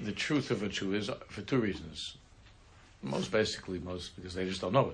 the 0.02 0.12
truth 0.12 0.52
of 0.52 0.62
a 0.64 0.68
Jew 0.68 0.94
is 0.94 1.10
for 1.30 1.42
two 1.42 1.60
reasons. 1.60 2.18
Most 3.02 3.32
basically, 3.32 3.80
most 3.80 4.16
because 4.16 4.34
they 4.34 4.46
just 4.48 4.62
don't 4.62 4.74
know 4.74 4.94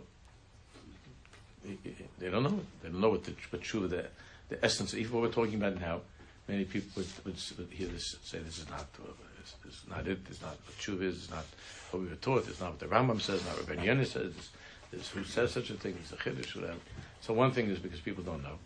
it. 1.63 1.79
They 2.19 2.29
don't 2.29 2.43
know 2.43 2.49
it. 2.49 2.81
They 2.81 2.89
don't 2.89 3.01
know 3.01 3.09
what 3.09 3.23
the 3.23 3.33
what 3.49 3.89
the 3.89 4.05
the 4.51 4.63
essence. 4.63 4.93
Even 4.93 5.13
what 5.13 5.23
we're 5.23 5.33
talking 5.33 5.55
about 5.55 5.79
now, 5.79 6.01
many 6.47 6.65
people 6.65 6.89
would, 6.97 7.25
would, 7.25 7.41
would 7.57 7.71
hear 7.71 7.87
this 7.87 8.13
and 8.13 8.23
say 8.23 8.39
this 8.39 8.59
is 8.59 8.69
not 8.69 8.85
this, 8.93 9.55
this 9.65 9.73
is 9.75 9.83
not 9.89 10.07
it. 10.07 10.19
It's 10.29 10.41
not 10.41 10.57
what 10.65 10.77
tshuva 10.77 11.03
is. 11.03 11.23
It's 11.23 11.31
not 11.31 11.45
what 11.89 12.03
we 12.03 12.09
were 12.09 12.15
taught. 12.15 12.47
It's 12.47 12.59
not 12.59 12.71
what 12.71 12.79
the 12.79 12.85
Rambam 12.85 13.19
says. 13.19 13.43
Not 13.45 13.57
what 13.57 13.67
Ben 13.67 13.77
Yenis 13.77 14.07
says. 14.07 14.33
It's, 14.37 14.49
it's 14.91 15.09
who 15.09 15.23
says 15.23 15.51
such 15.51 15.69
a 15.69 15.73
thing. 15.75 15.97
It's 16.01 16.11
a 16.11 16.17
chiddush. 16.17 16.55
Whatever. 16.55 16.77
So 17.21 17.33
one 17.33 17.51
thing 17.51 17.69
is 17.69 17.79
because 17.79 18.01
people 18.01 18.23
don't 18.23 18.43
know, 18.43 18.59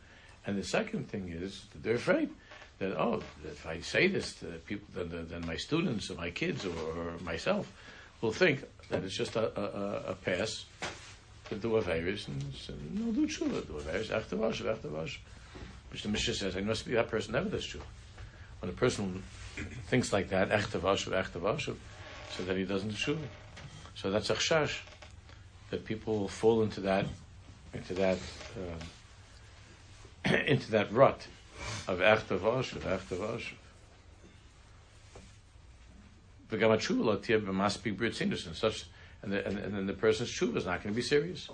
and 0.45 0.57
the 0.57 0.63
second 0.63 1.07
thing 1.09 1.29
is 1.29 1.65
that 1.71 1.83
they're 1.83 1.95
afraid 1.95 2.29
that 2.79 2.97
oh, 2.99 3.21
if 3.45 3.65
I 3.65 3.79
say 3.79 4.07
this 4.07 4.33
to 4.35 4.47
people, 4.65 4.87
then, 4.95 5.27
then 5.29 5.45
my 5.45 5.55
students 5.55 6.09
or 6.09 6.15
my 6.15 6.29
kids 6.29 6.65
or, 6.65 6.73
or 6.73 7.13
myself 7.23 7.71
will 8.21 8.33
think 8.33 8.63
that 8.89 9.03
it's 9.03 9.15
just 9.15 9.35
a, 9.35 9.57
a, 9.59 10.11
a 10.11 10.15
pass 10.15 10.65
to 11.49 11.55
do 11.55 11.75
a 11.75 11.81
virus 11.81 12.27
and, 12.27 12.43
and 12.67 13.05
no 13.05 13.11
do 13.11 13.27
tshuva, 13.27 13.65
do 13.67 13.77
a 13.77 13.81
virus 13.81 14.09
after 14.09 14.35
wash, 14.35 14.63
after 14.63 14.89
wash. 14.89 15.21
Which 15.95 16.03
the 16.03 16.09
Mishnah 16.09 16.33
says, 16.33 16.57
I 16.57 16.59
must 16.59 16.85
be 16.85 16.93
that 16.95 17.07
person 17.07 17.31
never 17.31 17.47
does 17.47 17.65
tshuva. 17.65 17.79
When 18.59 18.69
a 18.69 18.73
person 18.73 19.23
thinks 19.87 20.11
like 20.11 20.27
that, 20.27 20.51
after 20.51 20.77
wash, 20.77 21.07
after 21.07 21.39
wash, 21.39 21.69
so 22.35 22.43
that 22.43 22.57
he 22.57 22.65
doesn't 22.65 22.89
do 22.89 22.95
tshuva. 22.95 23.25
So 23.95 24.11
that's 24.11 24.29
a 24.29 24.33
chash 24.33 24.81
that 25.69 25.85
people 25.85 26.27
fall 26.27 26.63
into 26.63 26.81
that, 26.81 27.05
into 27.73 27.93
that, 27.93 28.17
um, 30.25 30.33
into 30.47 30.71
that 30.71 30.91
rut 30.91 31.27
of 31.87 32.01
after 32.01 32.37
varshav, 32.37 32.85
after 32.85 33.15
varshav. 33.15 33.53
V'gam 36.51 36.77
tshuva 36.77 37.05
latir 37.05 37.39
b'maspi 37.39 37.95
britzinus 37.95 38.47
and 38.47 38.55
such, 38.57 38.83
and, 39.23 39.31
the, 39.31 39.47
and, 39.47 39.57
and 39.59 39.73
then 39.73 39.85
the 39.85 39.93
person's 39.93 40.29
tshuva 40.29 40.57
is 40.57 40.65
not 40.65 40.83
going 40.83 40.93
to 40.93 40.97
be 40.97 41.01
serious. 41.01 41.47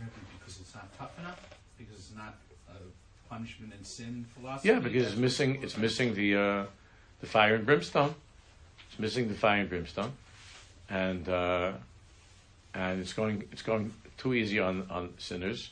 Maybe 0.00 0.10
Because 0.38 0.60
it's 0.62 0.74
not 0.74 0.88
tough 0.96 1.18
enough. 1.18 1.57
Because 1.78 1.96
it's 1.96 2.14
not 2.16 2.34
a 2.68 3.32
punishment 3.32 3.72
and 3.74 3.86
sin 3.86 4.26
philosophy. 4.34 4.68
Yeah, 4.68 4.80
because 4.80 5.06
it's 5.06 5.16
missing. 5.16 5.62
It's 5.62 5.76
missing 5.76 6.14
the 6.14 6.36
uh, 6.36 6.66
the 7.20 7.26
fire 7.26 7.54
and 7.54 7.64
brimstone. 7.64 8.14
It's 8.90 8.98
missing 8.98 9.28
the 9.28 9.34
fire 9.34 9.60
and 9.60 9.68
brimstone, 9.68 10.12
and 10.90 11.28
uh, 11.28 11.72
and 12.74 13.00
it's 13.00 13.12
going 13.12 13.44
it's 13.52 13.62
going 13.62 13.92
too 14.16 14.34
easy 14.34 14.58
on 14.58 14.86
on 14.90 15.14
sinners, 15.18 15.70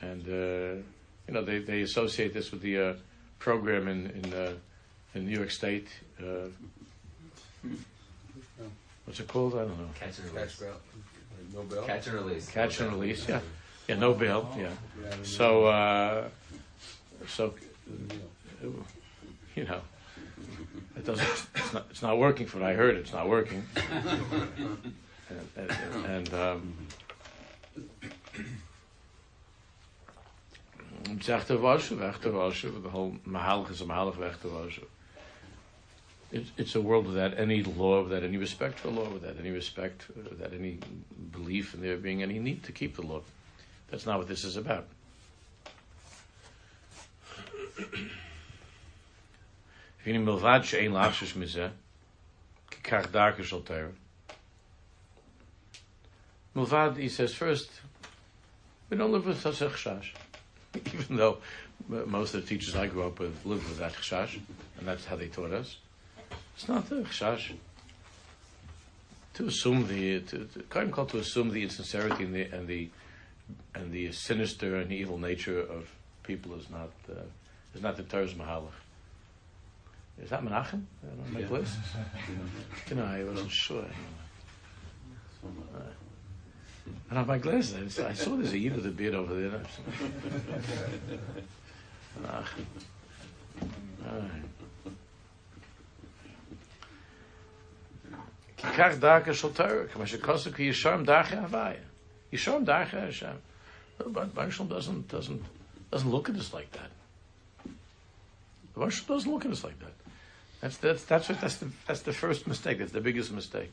and 0.00 0.22
uh, 0.28 0.82
you 1.26 1.34
know 1.34 1.42
they, 1.42 1.58
they 1.58 1.82
associate 1.82 2.32
this 2.32 2.52
with 2.52 2.62
the 2.62 2.78
uh, 2.78 2.94
program 3.38 3.88
in 3.88 4.10
in, 4.10 4.32
uh, 4.32 4.52
in 5.14 5.26
New 5.26 5.36
York 5.36 5.50
State. 5.50 5.88
Uh, 6.20 6.48
what's 9.04 9.20
it 9.20 9.28
called? 9.28 9.54
I 9.54 9.58
don't 9.58 9.78
know. 9.78 9.88
Catch 9.98 10.18
and 10.18 10.32
release. 10.32 10.62
No 11.52 11.62
bell? 11.62 11.82
Catch 11.84 12.06
and 12.06 12.16
release. 12.16 12.48
Catch 12.48 12.80
and 12.80 12.92
release. 12.92 13.28
Yeah, 13.28 13.40
yeah. 13.90 14.00
No 14.00 14.14
bill, 14.14 14.48
Yeah. 14.56 14.68
So 15.22 15.66
uh, 15.66 16.28
so 17.26 17.54
you 19.56 19.64
know 19.64 19.80
it 20.96 21.04
doesn't. 21.04 21.28
It's 21.54 21.72
not. 21.72 21.86
It's 21.90 22.02
not 22.02 22.18
working. 22.18 22.46
For 22.46 22.58
what 22.58 22.68
I 22.68 22.74
heard, 22.74 22.96
it's 22.96 23.12
not 23.12 23.28
working. 23.28 23.64
and, 23.76 24.94
and, 25.56 26.06
and 26.06 26.34
um, 26.34 26.74
Varshav, 31.58 31.98
Echter 31.98 32.32
Varshav, 32.32 32.82
the 32.82 32.90
whole 32.90 33.16
Mahalach 33.26 33.70
is 33.70 33.80
a 33.80 33.84
of 33.84 34.16
Echter 34.16 34.50
Varshav. 34.50 34.86
It's, 36.32 36.50
it's 36.56 36.74
a 36.76 36.80
world 36.80 37.06
without 37.06 37.36
any 37.36 37.62
law, 37.62 38.04
without 38.04 38.22
any 38.22 38.36
respect 38.36 38.78
for 38.78 38.90
law, 38.90 39.08
without 39.08 39.36
any 39.40 39.50
respect, 39.50 40.06
without 40.14 40.52
any 40.52 40.78
belief 41.32 41.74
in 41.74 41.80
there 41.80 41.96
being 41.96 42.22
any 42.22 42.38
need 42.38 42.62
to 42.64 42.72
keep 42.72 42.94
the 42.94 43.02
law. 43.02 43.22
That's 43.90 44.06
not 44.06 44.18
what 44.18 44.28
this 44.28 44.44
is 44.44 44.56
about. 44.56 44.86
Vini 50.04 50.18
milvad 50.18 50.64
he 56.96 57.08
says 57.08 57.34
first, 57.34 57.70
we 58.88 58.96
don't 58.96 59.12
live 59.12 59.26
with 59.26 59.40
such 59.40 59.62
a. 59.62 59.70
Even 60.94 61.16
though 61.16 61.38
most 61.88 62.34
of 62.34 62.42
the 62.42 62.46
teachers 62.46 62.74
I 62.74 62.86
grew 62.86 63.04
up 63.04 63.18
with 63.18 63.44
lived 63.44 63.68
with 63.68 63.78
that 63.78 63.92
chashash, 63.92 64.38
and 64.78 64.86
that's 64.88 65.04
how 65.04 65.16
they 65.16 65.28
taught 65.28 65.52
us. 65.52 65.76
It's 66.56 66.68
not 66.68 66.88
the 66.88 67.02
chashash. 67.02 67.52
To 69.34 69.46
assume 69.46 69.86
the, 69.86 70.20
to, 70.20 70.44
to, 70.44 70.62
to 71.06 71.18
assume 71.18 71.50
the 71.50 71.62
insincerity 71.62 72.24
and 72.24 72.34
the, 72.34 72.42
and 72.42 72.66
the, 72.66 72.90
and 73.74 73.92
the 73.92 74.12
sinister 74.12 74.76
and 74.76 74.92
evil 74.92 75.18
nature 75.18 75.60
of 75.60 75.88
people 76.22 76.54
is 76.54 76.68
not, 76.70 76.90
uh, 77.08 77.22
is 77.74 77.82
not 77.82 77.96
the 77.96 78.02
Torah's 78.02 78.34
mahalach. 78.34 78.72
Is 80.22 80.30
that 80.30 80.42
Menachem? 80.44 80.82
On 81.02 81.32
my 81.32 81.40
Yeah. 81.40 81.48
list? 81.48 81.76
You 82.90 82.96
know, 82.96 83.04
I 83.04 83.22
wasn't 83.24 83.50
sure. 83.50 83.84
Uh, 85.44 85.78
I 87.10 87.14
don't 87.14 87.26
my 87.26 87.38
glasses. 87.38 87.74
I 87.76 87.88
saw, 87.88 88.08
I 88.08 88.12
saw 88.12 88.36
there's 88.36 88.52
a 88.52 88.58
Yid 88.58 88.74
with 88.76 88.86
a 88.86 88.90
beard 88.90 89.14
over 89.14 89.34
there. 89.34 89.60
Menachem. 92.20 92.64
All 94.06 94.18
right. 94.20 94.50
Kikach 98.58 98.98
darka 99.00 99.32
shel 99.32 99.50
Torah, 99.50 99.86
kama 99.86 100.04
shekosu 100.04 100.54
ki 100.54 100.68
yisharm 100.70 101.06
darcha 101.06 101.48
Yisharm 102.32 102.64
darcha 102.64 103.00
Hashem. 103.00 103.38
But 104.06 104.34
Barshal 104.34 104.68
doesn't 104.68 105.08
doesn't 105.08 105.42
doesn't 105.90 106.10
look 106.10 106.28
at 106.28 106.36
us 106.36 106.52
like 106.54 106.70
that. 106.72 107.72
Barshal 108.76 109.06
doesn't 109.06 109.30
look 109.30 109.44
at 109.44 109.50
us 109.50 109.64
like 109.64 109.78
that. 109.80 109.92
That's 110.60 110.76
that's 110.78 111.04
that's 111.04 111.28
what, 111.28 111.40
that's 111.40 111.56
the 111.56 111.68
that's 111.86 112.00
the 112.02 112.12
first 112.12 112.46
mistake. 112.46 112.78
That's 112.78 112.92
the 112.92 113.00
biggest 113.00 113.32
mistake. 113.32 113.70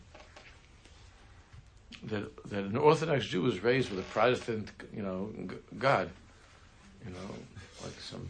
That 2.03 2.49
that 2.49 2.63
an 2.63 2.77
Orthodox 2.77 3.25
Jew 3.25 3.45
is 3.47 3.63
raised 3.63 3.89
with 3.89 3.99
a 3.99 4.09
Protestant, 4.09 4.69
you 4.93 5.01
know, 5.01 5.29
God, 5.77 6.09
you 7.05 7.11
know, 7.11 7.33
like 7.83 7.99
some. 7.99 8.27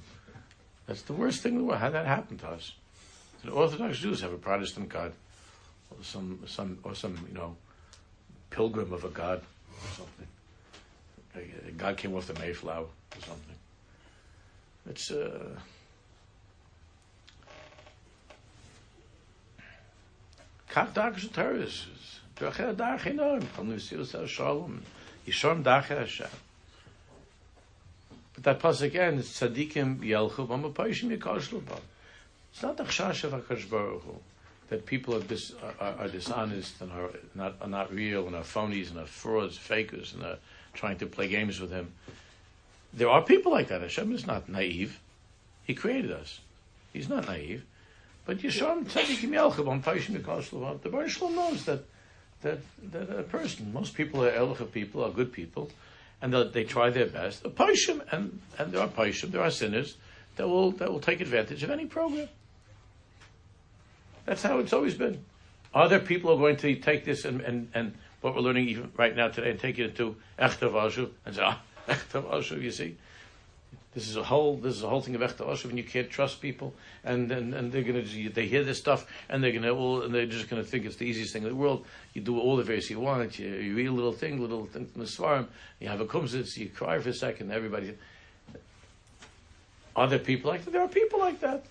That's 0.86 1.02
the 1.02 1.14
worst 1.14 1.42
thing 1.42 1.54
in 1.54 1.58
the 1.60 1.64
world. 1.66 1.80
How 1.80 1.90
that 1.90 2.06
happened 2.06 2.40
to 2.42 2.48
us? 2.50 2.74
The 3.44 3.52
Orthodox 3.52 4.00
Jews 4.00 4.22
have 4.22 4.34
a 4.34 4.38
Protestant 4.38 4.90
God, 4.90 5.14
or 5.92 6.04
some 6.04 6.40
some 6.48 6.80
or 6.84 6.96
some 6.96 7.18
you 7.28 7.34
know, 7.34 7.56
pilgrim 8.50 8.94
of 8.94 9.04
a 9.04 9.10
God 9.10 9.42
or 9.84 9.96
something. 9.96 10.28
A 11.68 11.72
God 11.72 11.98
came 11.98 12.16
off 12.16 12.28
the 12.28 12.34
Mayflower 12.40 12.86
or 12.86 13.22
something. 13.22 13.56
It's 14.90 15.12
uh. 15.12 15.60
Kach 20.70 20.94
enorm. 23.04 23.44
From 23.44 23.70
the 23.70 23.76
Mesilas 23.76 24.28
Shalom. 24.28 24.82
Hashem. 25.26 26.28
But 28.34 28.44
that 28.44 28.60
pasuk 28.60 28.84
again, 28.84 29.18
it's 29.18 29.40
tzaddikim 29.40 30.00
yelchu 30.00 30.48
b'mapoishim 30.48 31.18
yikoshlu. 31.18 31.62
It's 32.54 32.62
not 32.62 32.78
the 32.78 32.84
chash 32.84 33.24
of 33.24 33.34
Hakadosh 33.34 33.70
Baruch 33.70 34.04
that 34.70 34.86
people 34.86 35.16
are, 35.16 35.22
dis, 35.22 35.54
are, 35.80 35.94
are 36.00 36.08
dishonest 36.08 36.82
and 36.82 36.92
are 36.92 37.10
not, 37.36 37.56
are 37.62 37.68
not 37.68 37.94
real 37.94 38.28
and 38.28 38.36
are 38.36 38.44
phonies 38.44 38.90
and 38.90 39.00
are 39.00 39.06
frauds, 39.06 39.58
fakers 39.58 40.14
and 40.14 40.24
are 40.24 40.38
trying 40.74 40.98
to 40.98 41.06
play 41.06 41.28
games 41.28 41.60
with 41.60 41.72
him. 41.72 41.94
There 42.94 43.10
are 43.10 43.22
people 43.22 43.52
like 43.52 43.70
that. 43.70 43.82
Hashem 43.82 44.14
is 44.14 44.28
not 44.28 44.50
naive. 44.50 45.00
He 45.66 45.74
created 45.74 46.12
us. 46.12 46.40
He's 46.94 47.10
not 47.10 47.28
naive. 47.28 47.64
But 48.26 48.40
Yishon 48.40 48.86
tzaddikim 48.86 49.30
yelchu 49.30 49.64
b'mapoishim 49.64 50.20
yikoshlu 50.20 50.60
b'am. 50.60 50.82
The 50.82 50.90
Baruch 50.90 51.22
knows 51.22 51.64
that, 51.66 51.86
that, 52.42 52.60
that 52.92 53.10
a 53.10 53.24
person, 53.24 53.72
most 53.72 53.94
people 53.94 54.26
are 54.26 54.32
elicha 54.32 54.70
people, 54.72 55.04
are 55.04 55.12
good 55.12 55.32
people, 55.32 55.70
and 56.22 56.34
they 56.34 56.64
try 56.64 56.90
their 56.90 57.06
best. 57.06 57.46
A 57.46 57.50
paishim, 57.50 58.02
and, 58.12 58.40
and 58.58 58.72
there 58.72 58.82
are 58.82 58.88
paishim, 58.88 59.32
there 59.32 59.42
are 59.42 59.52
sinners 59.52 59.96
that 60.36 60.48
will 60.48 60.72
that 60.72 60.92
will 60.92 61.00
take 61.00 61.22
advantage 61.22 61.64
of 61.64 61.72
any 61.72 61.86
program. 61.86 62.28
That's 64.28 64.44
how 64.44 64.60
it's 64.60 64.74
always 64.74 64.94
been. 64.94 65.24
Other 65.74 66.00
people 66.00 66.32
are 66.34 66.38
going 66.38 66.58
to 66.58 66.76
take 66.76 67.06
this 67.06 67.24
and, 67.24 67.42
and, 67.42 67.70
and 67.74 67.94
what 68.22 68.36
we're 68.36 68.42
learning 68.42 68.68
even 68.68 68.92
right 68.98 69.16
now 69.16 69.30
today 69.30 69.52
and 69.52 69.60
take 69.60 69.80
it 69.80 69.86
into 69.92 70.18
echter 70.38 70.70
vashu 70.70 71.10
and 71.26 71.34
say, 71.34 71.42
ah, 71.44 71.62
echter 71.88 72.22
vashu, 72.22 72.62
you 72.62 72.72
see? 72.72 72.98
This 73.94 74.10
is 74.10 74.18
a 74.18 74.24
whole 74.24 74.58
this 74.58 74.76
is 74.76 74.84
a 74.84 74.90
whole 74.90 75.02
thing 75.02 75.16
of 75.16 75.22
echter 75.22 75.48
vashu 75.48 75.70
and 75.70 75.78
you 75.78 75.84
can't 75.84 76.10
trust 76.10 76.42
people 76.42 76.74
and, 77.06 77.32
and, 77.32 77.54
and 77.54 77.72
they're 77.72 77.84
gonna 77.84 78.04
they 78.34 78.48
hear 78.48 78.64
this 78.64 78.78
stuff 78.78 79.08
and 79.30 79.42
they're 79.42 79.54
gonna 79.54 79.74
well, 79.74 80.02
and 80.04 80.14
they're 80.14 80.26
just 80.26 80.50
gonna 80.50 80.64
think 80.64 80.86
it's 80.86 80.98
the 80.98 81.06
easiest 81.06 81.32
thing 81.32 81.44
in 81.44 81.50
the 81.50 81.56
world. 81.56 81.86
You 82.14 82.22
do 82.22 82.38
all 82.38 82.58
the 82.58 82.64
various 82.64 82.90
you 82.90 83.00
want, 83.00 83.40
you, 83.40 83.48
you 83.48 83.76
read 83.76 83.88
a 83.88 83.92
little 83.94 84.12
thing, 84.12 84.42
little 84.42 84.66
thing 84.66 84.88
from 84.88 85.02
the 85.02 85.08
svarim, 85.08 85.48
you 85.80 85.88
have 85.88 86.02
a 86.02 86.06
kumsitz, 86.06 86.58
you 86.58 86.68
cry 86.68 87.00
for 87.00 87.10
a 87.10 87.14
second, 87.14 87.52
everybody 87.52 87.96
are 89.96 90.08
there 90.08 90.20
people 90.20 90.52
like 90.52 90.64
that? 90.64 90.72
There 90.72 90.82
are 90.82 90.88
people 90.88 91.20
like 91.20 91.40
that. 91.40 91.66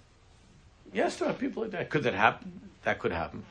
Yes, 0.93 1.17
there 1.17 1.29
are 1.29 1.35
people 1.35 1.63
like 1.63 1.73
that. 1.73 1.91
Could 1.91 2.05
that 2.05 2.15
happen? 2.15 2.61
That 2.85 2.99
could 2.99 3.13
happen. 3.13 3.45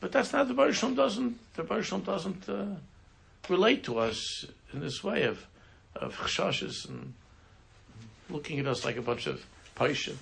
But 0.00 0.12
that's 0.12 0.32
not 0.32 0.48
the 0.48 0.54
Baruch 0.54 0.80
doesn't 0.94 1.54
the 1.54 1.64
Baruch 1.64 2.04
doesn't 2.04 2.48
uh, 2.48 2.66
relate 3.48 3.82
to 3.84 3.98
us 3.98 4.44
in 4.72 4.80
this 4.80 5.02
way 5.02 5.24
of 5.24 5.46
of 5.94 6.14
and 6.88 7.14
looking 8.28 8.58
at 8.58 8.66
us 8.66 8.84
like 8.84 8.96
a 8.96 9.02
bunch 9.02 9.26
of 9.26 9.44
paishim. 9.76 10.16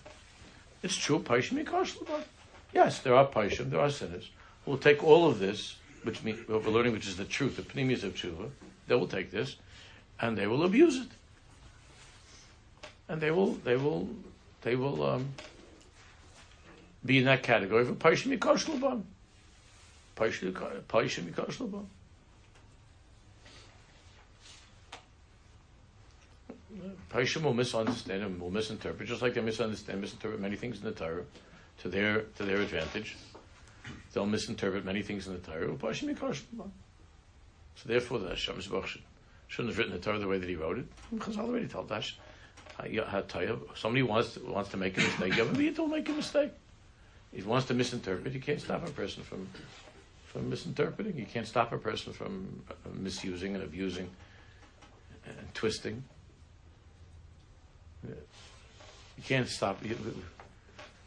It's 0.83 0.97
true, 0.97 1.19
paishim 1.19 1.65
yikoshlu. 1.65 2.07
Yes, 2.73 3.01
there 3.01 3.15
are 3.15 3.27
paishim, 3.27 3.71
there 3.71 3.81
are 3.81 3.91
sinners. 3.91 4.31
We'll 4.67 4.79
take 4.79 5.03
all 5.03 5.27
of 5.27 5.39
this, 5.39 5.77
which 6.03 6.23
mean, 6.23 6.37
what 6.47 6.65
we're 6.65 6.71
learning, 6.71 6.93
which 6.93 7.07
is 7.07 7.17
the 7.17 7.25
truth, 7.25 7.57
the 7.57 7.63
pnimius 7.63 8.05
of 8.05 8.15
tshuva. 8.15 8.51
They 8.87 8.95
will 8.95 9.09
take 9.09 9.31
this, 9.31 9.57
and 10.21 10.37
they 10.37 10.47
will 10.47 10.65
abuse 10.65 10.97
it, 10.97 11.09
and 13.09 13.21
they 13.21 13.31
will, 13.31 13.53
they 13.53 13.77
will, 13.77 14.09
they 14.63 14.77
will 14.77 15.03
um, 15.03 15.29
be 17.05 17.19
in 17.19 17.25
that 17.25 17.43
category 17.43 17.83
a 17.83 17.93
paishim 17.93 18.37
yikoshlu 18.37 18.81
bam. 18.81 19.05
Paishim 20.17 20.53
yikoshlu 20.53 21.71
bam. 21.71 21.87
Paishim 27.13 27.43
will 27.43 27.55
misunderstand 27.55 28.23
and 28.23 28.41
will 28.41 28.51
misinterpret, 28.51 29.09
just 29.09 29.23
like 29.23 29.35
they 29.35 29.41
misunderstand, 29.41 30.01
misinterpret 30.01 30.41
many 30.41 30.57
things 30.57 30.79
in 30.79 30.85
the 30.85 30.93
Torah 30.93 31.23
to 31.83 31.89
their 31.89 32.23
to 32.37 32.43
their 32.43 32.57
advantage. 32.57 33.17
They'll 34.13 34.27
misinterpret 34.27 34.85
many 34.85 35.03
things 35.03 35.27
in 35.27 35.35
the 35.35 35.39
Torah. 35.41 35.77
So 37.77 37.89
therefore, 37.89 38.19
the 38.21 38.29
Hashem 38.31 38.61
shouldn't 38.61 39.75
have 39.75 39.79
written 39.79 39.93
the 39.93 39.99
Torah 39.99 40.19
the 40.19 40.29
way 40.29 40.39
that 40.39 40.49
he 40.49 40.55
wrote 40.57 40.79
it. 40.79 40.87
Because 41.13 41.39
already 41.39 41.69
told 41.69 41.93
us, 41.93 42.15
somebody 43.75 44.03
wants 44.03 44.35
to, 44.35 44.41
wants 44.41 44.71
to 44.71 44.77
make 44.77 44.97
a 44.97 45.01
mistake. 45.01 45.37
You 45.37 45.45
ever 45.45 45.83
will 45.83 45.89
make 45.89 46.09
a 46.09 46.13
mistake. 46.13 46.51
He 47.33 47.43
wants 47.43 47.67
to 47.67 47.75
misinterpret, 47.75 48.33
you 48.33 48.41
can't 48.41 48.61
stop 48.61 48.87
a 48.87 48.91
person 48.91 49.23
from 49.23 49.49
from 50.35 50.51
misinterpreting. 50.51 51.17
You 51.17 51.27
can't 51.27 51.47
stop 51.47 51.73
a 51.73 51.79
person 51.79 52.13
from 52.13 52.65
uh, 52.69 52.75
misusing 52.93 53.55
and 53.55 53.63
abusing 53.63 54.11
and 55.25 55.55
twisting. 55.55 56.03
You 58.03 59.23
can't 59.25 59.49
stop 59.49 59.79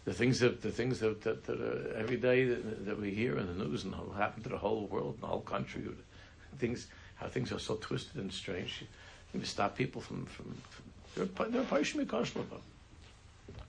the 0.06 0.13
things 0.13 0.39
that 0.39 0.62
the 0.62 0.72
things 0.72 1.00
that, 1.02 1.22
that, 1.24 1.43
that 1.43 1.60
uh, 1.60 2.00
every 2.00 2.15
day 2.15 2.46
that, 2.46 2.86
that 2.86 3.02
we 3.02 3.12
hear 3.12 3.38
in 3.38 3.48
the 3.48 3.65
news 3.65 3.84
and 3.84 3.93
what 3.93 4.17
happen 4.17 4.41
to 4.43 4.50
the 4.50 4.58
whole 4.58 4.88
world 4.88 5.15
and 5.15 5.24
the 5.24 5.28
whole 5.28 5.41
country 5.41 5.84
things, 6.58 6.88
how 7.15 7.28
things 7.28 7.52
are 7.52 7.60
so 7.60 7.76
twisted 7.76 8.15
and 8.22 8.32
strange. 8.32 8.86
You 9.34 9.43
stop 9.43 9.76
people 9.76 10.02
from, 10.02 10.26
from, 10.26 10.56
from 10.70 10.86
they're, 11.17 11.49
they're 11.49 11.63
Paishim. 11.63 12.08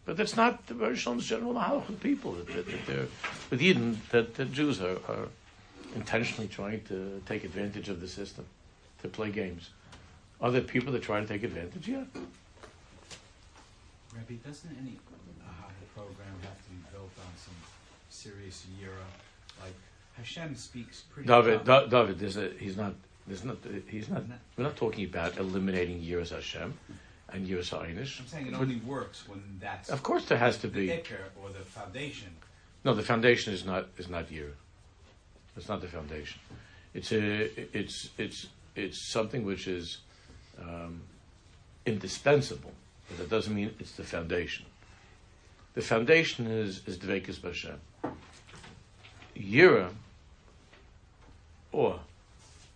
But 0.04 0.16
that's 0.16 0.36
not 0.36 0.66
the 0.66 0.74
very 0.74 0.96
general 0.96 1.54
halach 1.54 1.86
with 1.86 2.00
people. 2.00 2.32
That, 2.32 2.46
that, 2.46 2.66
that 2.66 2.86
they're, 2.86 3.06
with 3.50 3.60
Eden, 3.60 4.00
that, 4.10 4.34
that 4.36 4.52
Jews 4.52 4.80
are, 4.80 4.96
are 5.08 5.28
intentionally 5.94 6.48
trying 6.48 6.82
to 6.84 7.22
take 7.26 7.44
advantage 7.44 7.88
of 7.88 8.00
the 8.00 8.08
system, 8.08 8.46
to 9.02 9.08
play 9.08 9.30
games. 9.30 9.70
Are 10.40 10.50
there 10.50 10.62
people 10.62 10.92
that 10.94 11.02
try 11.02 11.20
to 11.20 11.26
take 11.26 11.42
advantage? 11.42 11.88
Yeah. 11.88 12.04
Rabbi, 14.14 14.34
doesn't 14.46 14.76
any 14.80 14.98
Ahava 15.44 15.94
program 15.94 16.34
have 16.42 16.56
to 16.56 16.70
be 16.70 16.76
built 16.90 17.10
on 17.18 17.32
some 17.36 17.54
serious 18.08 18.64
yira? 18.80 19.62
Like 19.62 19.74
Hashem 20.16 20.56
speaks 20.56 21.02
pretty. 21.02 21.28
David. 21.28 21.64
Da- 21.64 21.86
David, 21.86 22.18
there's 22.18 22.36
a, 22.36 22.50
he's 22.58 22.76
not, 22.76 22.94
there's 23.26 23.44
not, 23.44 23.58
he's 23.88 24.08
not, 24.08 24.22
we're 24.56 24.64
not 24.64 24.76
talking 24.76 25.04
about 25.04 25.36
eliminating 25.36 26.00
Yiras 26.00 26.30
Hashem 26.30 26.72
and 27.30 27.46
Yiras 27.46 27.70
Einish. 27.70 28.20
I'm 28.20 28.26
saying 28.26 28.46
it 28.48 28.54
only 28.54 28.76
works 28.76 29.28
when 29.28 29.42
that's 29.60 29.90
Of 29.90 30.02
course 30.02 30.24
there 30.26 30.38
has 30.38 30.58
to 30.58 30.68
be. 30.68 30.88
ikar 30.88 31.20
or 31.42 31.50
the 31.50 31.60
foundation. 31.60 32.28
No, 32.84 32.94
the 32.94 33.02
foundation 33.02 33.52
is 33.52 33.64
not, 33.64 33.88
is 33.98 34.08
not 34.08 34.28
Yira. 34.28 34.52
It's 35.56 35.68
not 35.68 35.80
the 35.80 35.88
foundation. 35.88 36.40
It's 36.94 37.12
a, 37.12 37.50
it's, 37.76 38.10
it's, 38.16 38.46
it's 38.76 39.12
something 39.12 39.44
which 39.44 39.66
is, 39.66 39.98
um, 40.60 41.02
indispensable. 41.88 42.72
But 43.08 43.16
but 43.16 43.18
that 43.18 43.30
doesn't 43.30 43.54
mean 43.54 43.74
it's 43.80 43.92
the 43.92 44.04
foundation. 44.04 44.66
The 45.74 45.82
foundation 45.82 46.46
is 46.46 46.82
is 46.86 46.98
Dveikus 46.98 47.38
B'Hashem. 47.40 47.78
Yira, 49.36 49.90
awe, 51.72 51.98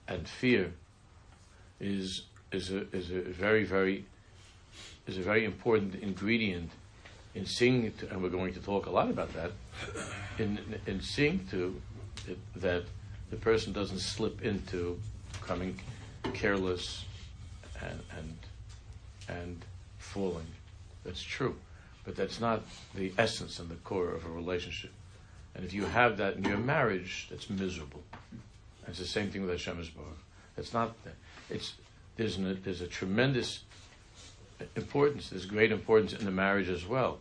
and 0.08 0.26
fear 0.26 0.72
is 1.80 2.22
is 2.50 2.70
a 2.72 2.86
is 2.96 3.10
a 3.10 3.20
very 3.20 3.64
very 3.64 4.04
is 5.06 5.18
a 5.18 5.22
very 5.22 5.44
important 5.44 5.94
ingredient 5.96 6.70
in 7.34 7.46
seeing 7.46 7.90
to, 7.92 8.10
and 8.10 8.22
we're 8.22 8.28
going 8.28 8.52
to 8.54 8.60
talk 8.60 8.86
a 8.86 8.90
lot 8.90 9.10
about 9.10 9.32
that 9.34 9.50
in 10.38 10.58
in 10.86 11.00
seeing 11.00 11.46
to 11.50 11.80
it, 12.28 12.38
that 12.56 12.84
the 13.30 13.36
person 13.36 13.72
doesn't 13.72 14.00
slip 14.00 14.42
into 14.42 15.00
becoming 15.32 15.78
careless 16.34 17.04
and 17.80 18.00
and 18.18 18.36
and 19.28 19.64
falling. 19.98 20.46
That's 21.04 21.22
true, 21.22 21.56
but 22.04 22.16
that's 22.16 22.40
not 22.40 22.62
the 22.94 23.12
essence 23.18 23.58
and 23.58 23.68
the 23.68 23.76
core 23.76 24.10
of 24.10 24.24
a 24.24 24.28
relationship. 24.28 24.92
And 25.54 25.64
if 25.64 25.72
you 25.72 25.84
have 25.84 26.16
that 26.18 26.36
in 26.36 26.44
your 26.44 26.58
marriage, 26.58 27.26
that's 27.30 27.50
miserable. 27.50 28.02
It's 28.86 28.98
the 28.98 29.04
same 29.04 29.30
thing 29.30 29.42
with 29.42 29.50
Hashem 29.50 29.76
Baruch. 29.76 30.18
It's 30.56 30.72
not. 30.72 30.94
It's 31.50 31.74
there's 32.16 32.36
an, 32.36 32.60
there's 32.62 32.80
a 32.80 32.86
tremendous 32.86 33.60
importance. 34.76 35.30
There's 35.30 35.46
great 35.46 35.72
importance 35.72 36.12
in 36.12 36.24
the 36.24 36.30
marriage 36.30 36.68
as 36.68 36.86
well. 36.86 37.18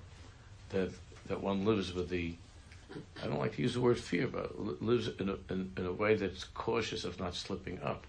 That 0.70 0.92
that 1.28 1.42
one 1.42 1.66
lives 1.66 1.94
with 1.94 2.10
the. 2.10 2.36
I 3.24 3.28
don't 3.28 3.40
like 3.40 3.56
to 3.56 3.62
use 3.62 3.74
the 3.74 3.82
word 3.82 3.98
fear, 3.98 4.28
but 4.28 4.82
lives 4.82 5.08
in 5.20 5.30
a, 5.30 5.38
in, 5.50 5.72
in 5.78 5.86
a 5.86 5.94
way 5.94 6.16
that's 6.16 6.44
cautious 6.44 7.06
of 7.06 7.20
not 7.20 7.36
slipping 7.36 7.82
up. 7.82 8.06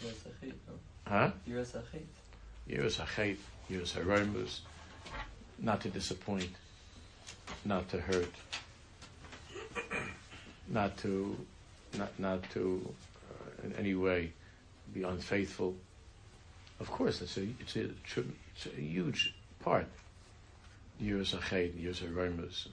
Yiras 0.00 0.22
hachet, 0.24 0.54
no? 0.68 0.74
Huh? 1.08 1.30
Yiras 1.48 2.98
hachet. 2.98 3.36
Years 3.68 3.94
haromus, 3.94 4.60
not 5.58 5.80
to 5.80 5.88
disappoint, 5.88 6.50
not 7.64 7.88
to 7.88 8.00
hurt, 8.00 8.34
not 10.68 10.96
to, 10.98 11.36
not 11.96 12.18
not 12.18 12.50
to, 12.50 12.94
uh, 13.30 13.66
in 13.66 13.72
any 13.76 13.94
way, 13.94 14.32
be 14.92 15.04
unfaithful. 15.04 15.74
Of 16.80 16.90
course, 16.90 17.22
it's 17.22 17.38
a 17.38 17.46
it's 17.60 17.76
a, 17.76 17.88
it's 18.54 18.66
a 18.66 18.80
huge 18.80 19.34
part. 19.60 19.86
Years 21.00 21.32
hachet, 21.32 21.72
years 21.76 22.00
haromus, 22.00 22.68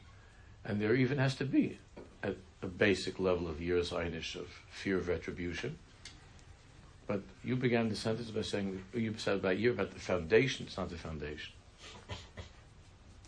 and 0.66 0.80
there 0.82 0.94
even 0.94 1.18
has 1.18 1.36
to 1.36 1.46
be 1.46 1.80
a, 2.22 2.34
a 2.62 2.68
basic 2.68 3.20
level 3.20 3.48
of 3.48 3.62
years 3.62 3.92
einish 3.92 4.36
of 4.36 4.48
fear 4.70 4.98
of 4.98 5.08
retribution. 5.08 5.78
But 7.08 7.22
you 7.44 7.56
began 7.56 7.90
the 7.90 7.96
sentence 7.96 8.30
by 8.30 8.44
saying 8.44 8.84
you 8.94 9.16
said 9.18 9.38
about 9.38 9.58
you 9.58 9.72
about 9.72 9.92
the 9.92 10.00
foundation. 10.00 10.68
It's 10.68 10.78
not 10.78 10.90
the 10.90 10.98
foundation. 10.98 11.54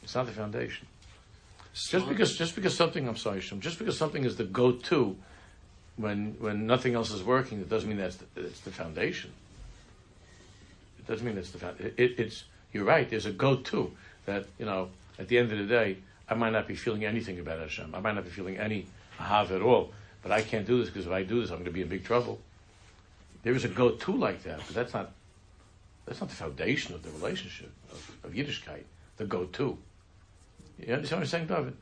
It's 0.04 0.14
not 0.14 0.28
the 0.28 0.34
foundation. 0.34 0.88
Just 1.74 2.08
because 2.08 2.38
just 2.38 2.56
because 2.56 2.76
something 2.76 3.08
I'm 3.08 3.18
sorry, 3.18 3.42
Shem, 3.42 3.62
just 3.62 3.80
because 3.80 3.98
something 3.98 4.26
is 4.26 4.36
the 4.36 4.44
go-to 4.44 5.18
when 5.96 6.36
when 6.40 6.68
nothing 6.68 6.96
else 6.96 7.12
is 7.12 7.24
working, 7.24 7.60
it 7.60 7.70
doesn't 7.70 7.90
mean 7.90 7.98
that's 7.98 8.18
the, 8.18 8.26
it's 8.36 8.60
the 8.60 8.72
foundation. 8.72 9.32
It 11.02 11.08
doesn't 11.08 11.26
mean 11.26 11.38
it's 11.38 11.52
the. 11.52 11.70
It, 11.98 12.20
it's 12.20 12.44
you're 12.74 12.86
right. 12.86 13.10
There's 13.10 13.26
a 13.26 13.32
go-to 13.32 13.92
that 14.26 14.46
you 14.60 14.66
know. 14.66 14.90
At 15.20 15.28
the 15.28 15.38
end 15.38 15.52
of 15.52 15.58
the 15.60 15.66
day, 15.66 15.98
I 16.28 16.34
might 16.34 16.52
not 16.52 16.68
be 16.68 16.76
feeling 16.76 17.06
anything 17.06 17.38
about 17.38 17.60
Hashem. 17.60 17.94
I 17.94 18.00
might 18.00 18.16
not 18.16 18.24
be 18.24 18.32
feeling 18.32 18.58
any 18.58 18.88
hav 19.18 19.52
at 19.52 19.62
all. 19.62 19.92
But 20.24 20.32
I 20.32 20.42
can't 20.42 20.66
do 20.66 20.80
this 20.80 20.90
because 20.90 21.06
if 21.06 21.12
I 21.12 21.24
do 21.24 21.42
this, 21.42 21.50
I'm 21.50 21.58
going 21.58 21.66
to 21.66 21.72
be 21.72 21.82
in 21.82 21.88
big 21.88 22.04
trouble. 22.04 22.40
There 23.44 23.54
is 23.54 23.66
a 23.66 23.68
go-to 23.68 24.16
like 24.16 24.44
that, 24.44 24.60
but 24.66 24.76
that's 24.76 24.94
not 24.94 25.12
that's 26.06 26.22
not 26.22 26.30
the 26.30 26.36
foundation 26.36 26.96
of 26.96 27.04
the 27.04 27.12
relationship 27.12 27.72
of, 27.92 28.12
of 28.24 28.32
Yiddishkeit. 28.32 28.84
The 29.18 29.26
go-to. 29.26 29.78
You 30.80 30.94
understand 30.94 31.22
what 31.22 31.26
I'm 31.26 31.30
saying, 31.30 31.48
David? 31.48 31.78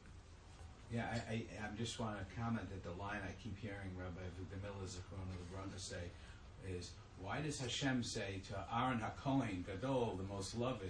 Yeah, 0.93 1.05
I, 1.11 1.33
I, 1.33 1.35
I 1.63 1.77
just 1.77 1.99
want 1.99 2.17
to 2.17 2.25
comment 2.35 2.67
that 2.69 2.83
the 2.83 3.01
line 3.01 3.21
I 3.23 3.31
keep 3.41 3.57
hearing 3.59 3.91
Rabbi 3.97 4.21
Vudimila 4.35 4.87
Zichrona 4.87 5.35
Lebrunta 5.37 5.79
say 5.79 6.09
is, 6.67 6.91
why 7.21 7.41
does 7.41 7.59
Hashem 7.59 8.03
say 8.03 8.41
to 8.49 8.55
Aaron 8.75 8.99
HaKohen, 8.99 9.65
Gadol, 9.65 10.15
the 10.17 10.33
most 10.33 10.57
loved, 10.57 10.83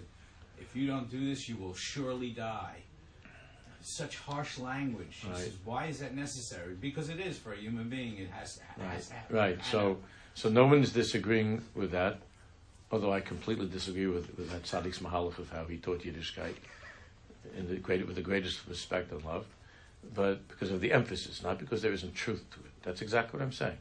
if 0.59 0.75
you 0.75 0.87
don't 0.87 1.09
do 1.09 1.27
this, 1.27 1.49
you 1.49 1.57
will 1.57 1.73
surely 1.73 2.31
die? 2.31 2.77
Such 3.81 4.17
harsh 4.17 4.57
language. 4.57 5.19
He 5.21 5.29
Right. 5.29 5.37
says, 5.37 5.53
why 5.63 5.85
is 5.85 5.99
that 5.99 6.15
necessary? 6.15 6.75
Because 6.75 7.09
it 7.09 7.19
is 7.19 7.37
for 7.37 7.53
a 7.53 7.57
human 7.57 7.89
being. 7.89 8.17
It 8.17 8.29
has 8.29 8.55
to 8.57 8.61
it 8.61 8.85
has 8.85 9.07
to 9.07 9.13
happen. 9.13 9.35
Right. 9.35 9.63
So, 9.63 9.97
so 10.33 10.49
no 10.49 10.67
one's 10.67 10.91
disagreeing 10.91 11.63
with 11.75 11.91
that. 11.91 12.19
Although 12.91 13.13
I 13.13 13.21
completely 13.21 13.67
disagree 13.67 14.07
with, 14.07 14.35
with 14.37 14.49
that 14.51 14.63
Tzadik's 14.63 14.99
Mahalach 14.99 15.37
of 15.37 15.49
how 15.51 15.65
he 15.65 15.77
taught 15.77 16.01
Yiddishkeit 16.01 16.55
in 17.55 17.69
the 17.69 17.75
great, 17.75 18.05
with 18.05 18.15
the 18.15 18.21
greatest 18.21 18.67
respect 18.67 19.11
and 19.11 19.23
love, 19.23 19.45
but 20.15 20.47
because 20.47 20.71
of 20.71 20.81
the 20.81 20.91
emphasis, 20.91 21.43
not 21.43 21.59
because 21.59 21.81
there 21.81 21.93
isn't 21.93 22.15
truth 22.15 22.43
to 22.51 22.59
it. 22.59 22.71
That's 22.83 23.01
exactly 23.01 23.39
what 23.39 23.45
I'm 23.45 23.51
saying. 23.51 23.77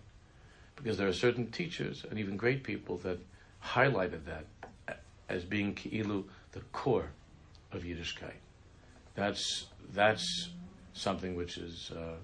Because 0.82 0.96
there 0.96 1.08
are 1.08 1.12
certain 1.12 1.50
teachers 1.50 2.04
and 2.08 2.18
even 2.18 2.36
great 2.36 2.62
people 2.62 2.96
that 2.98 3.18
highlighted 3.64 4.20
that 4.26 4.46
as 5.28 5.44
being 5.44 5.74
ki'ilu, 5.74 6.24
the 6.52 6.60
core 6.72 7.10
of 7.72 7.82
Yiddishkeit. 7.82 8.38
That's 9.14 9.66
that's 9.92 10.50
something 10.92 11.34
which 11.34 11.58
is 11.58 11.90
uh, 11.90 12.16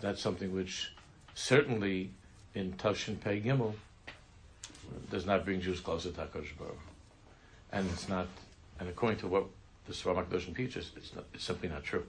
that's 0.00 0.20
something 0.20 0.52
which 0.54 0.92
certainly 1.34 2.10
in 2.54 2.72
Tavshin 2.72 3.20
Pei 3.20 3.40
Gimel 3.40 3.74
does 5.10 5.26
not 5.26 5.44
bring 5.44 5.60
Jews 5.60 5.80
closer 5.80 6.10
to 6.10 6.20
Hakadosh 6.20 6.56
Baruch, 6.58 6.78
and 7.72 7.88
it's 7.90 8.08
not. 8.08 8.26
And 8.78 8.88
according 8.90 9.18
to 9.20 9.26
what 9.26 9.44
the 9.86 9.94
Svarim 9.94 10.26
Hakadoshim 10.26 10.56
teaches, 10.56 10.90
it's 10.96 11.14
not. 11.14 11.24
It's 11.32 11.44
simply 11.44 11.68
not 11.68 11.84
true. 11.84 12.04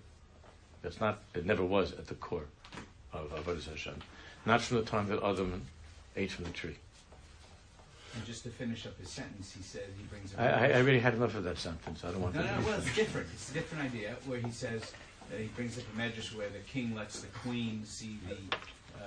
That's 0.82 1.00
not. 1.00 1.19
It 1.34 1.45
never 1.45 1.63
was 1.63 1.93
at 1.93 2.08
the 2.08 2.15
core 2.15 2.45
of 3.13 3.32
Avodah 3.32 3.69
Hashem. 3.69 3.95
Not 4.47 4.62
from 4.62 4.77
the 4.77 4.83
time 4.83 5.07
that 5.10 5.21
Adam 5.21 5.62
ate 6.15 6.31
from 6.31 6.45
the 6.45 6.51
tree. 6.51 6.77
And 8.15 8.25
just 8.25 8.43
to 8.43 8.49
finish 8.49 8.86
up 8.86 8.97
his 8.97 9.10
sentence, 9.10 9.51
he 9.51 9.62
said 9.62 9.83
he 9.97 10.03
brings. 10.05 10.33
I, 10.38 10.47
I, 10.47 10.67
I 10.69 10.79
really 10.79 10.99
had 11.01 11.15
enough 11.15 11.36
of 11.36 11.43
that 11.43 11.57
sentence. 11.57 12.05
I 12.05 12.12
don't 12.12 12.21
want 12.21 12.33
No, 12.33 12.41
to. 12.43 12.47
no, 12.47 12.65
well, 12.65 12.77
it's 12.79 12.95
different. 12.95 13.27
It's 13.33 13.51
a 13.51 13.53
different 13.53 13.83
idea 13.83 14.15
where 14.25 14.39
he 14.39 14.49
says 14.49 14.93
uh, 15.33 15.38
he 15.38 15.47
brings 15.47 15.77
up 15.77 15.83
a 15.93 15.99
medrash 15.99 16.33
where 16.33 16.47
the 16.47 16.60
king 16.60 16.95
lets 16.95 17.19
the 17.19 17.27
queen 17.27 17.83
see 17.83 18.19
the 18.29 18.36
uh, 18.97 19.03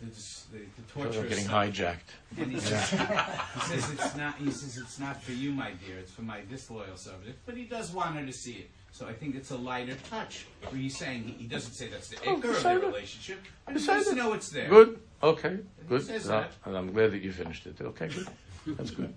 the, 0.00 0.06
the, 0.06 0.58
the 0.92 1.08
like 1.08 1.16
I'm 1.16 1.28
getting 1.28 1.44
side. 1.46 1.72
hijacked. 1.74 2.38
And 2.38 2.52
he 2.52 2.60
says, 2.60 2.90
he 2.90 3.60
says 3.60 3.90
it's 3.92 4.16
not. 4.16 4.34
He 4.36 4.50
says 4.50 4.76
it's 4.78 4.98
not 4.98 5.22
for 5.22 5.32
you, 5.32 5.52
my 5.52 5.70
dear. 5.86 5.98
It's 5.98 6.12
for 6.12 6.22
my 6.22 6.40
disloyal 6.50 6.96
subject. 6.96 7.38
But 7.46 7.56
he 7.56 7.64
does 7.64 7.92
want 7.92 8.16
her 8.16 8.24
to 8.26 8.32
see 8.32 8.52
it. 8.54 8.70
So 8.92 9.06
I 9.06 9.12
think 9.12 9.34
it's 9.34 9.50
a 9.50 9.56
lighter 9.56 9.96
touch. 10.08 10.46
Where 10.68 10.80
he's 10.80 10.96
saying 10.96 11.24
he, 11.24 11.32
he 11.32 11.44
doesn't 11.46 11.72
say 11.72 11.88
that's 11.88 12.08
the 12.08 12.16
Oh, 12.26 12.34
anchor 12.34 12.50
of 12.50 12.62
their 12.62 12.78
relationship, 12.78 13.40
but 13.66 13.76
he 13.76 13.84
it. 13.88 14.16
know 14.16 14.32
it's 14.32 14.48
there. 14.50 14.68
Good. 14.68 14.98
Okay. 15.22 15.58
Good. 15.88 16.02
says 16.06 16.28
Uh, 16.28 16.40
that. 16.40 16.52
and 16.64 16.76
I'm 16.76 16.92
glad 16.92 17.12
that 17.12 17.22
you 17.22 17.32
finished 17.32 17.66
it. 17.66 17.80
Okay. 17.80 18.08
Good. 18.08 18.28
That's 18.76 18.90
good. 18.90 19.14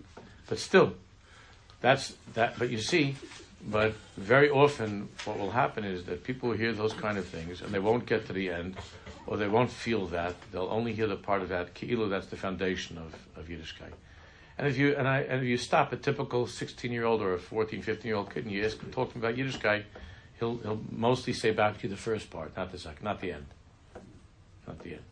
But 0.48 0.60
still, 0.60 0.94
that's 1.82 2.14
that. 2.34 2.58
But 2.60 2.70
you 2.70 2.80
see, 2.80 3.16
but 3.68 3.94
very 4.18 4.50
often 4.50 5.10
what 5.26 5.38
will 5.38 5.52
happen 5.52 5.84
is 5.84 6.06
that 6.06 6.24
people 6.24 6.52
hear 6.52 6.72
those 6.72 6.94
kind 6.94 7.18
of 7.18 7.26
things 7.26 7.62
and 7.62 7.72
they 7.72 7.80
won't 7.80 8.06
get 8.06 8.26
to 8.28 8.34
the 8.34 8.50
end, 8.50 8.78
or 9.28 9.38
they 9.38 9.48
won't 9.48 9.72
feel 9.72 10.08
that. 10.08 10.36
They'll 10.52 10.70
only 10.72 10.94
hear 10.94 11.08
the 11.08 11.16
part 11.16 11.42
of 11.42 11.50
that. 11.50 11.74
Ki'ilu, 11.74 12.10
that's 12.10 12.28
the 12.28 12.38
foundation 12.38 12.98
of, 12.98 13.14
of 13.36 13.48
Yiddishkeit. 13.48 13.94
And 14.58 14.68
if 14.68 14.78
you 14.78 14.96
and 14.96 15.08
I 15.08 15.22
and 15.22 15.42
if 15.42 15.48
you 15.48 15.58
stop 15.58 15.94
a 15.94 15.96
typical 15.96 16.46
16 16.46 16.92
year 16.92 17.06
old 17.06 17.22
or 17.22 17.34
a 17.34 17.40
14, 17.40 17.82
15 17.82 18.08
year 18.08 18.16
old 18.18 18.34
kid 18.34 18.44
and 18.44 18.54
you 18.54 18.66
ask 18.66 18.80
him 18.82 18.92
talk 18.92 19.10
to 19.14 19.18
him 19.18 19.24
about 19.24 19.38
Yiddishkeit, 19.38 19.84
he'll 20.38 20.58
he'll 20.58 20.82
mostly 20.92 21.32
say 21.32 21.52
back 21.52 21.78
to 21.78 21.84
you 21.84 21.90
the 21.90 22.02
first 22.02 22.30
part, 22.30 22.56
not 22.58 22.72
the 22.72 22.78
second, 22.78 23.04
not 23.04 23.22
the 23.22 23.32
end, 23.32 23.46
not 24.68 24.80
the 24.80 24.94
end. 24.94 25.04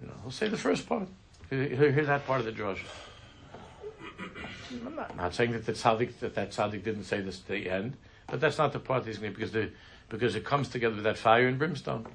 You 0.00 0.08
know, 0.08 0.14
he'll 0.22 0.30
say 0.30 0.48
the 0.48 0.56
first 0.56 0.88
part. 0.88 1.06
He'll, 1.50 1.68
hear 1.68 2.06
that 2.06 2.26
part 2.26 2.40
of 2.40 2.46
the 2.46 2.52
drush. 2.52 2.78
I'm 4.86 4.94
not, 4.94 5.16
not 5.16 5.34
saying 5.34 5.52
that 5.52 5.66
the 5.66 5.72
tzaddik 5.72 6.18
that 6.20 6.34
that 6.34 6.50
tzaddik 6.50 6.84
didn't 6.84 7.04
say 7.04 7.20
this 7.20 7.40
at 7.40 7.46
the 7.48 7.70
end, 7.70 7.96
but 8.26 8.40
that's 8.40 8.58
not 8.58 8.72
the 8.72 8.78
part 8.78 9.06
he's 9.06 9.18
going 9.18 9.32
to 9.32 9.38
because 9.38 9.52
the 9.52 9.70
because 10.08 10.34
it 10.34 10.44
comes 10.44 10.68
together 10.68 10.94
with 10.94 11.04
that 11.04 11.18
fire 11.18 11.46
and 11.46 11.58
brimstone, 11.58 12.06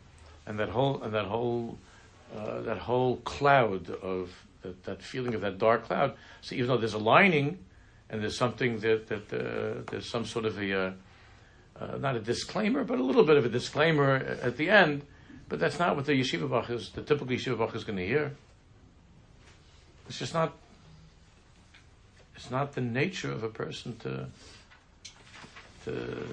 and 0.45 0.59
that 0.59 0.69
whole 0.69 1.01
and 1.01 1.13
that 1.13 1.25
whole 1.25 1.77
uh, 2.35 2.61
that 2.61 2.77
whole 2.77 3.17
cloud 3.17 3.89
of 3.89 4.31
that, 4.61 4.83
that 4.83 5.01
feeling 5.01 5.33
of 5.33 5.41
that 5.41 5.57
dark 5.57 5.85
cloud. 5.85 6.15
So 6.41 6.55
even 6.55 6.67
though 6.67 6.77
there's 6.77 6.93
a 6.93 6.99
lining, 6.99 7.59
and 8.09 8.21
there's 8.21 8.37
something 8.37 8.79
that 8.79 9.07
that 9.07 9.33
uh, 9.33 9.81
there's 9.89 10.09
some 10.09 10.25
sort 10.25 10.45
of 10.45 10.59
a 10.59 10.87
uh, 10.87 10.91
uh, 11.79 11.97
not 11.97 12.15
a 12.15 12.19
disclaimer, 12.19 12.83
but 12.83 12.99
a 12.99 13.03
little 13.03 13.23
bit 13.23 13.37
of 13.37 13.45
a 13.45 13.49
disclaimer 13.49 14.15
at 14.41 14.57
the 14.57 14.69
end. 14.69 15.03
But 15.47 15.59
that's 15.59 15.77
not 15.77 15.95
what 15.95 16.05
the 16.05 16.13
yeshiva 16.13 16.49
bach 16.49 16.69
is. 16.69 16.89
The 16.89 17.01
typical 17.03 17.35
yeshiva 17.35 17.57
bach 17.57 17.75
is 17.75 17.83
going 17.83 17.97
to 17.97 18.05
hear. 18.05 18.35
It's 20.07 20.17
just 20.17 20.33
not. 20.33 20.53
It's 22.35 22.51
not 22.51 22.73
the 22.73 22.81
nature 22.81 23.31
of 23.31 23.43
a 23.43 23.49
person 23.49 23.97
to 23.99 24.27
to 25.85 26.27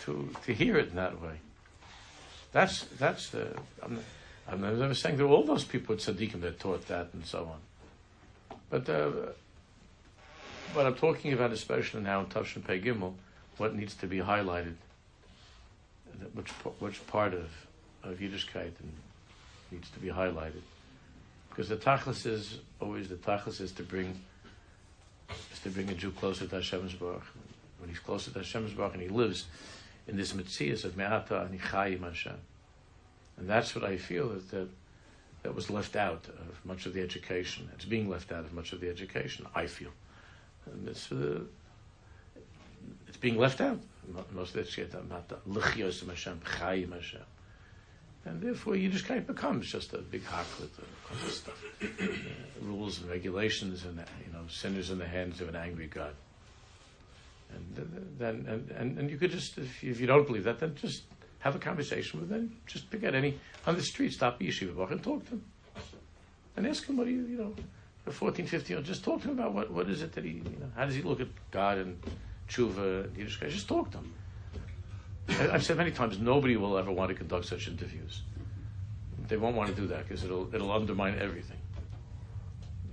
to 0.00 0.34
to 0.44 0.52
hear 0.52 0.76
it 0.76 0.88
in 0.90 0.96
that 0.96 1.20
way. 1.20 1.40
That's 2.52 2.84
that's 2.98 3.30
the. 3.30 3.56
I'm, 3.82 3.98
I'm 4.46 4.60
never 4.60 4.94
saying 4.94 5.16
there 5.16 5.26
were 5.26 5.34
all 5.34 5.44
those 5.44 5.64
people 5.64 5.94
at 5.94 6.00
tzaddikim 6.00 6.40
that 6.42 6.60
taught 6.60 6.86
that 6.88 7.08
and 7.14 7.24
so 7.24 7.50
on. 7.50 8.58
But 8.68 8.88
uh, 8.88 9.10
what 10.74 10.86
I'm 10.86 10.94
talking 10.94 11.32
about, 11.32 11.52
especially 11.52 12.02
now 12.02 12.20
in 12.20 12.26
Tavshin 12.26 12.64
Pei 12.64 12.80
Gimel, 12.80 13.14
what 13.56 13.74
needs 13.74 13.94
to 13.96 14.06
be 14.06 14.18
highlighted, 14.18 14.74
which 16.34 16.50
which 16.78 17.06
part 17.06 17.34
of 17.34 17.50
of 18.02 18.18
Yiddishkeit 18.18 18.72
needs 19.70 19.90
to 19.90 19.98
be 19.98 20.08
highlighted, 20.08 20.62
because 21.48 21.68
the 21.68 21.76
tachlis 21.76 22.26
is 22.26 22.58
always 22.80 23.08
the 23.08 23.16
tachlis 23.16 23.60
is 23.60 23.72
to 23.72 23.82
bring 23.82 24.20
to 25.64 25.70
bring 25.70 25.88
a 25.90 25.94
Jew 25.94 26.12
closer 26.12 26.46
to 26.46 26.56
Hashem's 26.56 26.94
Baruch. 26.94 27.24
When 27.78 27.90
he's 27.90 27.98
closer 27.98 28.30
to 28.30 28.38
Hashem's 28.38 28.72
Baruch 28.72 28.94
and 28.94 29.02
he 29.02 29.08
lives 29.08 29.46
in 30.06 30.16
this 30.16 30.32
mitzias 30.32 30.84
of 30.84 30.96
me'ata 30.96 31.40
ani 31.40 31.58
chayim 31.58 32.02
Hashem, 32.02 32.38
and 33.36 33.48
that's 33.48 33.74
what 33.74 33.84
I 33.84 33.96
feel 33.96 34.28
that 34.28 34.50
that 34.50 34.68
that 35.44 35.54
was 35.54 35.68
left 35.70 35.94
out 35.94 36.26
of 36.28 36.64
much 36.64 36.86
of 36.86 36.94
the 36.94 37.02
education. 37.02 37.68
It's 37.74 37.84
being 37.84 38.08
left 38.08 38.32
out 38.32 38.44
of 38.46 38.54
much 38.54 38.72
of 38.72 38.80
the 38.80 38.88
education. 38.88 39.46
I 39.54 39.66
feel. 39.66 39.90
And 40.64 40.88
it's, 40.88 41.12
uh, 41.12 41.40
it's 43.06 43.18
being 43.18 43.36
left 43.36 43.60
out. 43.60 43.78
Most 44.32 44.56
of 44.56 44.64
the 44.64 45.38
L'chios 45.46 46.08
Hashem, 46.08 46.40
Chayim 46.40 46.92
Hashem. 46.92 47.20
And 48.26 48.40
therefore, 48.40 48.74
Yiddishkeit 48.74 49.26
becomes 49.26 49.70
just 49.70 49.92
a 49.92 49.98
big 49.98 50.24
haklet 50.24 50.78
of 50.78 50.84
a 50.84 51.08
bunch 51.12 51.24
of 51.24 51.30
stuff. 51.30 51.64
Uh, 51.82 52.06
rules 52.62 53.00
and 53.00 53.10
regulations 53.10 53.84
and, 53.84 53.98
you 54.26 54.32
know, 54.32 54.40
sinners 54.48 54.90
in 54.90 54.98
the 54.98 55.06
hands 55.06 55.40
of 55.40 55.48
an 55.48 55.56
angry 55.56 55.86
God. 55.86 56.14
And 57.54 57.76
th- 57.76 57.88
th- 57.90 58.02
then, 58.18 58.46
and, 58.48 58.70
and, 58.70 58.98
and 58.98 59.10
you 59.10 59.18
could 59.18 59.30
just, 59.30 59.58
if 59.58 59.82
you, 59.82 59.90
if 59.90 60.00
you 60.00 60.06
don't 60.06 60.26
believe 60.26 60.44
that, 60.44 60.58
then 60.58 60.74
just 60.74 61.02
have 61.40 61.54
a 61.54 61.58
conversation 61.58 62.18
with 62.20 62.30
them. 62.30 62.56
Just 62.66 62.90
pick 62.90 63.04
out 63.04 63.14
any, 63.14 63.38
on 63.66 63.76
the 63.76 63.82
street, 63.82 64.12
stop 64.12 64.40
a 64.40 64.44
yeshiva 64.44 64.74
bar 64.74 64.90
and 64.90 65.02
talk 65.02 65.24
to 65.24 65.30
them. 65.30 65.44
And 66.56 66.66
ask 66.66 66.86
him 66.86 66.96
what 66.96 67.06
do 67.06 67.12
you, 67.12 67.26
you 67.26 67.36
know, 67.36 67.54
a 68.06 68.10
14, 68.10 68.46
15 68.46 68.68
year 68.68 68.78
old, 68.78 68.86
just 68.86 69.04
talk 69.04 69.20
to 69.22 69.28
him 69.28 69.38
about 69.38 69.52
what, 69.52 69.70
what 69.70 69.90
is 69.90 70.02
it 70.02 70.12
that 70.12 70.24
he, 70.24 70.30
you 70.30 70.58
know, 70.60 70.70
how 70.76 70.86
does 70.86 70.94
he 70.94 71.02
look 71.02 71.20
at 71.20 71.28
God 71.50 71.78
and 71.78 71.98
tshuva 72.48 73.04
and 73.04 73.16
Yiddishkeit. 73.16 73.50
Just 73.50 73.68
talk 73.68 73.90
to 73.92 73.98
him. 73.98 74.12
I've 75.28 75.64
said 75.64 75.76
many 75.76 75.90
times, 75.90 76.18
nobody 76.18 76.56
will 76.56 76.76
ever 76.76 76.90
want 76.90 77.08
to 77.08 77.14
conduct 77.14 77.46
such 77.46 77.68
interviews. 77.68 78.22
They 79.28 79.36
won't 79.36 79.56
want 79.56 79.74
to 79.74 79.80
do 79.80 79.86
that 79.88 80.06
because 80.06 80.24
it'll 80.24 80.54
it'll 80.54 80.70
undermine 80.70 81.18
everything. 81.18 81.56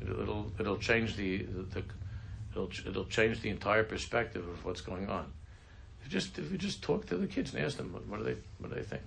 It'll 0.02 0.52
it'll, 0.60 0.78
change 0.78 1.16
the, 1.16 1.44
the, 1.44 1.64
the 1.64 1.84
it'll 2.52 2.72
it'll 2.88 3.06
change 3.06 3.42
the 3.42 3.50
entire 3.50 3.84
perspective 3.84 4.48
of 4.48 4.64
what's 4.64 4.82
going 4.82 5.10
on. 5.10 5.32
If 6.04 6.10
just 6.10 6.40
if 6.40 6.52
you 6.52 6.58
just 6.58 6.82
talk 6.82 7.06
to 7.08 7.18
the 7.18 7.28
kids 7.28 7.54
and 7.54 7.64
ask 7.64 7.78
them 7.78 7.92
what, 7.92 8.08
what 8.08 8.20
do 8.20 8.24
they 8.24 8.38
what 8.60 8.70
do 8.70 8.76
they 8.76 8.84
think, 8.84 9.04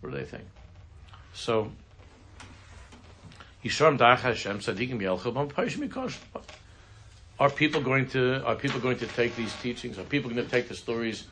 what 0.00 0.12
do 0.12 0.18
they 0.18 0.24
think? 0.24 0.44
So. 1.32 1.72
Hashem. 3.64 4.60
Are 7.38 7.50
people 7.50 7.80
going 7.80 8.08
to 8.08 8.44
are 8.44 8.56
people 8.56 8.80
going 8.80 8.98
to 8.98 9.06
take 9.06 9.34
these 9.36 9.54
teachings? 9.62 9.98
Are 9.98 10.04
people 10.04 10.30
going 10.30 10.44
to 10.44 10.50
take 10.50 10.68
the 10.68 10.74
stories 10.74 11.24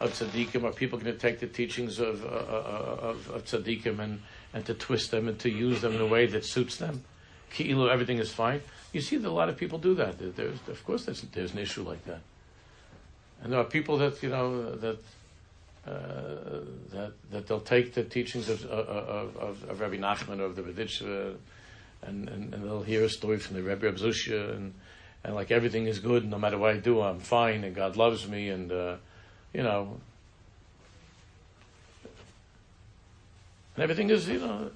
of 0.00 0.12
tzaddikim? 0.12 0.64
Are 0.64 0.72
people 0.72 0.98
going 0.98 1.12
to 1.12 1.18
take 1.18 1.40
the 1.40 1.46
teachings 1.46 1.98
of 1.98 2.24
uh, 2.24 2.28
uh, 2.28 3.10
of, 3.10 3.30
of 3.30 3.44
tzaddikim 3.44 3.98
and, 3.98 4.22
and 4.52 4.64
to 4.66 4.74
twist 4.74 5.10
them 5.10 5.28
and 5.28 5.38
to 5.40 5.50
use 5.50 5.80
them 5.80 5.94
in 5.94 6.00
a 6.00 6.06
way 6.06 6.26
that 6.26 6.44
suits 6.44 6.76
them? 6.76 7.04
Ki'ilu, 7.52 7.90
everything 7.90 8.18
is 8.18 8.32
fine. 8.32 8.60
You 8.92 9.00
see 9.00 9.16
that 9.16 9.28
a 9.28 9.30
lot 9.30 9.48
of 9.48 9.56
people 9.56 9.78
do 9.78 9.94
that. 9.94 10.18
There's, 10.18 10.58
of 10.68 10.84
course, 10.84 11.04
there's, 11.04 11.20
there's 11.22 11.52
an 11.52 11.58
issue 11.58 11.82
like 11.82 12.04
that. 12.06 12.20
And 13.42 13.52
there 13.52 13.60
are 13.60 13.64
people 13.64 13.98
that 13.98 14.22
you 14.22 14.30
know 14.30 14.74
that 14.76 14.98
uh, 15.86 16.60
that 16.92 17.12
that 17.30 17.46
they'll 17.46 17.60
take 17.60 17.94
the 17.94 18.02
teachings 18.02 18.48
of 18.48 18.64
of, 18.66 19.36
of, 19.36 19.64
of 19.64 19.80
Rabbi 19.80 19.96
Nachman 19.96 20.40
or 20.40 20.44
of 20.44 20.56
the 20.56 20.62
Berditchever, 20.62 21.36
and, 22.02 22.28
and, 22.28 22.54
and 22.54 22.64
they'll 22.64 22.82
hear 22.82 23.04
a 23.04 23.08
story 23.08 23.38
from 23.38 23.56
the 23.56 23.62
Rebbe 23.62 23.86
of 23.86 23.96
Zushia, 23.96 24.56
and 24.56 24.74
and 25.22 25.34
like 25.34 25.50
everything 25.50 25.86
is 25.86 25.98
good, 25.98 26.24
no 26.24 26.38
matter 26.38 26.58
what 26.58 26.74
I 26.74 26.78
do, 26.78 27.00
I'm 27.00 27.20
fine, 27.20 27.64
and 27.64 27.74
God 27.74 27.96
loves 27.96 28.26
me, 28.28 28.48
and 28.48 28.72
uh, 28.72 28.96
you 29.56 29.62
know, 29.62 29.98
and 33.74 33.82
everything 33.82 34.10
is 34.10 34.28
you 34.28 34.38
know. 34.38 34.70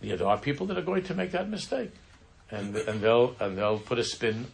Yeah, 0.00 0.14
there 0.14 0.28
are 0.28 0.38
people 0.38 0.66
that 0.68 0.78
are 0.78 0.82
going 0.82 1.02
to 1.02 1.14
make 1.14 1.32
that 1.32 1.48
mistake, 1.48 1.90
and 2.48 2.76
and 2.76 3.00
they'll 3.00 3.34
and 3.40 3.58
they'll 3.58 3.80
put 3.80 3.98
a 3.98 4.04
spin 4.04 4.46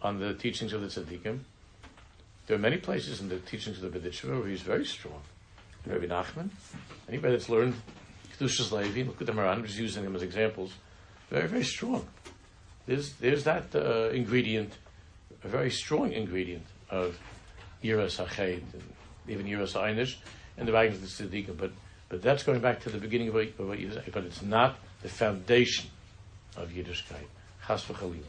on 0.00 0.18
the 0.18 0.32
teachings 0.32 0.72
of 0.72 0.80
the 0.80 0.86
tzaddikim. 0.86 1.40
There 2.46 2.56
are 2.56 2.60
many 2.60 2.78
places 2.78 3.20
in 3.20 3.28
the 3.28 3.38
teachings 3.38 3.82
of 3.82 3.92
the 3.92 3.98
Berditchever 3.98 4.40
where 4.40 4.48
he's 4.48 4.62
very 4.62 4.86
strong. 4.86 5.20
Rabbi 5.84 6.06
Nachman, 6.06 6.48
anybody 7.06 7.34
that's 7.34 7.50
learned 7.50 7.74
Kedushas 8.32 8.72
Levi, 8.72 9.06
look 9.06 9.20
at 9.20 9.26
them 9.26 9.38
around, 9.38 9.58
I'm 9.58 9.66
just 9.66 9.78
using 9.78 10.02
them 10.04 10.16
as 10.16 10.22
examples, 10.22 10.72
very, 11.28 11.46
very 11.46 11.64
strong. 11.64 12.06
There's, 12.86 13.12
there's 13.14 13.44
that 13.44 13.74
uh, 13.74 14.08
ingredient, 14.14 14.72
a 15.44 15.48
very 15.48 15.70
strong 15.70 16.12
ingredient 16.12 16.64
of 16.88 17.18
Yiras 17.82 18.24
HaChet, 18.24 18.62
even 19.28 19.46
Yiras 19.46 19.74
HaEinish, 19.74 20.16
and 20.56 20.66
the 20.66 20.72
writings 20.72 20.96
of 20.96 21.30
the 21.30 21.38
Tzaddikim. 21.42 21.56
But, 21.56 21.72
but 22.08 22.22
that's 22.22 22.42
going 22.42 22.60
back 22.60 22.80
to 22.82 22.90
the 22.90 22.98
beginning 22.98 23.28
of 23.28 23.34
what, 23.34 23.48
of 23.58 23.68
what 23.68 24.12
but 24.12 24.24
it's 24.24 24.42
not 24.42 24.78
the 25.02 25.08
foundation 25.08 25.90
of 26.56 26.70
Yiddishkeit. 26.70 27.26
Chas 27.66 27.84
v'chalim. 27.84 28.22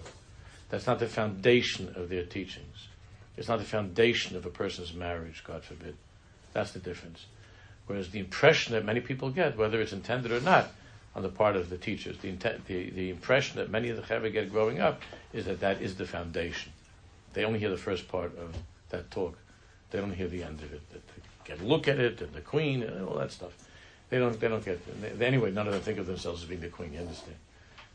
That's 0.69 0.85
not 0.85 0.99
the 0.99 1.07
foundation 1.07 1.93
of 1.95 2.09
their 2.09 2.23
teachings. 2.23 2.87
It's 3.37 3.47
not 3.47 3.59
the 3.59 3.65
foundation 3.65 4.35
of 4.35 4.45
a 4.45 4.49
person's 4.49 4.93
marriage, 4.93 5.43
God 5.43 5.63
forbid. 5.63 5.95
That's 6.53 6.71
the 6.71 6.79
difference. 6.79 7.25
Whereas 7.87 8.09
the 8.09 8.19
impression 8.19 8.73
that 8.73 8.85
many 8.85 8.99
people 8.99 9.31
get, 9.31 9.57
whether 9.57 9.81
it's 9.81 9.93
intended 9.93 10.31
or 10.31 10.41
not, 10.41 10.71
on 11.15 11.23
the 11.23 11.29
part 11.29 11.55
of 11.55 11.69
the 11.69 11.77
teachers, 11.77 12.17
the, 12.19 12.31
the, 12.67 12.89
the 12.91 13.09
impression 13.09 13.57
that 13.57 13.69
many 13.69 13.89
of 13.89 13.97
the 13.97 14.03
Chaver 14.03 14.31
get 14.31 14.51
growing 14.51 14.79
up 14.79 15.01
is 15.33 15.45
that 15.45 15.61
that 15.61 15.81
is 15.81 15.95
the 15.95 16.05
foundation. 16.05 16.71
They 17.33 17.45
only 17.45 17.59
hear 17.59 17.69
the 17.69 17.77
first 17.77 18.07
part 18.07 18.37
of 18.37 18.55
that 18.89 19.11
talk. 19.11 19.37
They 19.91 19.99
don't 19.99 20.13
hear 20.13 20.27
the 20.27 20.43
end 20.43 20.61
of 20.61 20.71
it. 20.73 20.81
They 20.91 20.99
get 21.45 21.61
a 21.61 21.63
look 21.63 21.87
at 21.87 21.99
it 21.99 22.21
and 22.21 22.33
the 22.33 22.41
queen 22.41 22.83
and 22.83 23.07
all 23.07 23.15
that 23.15 23.31
stuff. 23.31 23.53
They 24.09 24.17
don't. 24.17 24.39
They 24.39 24.47
don't 24.47 24.65
get. 24.65 25.19
They, 25.19 25.25
anyway, 25.25 25.51
none 25.51 25.67
of 25.67 25.73
them 25.73 25.81
think 25.81 25.99
of 25.99 26.07
themselves 26.07 26.43
as 26.43 26.49
being 26.49 26.61
the 26.61 26.69
queen. 26.69 26.93
You 26.93 26.99
understand? 26.99 27.37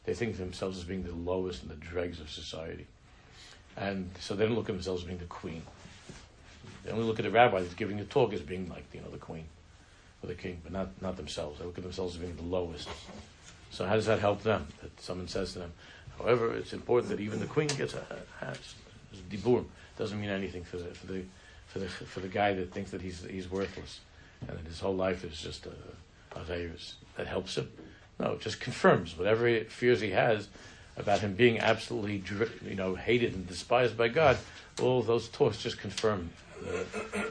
They 0.04 0.14
think 0.14 0.32
of 0.32 0.38
themselves 0.38 0.78
as 0.78 0.84
being 0.84 1.02
the 1.02 1.12
lowest 1.12 1.62
and 1.62 1.70
the 1.70 1.76
dregs 1.76 2.20
of 2.20 2.30
society, 2.30 2.86
and 3.76 4.10
so 4.20 4.34
they 4.34 4.46
don't 4.46 4.54
look 4.54 4.68
at 4.68 4.74
themselves 4.74 5.02
as 5.02 5.06
being 5.06 5.18
the 5.18 5.24
queen. 5.24 5.62
They 6.84 6.92
only 6.92 7.04
look 7.04 7.18
at 7.18 7.24
the 7.24 7.30
rabbi 7.30 7.60
that's 7.60 7.74
giving 7.74 7.96
the 7.96 8.04
talk 8.04 8.32
as 8.32 8.42
being 8.42 8.68
like 8.68 8.84
you 8.92 9.00
know 9.00 9.10
the 9.10 9.18
queen 9.18 9.46
or 10.22 10.28
the 10.28 10.34
king, 10.34 10.60
but 10.62 10.72
not 10.72 11.02
not 11.02 11.16
themselves. 11.16 11.58
They 11.58 11.64
look 11.64 11.78
at 11.78 11.84
themselves 11.84 12.14
as 12.14 12.20
being 12.20 12.36
the 12.36 12.42
lowest. 12.42 12.88
So 13.70 13.86
how 13.86 13.94
does 13.94 14.06
that 14.06 14.20
help 14.20 14.42
them? 14.44 14.68
That 14.82 15.00
someone 15.00 15.26
says 15.26 15.54
to 15.54 15.60
them. 15.60 15.72
However, 16.18 16.54
it's 16.54 16.72
important 16.72 17.10
that 17.10 17.20
even 17.20 17.40
the 17.40 17.46
queen 17.46 17.66
gets 17.66 17.94
a 17.94 18.04
hat. 18.38 18.58
Dibur 19.30 19.64
doesn't 19.96 20.20
mean 20.20 20.30
anything 20.30 20.64
for 20.64 20.76
the 20.76 20.86
for 20.94 21.06
the 21.06 21.22
for 21.66 21.78
the 21.78 21.88
for 21.88 22.20
the 22.20 22.28
guy 22.28 22.54
that 22.54 22.72
thinks 22.72 22.90
that 22.90 23.02
he's 23.02 23.24
he's 23.24 23.50
worthless 23.50 24.00
and 24.48 24.58
that 24.58 24.66
his 24.66 24.80
whole 24.80 24.94
life 24.94 25.24
is 25.24 25.40
just 25.40 25.66
a, 25.66 26.38
a 26.38 26.44
virus. 26.44 26.94
That 27.16 27.26
helps 27.26 27.56
him. 27.56 27.70
No, 28.18 28.32
it 28.32 28.40
just 28.40 28.60
confirms 28.60 29.16
whatever 29.16 29.60
fears 29.64 30.00
he 30.00 30.10
has 30.10 30.48
about 30.96 31.20
him 31.20 31.34
being 31.34 31.58
absolutely, 31.58 32.22
you 32.64 32.76
know, 32.76 32.94
hated 32.94 33.34
and 33.34 33.46
despised 33.46 33.96
by 33.96 34.08
God. 34.08 34.38
All 34.80 35.02
those 35.02 35.28
talks 35.28 35.62
just 35.62 35.78
confirm, 35.78 36.30
uh, 36.66 36.78
uh, 37.16 37.22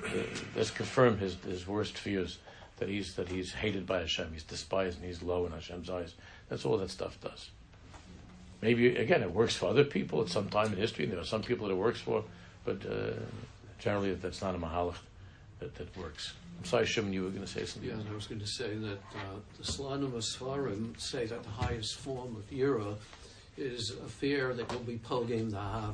just 0.56 0.76
confirm 0.76 1.18
his 1.18 1.36
his 1.46 1.68
worst 1.68 1.98
fears 1.98 2.38
that 2.78 2.90
he's 2.90 3.16
that 3.16 3.30
he's 3.30 3.54
hated 3.54 3.86
by 3.86 4.00
Hashem, 4.00 4.30
he's 4.34 4.44
despised 4.44 5.00
and 5.00 5.08
he's 5.08 5.22
low 5.22 5.46
in 5.46 5.52
Hashem's 5.52 5.90
eyes. 5.90 6.14
That's 6.50 6.66
all 6.66 6.78
that 6.78 6.90
stuff 6.90 7.20
does. 7.22 7.50
Maybe 8.62 8.96
again, 8.96 9.22
it 9.22 9.32
works 9.32 9.56
for 9.56 9.68
other 9.68 9.84
people 9.84 10.22
at 10.22 10.30
some 10.30 10.50
time 10.50 10.68
in 10.68 10.78
history, 10.78 11.06
and 11.06 11.14
there 11.14 11.20
are 11.20 11.26
some 11.26 11.44
people 11.44 11.68
that 11.68 11.74
it 11.74 11.78
works 11.78 12.00
for, 12.00 12.24
but 12.66 12.86
uh, 12.86 13.12
generally 13.80 14.14
that's 14.16 14.42
not 14.42 14.56
a 14.56 14.58
mahalach 14.58 14.96
that, 15.60 15.76
that 15.76 15.98
works. 15.98 16.34
I'm 16.60 16.66
sorry, 16.66 16.86
Shimon, 16.86 17.14
you 17.14 17.24
were 17.24 17.30
going 17.30 17.42
to 17.44 17.48
say 17.48 17.66
something. 17.66 17.90
Yeah, 17.90 17.98
and 17.98 18.10
I 18.10 18.14
was 18.14 18.28
going 18.28 18.42
to 18.42 18.48
say 18.48 18.76
that 18.76 19.00
uh, 19.16 19.40
the 19.58 19.64
Slanim 19.64 20.12
Svarim 20.12 21.00
say 21.00 21.26
that 21.26 21.44
the 21.44 21.50
highest 21.50 21.96
form 21.96 22.36
of 22.36 22.50
Yira 22.50 22.96
is 23.58 23.92
a 23.92 24.08
fear 24.10 24.54
that 24.54 24.72
you'll 24.72 24.82
be 24.82 24.98
Pogame 24.98 25.52
the 25.52 25.58
Hava. 25.58 25.94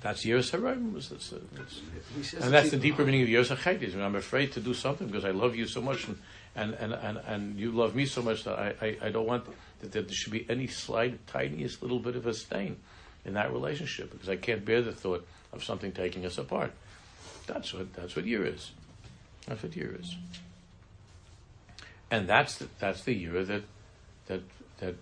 That's 0.00 0.24
Yeros 0.24 0.50
Harayim. 0.50 0.92
was 0.92 1.08
this, 1.08 1.30
that's- 1.30 2.34
And 2.34 2.52
that's 2.52 2.70
the 2.70 2.76
deeper 2.76 3.04
meaning 3.04 3.22
of 3.22 3.28
Yeros 3.28 3.50
HaChet, 3.50 3.94
I'm 4.00 4.14
afraid 4.14 4.52
to 4.52 4.60
do 4.60 4.74
something 4.74 5.08
because 5.08 5.24
I 5.24 5.30
love 5.32 5.56
you 5.56 5.66
so 5.66 5.82
much 5.82 6.06
and, 6.06 6.18
and, 6.54 6.74
and, 6.74 6.92
and, 6.94 7.18
and 7.26 7.58
you 7.58 7.72
love 7.72 7.94
me 7.94 8.06
so 8.06 8.22
much 8.22 8.44
that 8.44 8.58
I, 8.58 8.74
I, 8.80 8.96
I 9.02 9.08
don't 9.10 9.26
want 9.26 9.44
that 9.80 9.92
there 9.92 10.04
should 10.08 10.32
be 10.32 10.46
any 10.48 10.68
slight, 10.68 11.26
tiniest 11.26 11.82
little 11.82 11.98
bit 11.98 12.14
of 12.14 12.26
a 12.26 12.34
stain 12.34 12.76
in 13.24 13.34
that 13.34 13.52
relationship 13.52 14.12
because 14.12 14.28
I 14.28 14.36
can't 14.36 14.64
bear 14.64 14.82
the 14.82 14.92
thought 14.92 15.26
of 15.52 15.62
something 15.64 15.92
taking 15.92 16.24
us 16.24 16.38
apart. 16.38 16.72
That's 17.46 17.74
what, 17.74 17.92
that's 17.94 18.16
what 18.16 18.26
year 18.26 18.44
is. 18.44 18.70
That's 19.46 19.62
what 19.62 19.76
year 19.76 19.96
is. 19.98 20.16
And 22.10 22.28
that's 22.28 22.56
the, 22.58 22.68
that's 22.78 23.02
the 23.04 23.14
year 23.14 23.44
that, 23.44 23.62
that, 24.26 24.42
that 24.78 24.94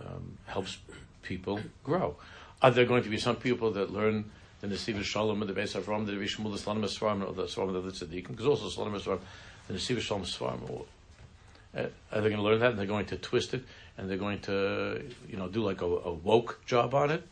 um, 0.00 0.36
helps 0.46 0.78
people 1.22 1.60
grow. 1.84 2.16
Are 2.62 2.70
there 2.70 2.84
going 2.84 3.02
to 3.04 3.08
be 3.08 3.18
some 3.18 3.36
people 3.36 3.70
that 3.72 3.92
learn 3.92 4.30
the 4.60 4.66
Nesiv 4.66 5.02
Shalom 5.02 5.40
and 5.42 5.50
the 5.50 5.58
Beis 5.58 5.80
Avram, 5.80 6.06
the 6.06 6.12
Rishmul, 6.12 6.52
the 6.52 6.58
Slanim 6.58 6.84
Svarim, 6.84 7.26
or 7.26 7.32
the 7.32 7.44
Svarim 7.44 7.74
of 7.74 7.84
the 7.84 7.92
Tzaddikim? 7.92 8.28
Because 8.28 8.46
also 8.46 8.68
Svarim, 8.68 9.20
the 9.68 9.74
Nesiv 9.74 10.00
Shalom 10.00 10.24
Svarim, 10.24 10.68
or- 10.70 10.84
Uh, 11.72 11.86
are 12.10 12.20
they 12.20 12.28
going 12.28 12.36
to 12.36 12.42
learn 12.42 12.58
that 12.58 12.70
and 12.70 12.78
they're 12.78 12.86
going 12.86 13.06
to 13.06 13.16
twist 13.16 13.54
it 13.54 13.62
and 13.96 14.10
they're 14.10 14.16
going 14.16 14.40
to, 14.40 15.00
you 15.28 15.36
know, 15.36 15.46
do 15.46 15.62
like 15.62 15.82
a, 15.82 15.86
a 15.86 16.12
woke 16.12 16.60
job 16.66 16.94
on 16.94 17.10
it? 17.10 17.22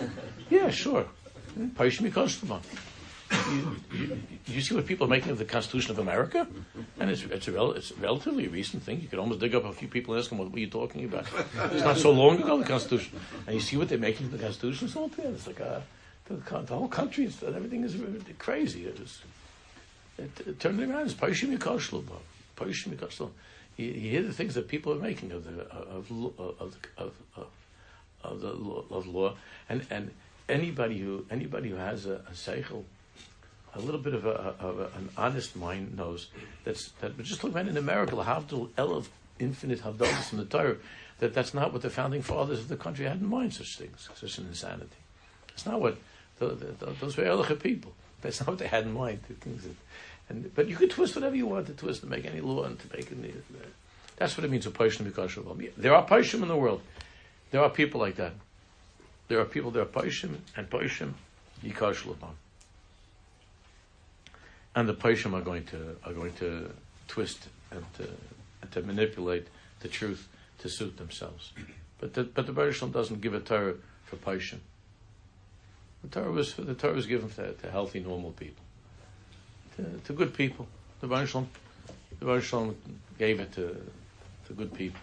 yeah, 0.50 0.70
sure. 0.70 1.06
Koshtavan. 1.56 2.60
You, 3.50 4.20
you, 4.46 4.60
see 4.60 4.74
what 4.74 4.86
people 4.86 5.06
are 5.06 5.10
making 5.10 5.30
of 5.30 5.38
the 5.38 5.44
Constitution 5.44 5.90
of 5.90 5.98
America? 5.98 6.46
And 7.00 7.10
it's, 7.10 7.22
it's, 7.22 7.48
a 7.48 7.52
rel, 7.52 7.72
it's 7.72 7.90
a 7.90 7.94
relatively 7.94 8.46
recent 8.48 8.82
thing. 8.82 9.00
You 9.00 9.08
could 9.08 9.18
almost 9.18 9.40
dig 9.40 9.54
up 9.54 9.64
a 9.64 9.72
few 9.72 9.88
people 9.88 10.14
and 10.14 10.20
ask 10.20 10.28
them, 10.28 10.38
what 10.38 10.52
were 10.52 10.58
you 10.58 10.68
talking 10.68 11.04
about? 11.04 11.26
It's 11.72 11.84
not 11.84 11.96
so 11.96 12.10
long 12.10 12.42
ago, 12.42 12.58
the 12.58 12.64
Constitution. 12.64 13.18
And 13.46 13.54
you 13.54 13.60
see 13.60 13.76
what 13.76 13.88
they're 13.88 13.98
making 13.98 14.26
of 14.26 14.32
the 14.32 14.38
Constitution? 14.38 14.86
It's 14.86 14.96
all 14.96 15.08
there. 15.08 15.30
It's 15.30 15.46
like 15.46 15.60
a, 15.60 15.82
the, 16.26 16.34
the 16.34 16.76
whole 16.76 16.88
country, 16.88 17.24
is, 17.24 17.42
everything 17.42 17.84
is 17.84 17.96
crazy. 18.38 18.86
It 18.86 19.00
is, 19.00 19.22
it, 20.18 20.30
it, 20.46 20.60
turn 20.60 20.78
it 20.78 20.90
around. 20.90 21.06
It's 21.06 21.14
Paishim 21.14 21.56
Yikoshlu. 21.56 22.04
Paishim 22.56 22.94
Yikoshlu. 22.94 23.30
You, 23.76 23.92
hear 23.92 24.22
the 24.22 24.32
things 24.32 24.54
that 24.54 24.68
people 24.68 24.92
are 24.92 24.98
making 24.98 25.32
of 25.32 25.44
the 25.44 25.62
of 25.72 26.10
of 26.10 26.76
of, 26.98 27.14
of, 27.36 27.46
of 28.22 28.40
the 28.42 28.94
of 28.94 29.06
law, 29.06 29.34
and 29.68 29.86
and 29.90 30.10
anybody 30.52 30.98
who 30.98 31.24
anybody 31.30 31.70
who 31.70 31.76
has 31.76 32.06
a, 32.06 32.16
a 32.16 32.32
seichel, 32.32 32.84
a 33.74 33.80
little 33.80 34.00
bit 34.00 34.14
of, 34.14 34.26
a, 34.26 34.54
of 34.60 34.78
a, 34.80 34.84
an 34.96 35.08
honest 35.16 35.56
mind 35.56 35.96
knows 35.96 36.28
that's 36.64 36.90
that. 37.00 37.16
But 37.16 37.26
just 37.26 37.42
look 37.42 37.56
at 37.56 37.66
in 37.66 37.76
America, 37.76 38.14
the 38.14 38.24
Havdil 38.24 38.70
El 38.76 38.92
of 38.92 39.08
infinite 39.38 39.80
Havdalas 39.80 40.24
from 40.24 40.38
the 40.38 40.44
Torah, 40.44 40.76
that 41.18 41.34
that's 41.34 41.54
not 41.54 41.72
what 41.72 41.82
the 41.82 41.90
founding 41.90 42.22
fathers 42.22 42.60
of 42.60 42.68
the 42.68 42.76
country 42.76 43.06
had 43.06 43.20
in 43.20 43.26
mind. 43.26 43.54
Such 43.54 43.78
things, 43.78 44.08
such 44.14 44.38
an 44.38 44.46
insanity. 44.46 44.96
It's 45.54 45.66
not 45.66 45.80
what 45.80 45.96
the, 46.38 46.46
the, 46.48 46.92
those 47.00 47.16
were 47.16 47.24
Elocha 47.24 47.60
people. 47.60 47.92
That's 48.20 48.40
not 48.40 48.50
what 48.50 48.58
they 48.58 48.68
had 48.68 48.84
in 48.84 48.92
mind. 48.92 49.22
Things 49.40 49.64
that, 49.64 49.74
and, 50.28 50.54
but 50.54 50.68
you 50.68 50.76
can 50.76 50.88
twist 50.88 51.14
whatever 51.14 51.34
you 51.34 51.46
want 51.46 51.66
to 51.66 51.72
twist 51.72 52.02
to 52.02 52.06
make 52.06 52.24
any 52.24 52.40
law 52.40 52.64
and 52.64 52.78
to 52.78 52.96
make 52.96 53.10
any. 53.10 53.32
That's 54.16 54.36
what 54.36 54.44
it 54.44 54.50
means 54.50 54.66
a 54.66 54.70
Paishim 54.70 55.10
Mikashim. 55.10 55.72
There 55.76 55.94
are 55.94 56.06
Paishim 56.06 56.42
in 56.42 56.48
the 56.48 56.56
world. 56.56 56.82
There 57.50 57.62
are 57.62 57.70
people 57.70 58.00
like 58.00 58.16
that. 58.16 58.32
There 59.32 59.40
are 59.40 59.46
people 59.46 59.70
that 59.70 59.80
are 59.80 59.86
Paishim 59.86 60.36
and 60.58 60.68
Paishim 60.68 61.14
Yikash 61.64 62.04
And 64.74 64.86
the 64.86 64.92
Paishim 64.92 65.32
are 65.32 65.40
going 65.40 65.64
to 65.68 65.96
are 66.04 66.12
going 66.12 66.34
to 66.34 66.70
twist 67.08 67.48
and 67.70 67.82
to, 67.94 68.10
and 68.60 68.70
to 68.72 68.82
manipulate 68.82 69.46
the 69.80 69.88
truth 69.88 70.28
to 70.58 70.68
suit 70.68 70.98
themselves. 70.98 71.52
But 71.98 72.12
the, 72.12 72.24
but 72.24 72.44
the 72.44 72.52
Baruch 72.52 72.92
doesn't 72.92 73.22
give 73.22 73.32
a 73.32 73.40
Torah 73.40 73.76
for 74.04 74.16
Paishim. 74.16 74.58
The 76.02 76.10
Torah 76.10 76.30
was 76.30 76.52
the 76.52 76.74
Torah 76.74 76.92
was 76.92 77.06
given 77.06 77.30
to, 77.30 77.54
to 77.54 77.70
healthy, 77.70 78.00
normal 78.00 78.32
people, 78.32 78.64
to, 79.76 79.98
to 80.04 80.12
good 80.12 80.34
people. 80.34 80.68
The 81.00 81.06
Baruch 81.06 81.46
the 82.18 82.26
Baruch 82.26 82.76
gave 83.18 83.40
it 83.40 83.50
to, 83.52 83.80
to 84.48 84.52
good 84.52 84.74
people. 84.74 85.00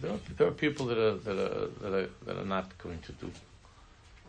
There 0.00 0.12
are, 0.12 0.18
there 0.36 0.46
are 0.46 0.52
people 0.52 0.86
that 0.86 0.98
are, 0.98 1.14
that 1.16 1.38
are 1.38 1.66
that 1.82 1.92
are 1.92 2.08
that 2.26 2.36
are 2.38 2.44
not 2.44 2.76
going 2.78 3.00
to 3.00 3.12
do 3.12 3.30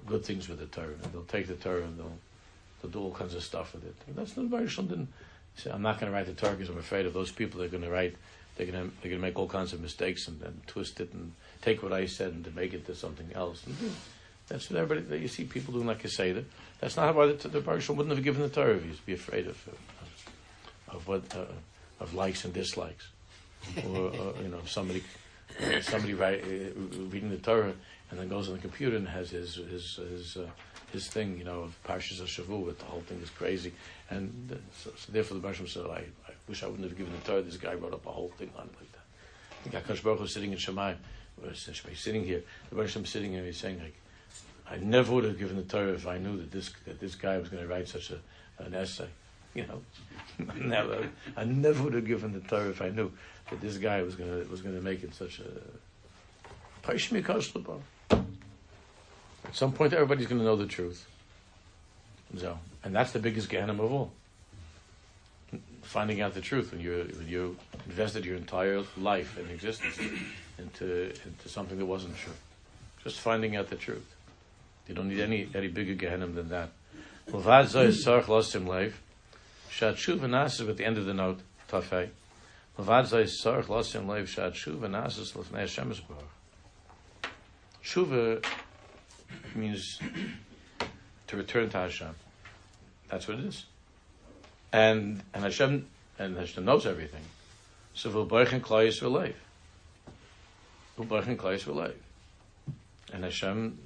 good 0.08 0.26
things 0.26 0.50
with 0.50 0.60
the 0.60 0.66
Torah. 0.66 0.96
They'll 1.12 1.24
take 1.24 1.48
the 1.48 1.56
Torah 1.56 1.84
and 1.84 1.98
they'll 1.98 2.18
they'll 2.82 2.92
do 2.92 3.00
all 3.00 3.14
kinds 3.14 3.36
of 3.36 3.44
stuff 3.44 3.74
with 3.74 3.86
it. 3.86 3.96
And 4.08 4.16
that's 4.16 4.36
not 4.36 4.48
very 4.48 4.68
didn't 4.68 5.10
say, 5.56 5.72
I'm 5.72 5.82
not 5.82 6.00
going 6.00 6.12
to 6.12 6.18
write 6.18 6.26
the 6.26 6.34
Torah 6.34 6.54
because 6.54 6.70
I'm 6.70 6.78
afraid 6.78 7.06
of 7.06 7.14
those 7.14 7.32
people. 7.32 7.60
They're 7.60 7.70
going 7.70 7.84
to 7.84 7.90
write. 7.90 8.16
They're 8.56 8.68
going 8.68 8.90
to 8.90 8.96
they're 9.02 9.12
going 9.12 9.22
to 9.22 9.28
make 9.28 9.38
all 9.38 9.48
kinds 9.48 9.74
of 9.74 9.82
mistakes 9.82 10.28
and, 10.28 10.42
and 10.42 10.62
twist 10.68 11.00
it 11.00 11.14
and 11.14 11.34
take 11.62 11.84
what 11.84 11.94
I 11.94 12.06
said 12.08 12.34
and 12.34 12.44
to 12.46 12.52
make 12.52 12.74
it 12.74 12.86
to 12.88 12.96
something 12.96 13.30
else. 13.34 13.64
And 13.66 13.76
that's 14.48 14.70
what 14.70 14.80
everybody. 14.80 15.22
You 15.22 15.28
see 15.28 15.44
people 15.44 15.74
doing 15.74 15.88
like 15.88 16.04
a 16.04 16.10
seder. 16.10 16.44
That's 16.82 16.98
not 16.98 17.14
why 17.16 17.28
the, 17.28 17.48
the 17.48 17.62
Baruch 17.62 17.88
wouldn't 17.90 18.10
have 18.10 18.24
given 18.24 18.42
the 18.42 18.50
Torah 18.50 18.76
if 18.76 18.84
he'd 18.84 19.06
be 19.06 19.14
afraid 19.14 19.48
of 19.48 19.68
of, 19.68 20.96
of 20.96 21.08
what 21.08 21.36
uh, 21.36 21.46
of 22.00 22.14
likes 22.14 22.44
and 22.46 22.54
dislikes, 22.54 23.08
or 23.86 24.08
uh, 24.08 24.42
you 24.42 24.50
know 24.50 24.62
somebody 24.66 25.04
somebody 25.82 26.14
write, 26.14 26.44
uh, 26.44 26.80
reading 27.10 27.30
the 27.30 27.38
Torah 27.38 27.74
and 28.12 28.20
then 28.20 28.28
goes 28.28 28.48
on 28.48 28.56
the 28.56 28.62
computer 28.62 28.96
and 28.96 29.08
has 29.08 29.30
his 29.30 29.56
his 29.56 30.00
his, 30.10 30.38
uh, 30.38 30.48
his 30.92 31.08
thing, 31.08 31.38
you 31.38 31.44
know, 31.44 31.62
of 31.62 31.78
Parshas 31.84 32.22
Shavuot. 32.22 32.78
The 32.78 32.86
whole 32.86 33.02
thing 33.02 33.20
is 33.22 33.30
crazy, 33.30 33.74
and 34.10 34.60
so, 34.76 34.92
so 34.96 35.12
therefore 35.12 35.36
the 35.36 35.42
Baruch 35.42 35.68
said, 35.68 35.86
I, 35.86 36.04
I 36.28 36.34
wish 36.48 36.64
I 36.64 36.68
wouldn't 36.68 36.88
have 36.88 36.98
given 36.98 37.14
the 37.14 37.20
Torah. 37.20 37.42
This 37.42 37.58
guy 37.58 37.76
wrote 37.76 37.94
up 37.94 38.06
a 38.06 38.12
whole 38.12 38.32
thing 38.38 38.50
on 38.58 38.66
it 38.66 38.74
like 38.80 38.92
that. 38.94 39.00
I 39.52 39.70
think 39.70 39.86
Hakadosh 39.86 40.04
Baruch 40.04 40.22
was 40.22 40.34
sitting 40.34 40.52
in 40.52 40.58
Shemayim, 40.58 40.98
sitting 41.96 42.24
here. 42.24 42.44
The 42.72 42.82
is 42.82 43.10
sitting 43.10 43.34
here. 43.34 43.44
He's 43.44 43.58
saying 43.58 43.80
like, 43.80 43.96
I 44.70 44.78
never 44.78 45.14
would 45.14 45.24
have 45.24 45.38
given 45.38 45.58
the 45.58 45.64
Torah 45.64 45.94
if 45.94 46.08
I 46.08 46.18
knew 46.18 46.38
that 46.38 46.52
this 46.52 46.72
that 46.86 47.00
this 47.00 47.16
guy 47.16 47.38
was 47.38 47.50
going 47.50 47.64
to 47.64 47.70
write 47.70 47.88
such 47.88 48.12
a, 48.12 48.20
an 48.64 48.74
essay. 48.74 49.08
You 49.56 49.66
know, 49.66 49.82
never. 50.56 51.10
I 51.36 51.44
never 51.44 51.84
would 51.84 51.96
have 51.96 52.06
given 52.06 52.34
the 52.34 52.40
Torah 52.40 52.70
if 52.70 52.84
I 52.84 52.90
knew 52.90 53.12
that 53.50 53.62
this 53.62 53.78
guy 53.78 54.02
was 54.02 54.16
going 54.16 54.30
to 54.30 54.50
was 54.50 54.62
to 54.62 54.82
make 54.82 55.04
it 55.04 55.14
such 55.14 55.40
a. 55.40 55.44
At 58.12 59.56
some 59.56 59.72
point, 59.72 59.94
everybody's 59.94 60.28
going 60.28 60.40
to 60.40 60.46
know 60.46 60.56
the 60.56 60.66
truth. 60.66 61.08
So, 62.38 62.60
and 62.84 62.96
that's 62.96 63.12
the 63.12 63.20
biggest 63.20 63.50
Gehenna 63.50 63.74
of 63.74 63.92
all. 63.92 64.12
Finding 65.82 66.22
out 66.22 66.36
the 66.36 66.42
truth 66.42 66.72
when 66.72 66.82
you 66.82 67.10
when 67.18 67.28
you 67.28 67.58
invested 67.88 68.24
your 68.26 68.36
entire 68.36 68.84
life 68.98 69.38
and 69.38 69.50
existence 69.50 70.00
into 70.60 71.12
into 71.26 71.50
something 71.50 71.80
that 71.80 71.86
wasn't 71.86 72.16
true. 72.18 72.34
Just 73.04 73.20
finding 73.20 73.56
out 73.56 73.70
the 73.70 73.76
truth. 73.76 74.16
You 74.88 74.94
don't 74.94 75.10
need 75.10 75.20
any 75.20 75.50
any 75.56 75.68
bigger 75.68 75.96
Gehenna 75.96 76.28
than 76.28 76.50
that. 76.50 76.70
Shatshuv 79.72 80.24
and 80.24 80.34
Nasas 80.34 80.70
at 80.70 80.78
the 80.78 80.86
end 80.86 80.98
of 80.98 81.06
the 81.06 81.14
note, 81.14 81.40
Tafei. 81.70 82.10
Shuva 87.84 88.46
means 89.54 90.00
to 91.28 91.36
return 91.36 91.70
to 91.70 91.78
Hashem. 91.78 92.16
That's 93.10 93.28
what 93.28 93.40
it 93.40 93.46
is. 93.46 93.66
And 94.72 95.22
and 95.34 95.44
Hashem 95.44 95.88
and 96.18 96.38
Hashem 96.38 96.64
knows 96.64 96.86
everything. 96.86 97.24
So 97.94 98.12
v'barchen 98.12 98.62
klayis 98.62 99.02
v'leiv. 99.02 99.34
V'barchen 100.98 101.36
klayis 101.36 101.66
v'leiv. 101.66 101.96
And 103.12 103.26
Hashem 103.26 103.78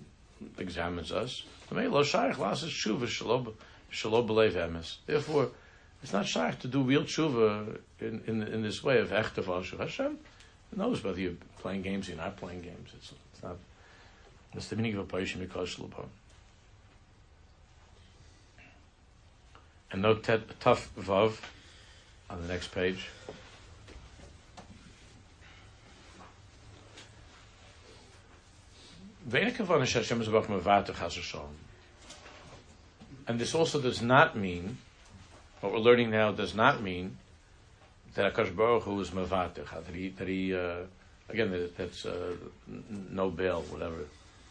examines 0.60 1.12
us. 1.12 1.44
Therefore, 5.08 5.52
it's 6.04 6.12
not 6.12 6.28
shaykh 6.28 6.60
to 6.60 6.68
do 6.68 6.84
real 6.84 7.04
tshuva 7.04 7.80
in, 8.02 8.22
in, 8.28 8.44
in 8.44 8.62
this 8.62 8.84
way 8.84 9.00
of 9.00 9.12
echte 9.12 9.44
Hashem. 9.46 9.80
Hashem 9.80 10.20
knows 10.76 11.02
whether 11.02 11.20
you're 11.20 11.38
playing 11.60 11.82
games 11.82 12.08
or 12.08 12.12
you're 12.12 12.22
not 12.22 12.36
playing 12.36 12.62
games. 12.62 12.92
It's, 12.98 13.14
it's 13.34 13.42
not. 13.42 13.56
That's 14.54 14.68
the 14.68 14.76
meaning 14.76 14.96
of 14.98 15.00
a 15.00 15.18
Paishim 15.18 15.48
Mikosh 15.48 15.80
And 19.92 20.24
tet, 20.24 20.60
tough 20.60 20.94
vav 21.00 21.40
on 22.30 22.42
the 22.42 22.48
next 22.48 22.74
page. 22.74 23.08
And 33.26 33.40
this 33.40 33.56
also 33.56 33.80
does 33.80 34.02
not 34.02 34.36
mean 34.36 34.78
what 35.64 35.72
we're 35.72 35.80
learning 35.80 36.12
now 36.12 36.34
does 36.34 36.54
not 36.54 36.84
mean 36.84 37.18
that 38.16 38.34
Akash 38.34 38.54
Baruch 38.54 38.84
Hu 38.84 39.00
is 39.00 39.12
Mavatich, 39.12 39.70
that 39.70 39.96
he, 39.96 40.10
that 40.10 40.28
he 40.28 40.54
uh, 40.54 40.80
again, 41.30 41.52
that, 41.52 41.78
that's 41.78 42.06
uh, 42.06 42.36
no 43.10 43.30
bail, 43.30 43.62
whatever. 43.70 43.96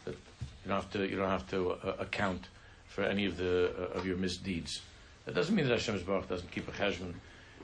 That 0.05 0.15
you 0.15 0.69
don't 0.69 0.81
have 0.81 0.91
to, 0.93 1.07
you 1.07 1.15
don't 1.15 1.29
have 1.29 1.47
to 1.51 1.71
uh, 1.73 1.95
account 1.99 2.47
for 2.87 3.03
any 3.03 3.27
of 3.27 3.37
the 3.37 3.71
uh, 3.77 3.97
of 3.99 4.07
your 4.07 4.17
misdeeds. 4.17 4.81
That 5.25 5.35
doesn't 5.35 5.53
mean 5.53 5.67
that 5.67 5.73
Hashem 5.73 6.01
Baruch 6.01 6.27
doesn't 6.27 6.49
keep 6.49 6.67
a 6.67 6.71
cheshbon. 6.71 7.13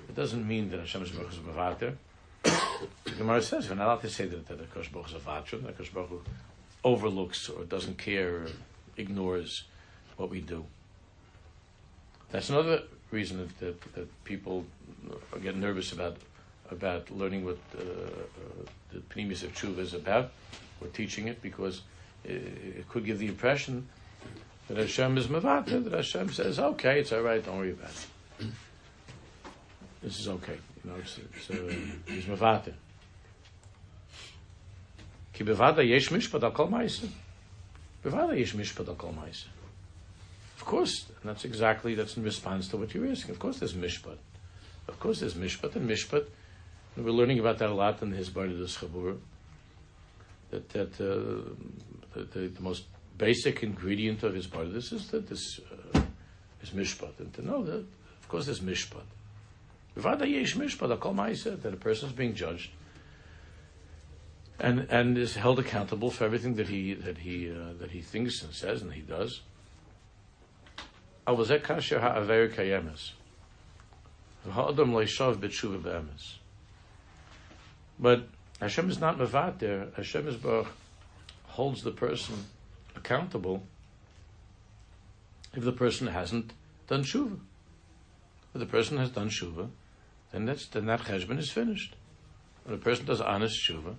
It 0.08 0.16
doesn't 0.16 0.48
mean 0.48 0.70
that 0.70 0.80
Hashem 0.80 1.02
Baruch 1.02 1.34
is 1.34 1.40
Mavater. 1.40 1.96
the 2.44 3.16
Gemara 3.18 3.42
says 3.42 3.68
we're 3.68 3.76
not 3.76 3.86
allowed 3.86 4.02
to 4.02 4.10
say 4.12 4.28
that, 4.28 4.48
that 4.48 4.72
Akash 4.72 4.92
Baruch 4.92 5.08
is 5.08 5.16
a 5.16 5.20
Vatra, 5.20 5.64
that 5.64 5.76
Akash 5.76 5.92
Baruch 5.92 6.10
Hu 6.10 6.22
overlooks 6.84 7.50
or 7.50 7.64
doesn't 7.64 7.98
care 7.98 8.36
or 8.36 8.48
ignores 8.96 9.64
what 10.18 10.30
we 10.30 10.40
do. 10.40 10.66
That's 12.32 12.50
another 12.52 12.84
reason 13.12 13.38
that, 13.38 13.60
that, 13.60 13.94
that 13.94 14.24
people 14.24 14.66
get 15.42 15.56
nervous 15.56 15.92
about 15.92 16.18
about 16.72 17.10
learning 17.10 17.46
what 17.46 17.58
uh, 17.78 17.82
the 18.92 19.00
Pnimius 19.10 19.44
of 19.44 19.54
Tshuva 19.54 19.80
is 19.80 19.94
about, 19.94 20.32
or 20.82 20.88
teaching 20.88 21.28
it, 21.28 21.42
because 21.42 21.82
it, 22.24 22.30
it, 22.78 22.90
could 22.90 23.06
give 23.06 23.18
the 23.18 23.28
impression 23.28 23.88
that 24.68 24.78
Hashem 24.78 25.18
is 25.18 25.28
Mavata, 25.28 25.84
that 25.84 25.94
Hashem 25.94 26.32
says, 26.32 26.60
okay, 26.60 27.00
it's 27.00 27.12
all 27.12 27.22
right, 27.22 27.44
don't 27.44 27.58
worry 27.58 27.72
about 27.72 27.90
it. 27.90 28.48
This 30.04 30.20
is 30.20 30.28
okay. 30.28 30.58
You 30.84 30.92
know, 30.92 30.98
it's, 31.00 31.18
it's, 31.18 31.50
uh, 31.50 31.74
he's 32.06 32.26
Mavata. 32.26 32.74
Ki 35.34 35.44
bevada 35.44 35.88
yesh 35.88 36.10
mishpat 36.10 36.44
al 36.44 36.52
kol 36.52 36.68
ma'isa. 36.68 37.08
Bevada 38.04 38.38
yesh 38.38 38.54
mishpat 38.54 38.88
al 38.88 38.96
kol 38.96 39.14
ma'isa. 39.14 39.46
Course, 40.70 41.08
and 41.08 41.28
that's 41.32 41.46
exactly 41.46 41.96
that's 41.96 42.16
in 42.16 42.22
response 42.22 42.68
to 42.68 42.78
what 42.78 42.94
you're 42.94 43.08
asking. 43.08 43.32
Of 43.32 43.40
course, 43.40 43.58
there's 43.58 43.74
mishpat. 43.74 44.20
Of 44.88 45.00
course, 45.00 45.22
there's 45.22 45.34
mishpat, 45.34 45.76
and 45.76 45.90
mishpat 45.90 46.28
We're 46.96 47.10
learning 47.10 47.40
about 47.40 47.58
that 47.58 47.70
a 47.70 47.74
lot 47.74 48.04
in 48.04 48.12
his 48.12 48.30
Bardi 48.30 48.54
Chabur. 48.54 49.18
That 50.52 50.70
that 50.70 50.94
uh, 51.02 51.56
the, 52.14 52.24
the, 52.24 52.48
the 52.50 52.62
most 52.62 52.84
basic 53.18 53.64
ingredient 53.64 54.22
of 54.22 54.36
his 54.36 54.46
Bardi 54.46 54.78
is 54.78 55.08
that 55.10 55.28
this 55.28 55.60
uh, 55.96 56.02
is 56.62 56.70
mishpat, 56.70 57.20
and 57.20 57.34
to 57.34 57.42
know 57.44 57.64
that 57.64 57.84
of 58.22 58.28
course 58.28 58.46
there's 58.46 58.60
mishpat. 58.60 59.10
Vada 59.96 60.28
yesh 60.28 60.56
mishpat. 60.56 60.96
Akol 60.96 61.16
ma'isa 61.16 61.60
that 61.60 61.74
a 61.74 61.78
person 61.78 62.10
is 62.10 62.14
being 62.14 62.36
judged 62.36 62.70
and 64.60 64.82
and 64.92 65.18
is 65.18 65.36
held 65.36 65.58
accountable 65.58 66.12
for 66.12 66.26
everything 66.26 66.54
that 66.58 66.68
he 66.68 66.94
that 66.94 67.18
he 67.18 67.50
uh, 67.50 67.74
that 67.80 67.90
he 67.90 68.02
thinks 68.02 68.44
and 68.44 68.54
says 68.54 68.84
and 68.84 68.94
he 68.94 69.02
does. 69.02 69.42
אבל 71.29 71.45
זה 71.45 71.59
כאשר 71.59 72.05
העבר 72.05 72.47
קיימס. 72.55 73.13
והאדם 74.47 74.93
לא 74.93 75.03
ישוב 75.03 75.41
בתשובה 75.41 75.79
באמס. 75.79 76.39
But 78.01 78.21
Hashem 78.61 78.91
is 78.91 78.99
not 78.99 79.19
mevater. 79.19 79.95
Hashem 79.95 80.29
is 80.29 80.37
Baruch 80.37 80.69
holds 81.49 81.83
the 81.83 81.93
person 81.93 82.47
accountable 82.97 83.63
if 85.55 85.63
the 85.65 85.73
person 85.73 86.09
hasn't 86.09 86.53
done 86.89 87.05
tshuva. 87.05 87.39
If 88.55 88.61
the 88.61 88.67
person 88.67 88.99
has 88.99 89.11
done 89.11 89.29
tshuva, 89.29 89.69
then 90.33 90.47
that's 90.47 90.67
then 90.67 90.87
that 90.87 91.01
cheshbon 91.01 91.39
is 91.39 91.51
finished. 91.51 91.95
When 92.65 92.75
a 92.75 92.79
person 92.79 93.07
does 93.07 93.21
honest 93.21 93.57
tshuva, 93.63 93.95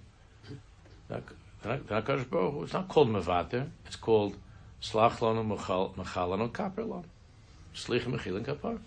then 1.07 1.23
HaKadosh 1.63 2.29
Baruch 2.29 2.53
Hu, 2.53 2.63
it's 2.63 2.73
not 2.73 2.87
called 2.87 3.09
mevater. 3.09 3.69
It's 3.85 3.95
called 3.95 4.35
slach 4.81 5.19
lanu 5.19 5.45
mechalanu 5.95 6.51
kaper 6.51 7.03
Kapar. 7.74 8.78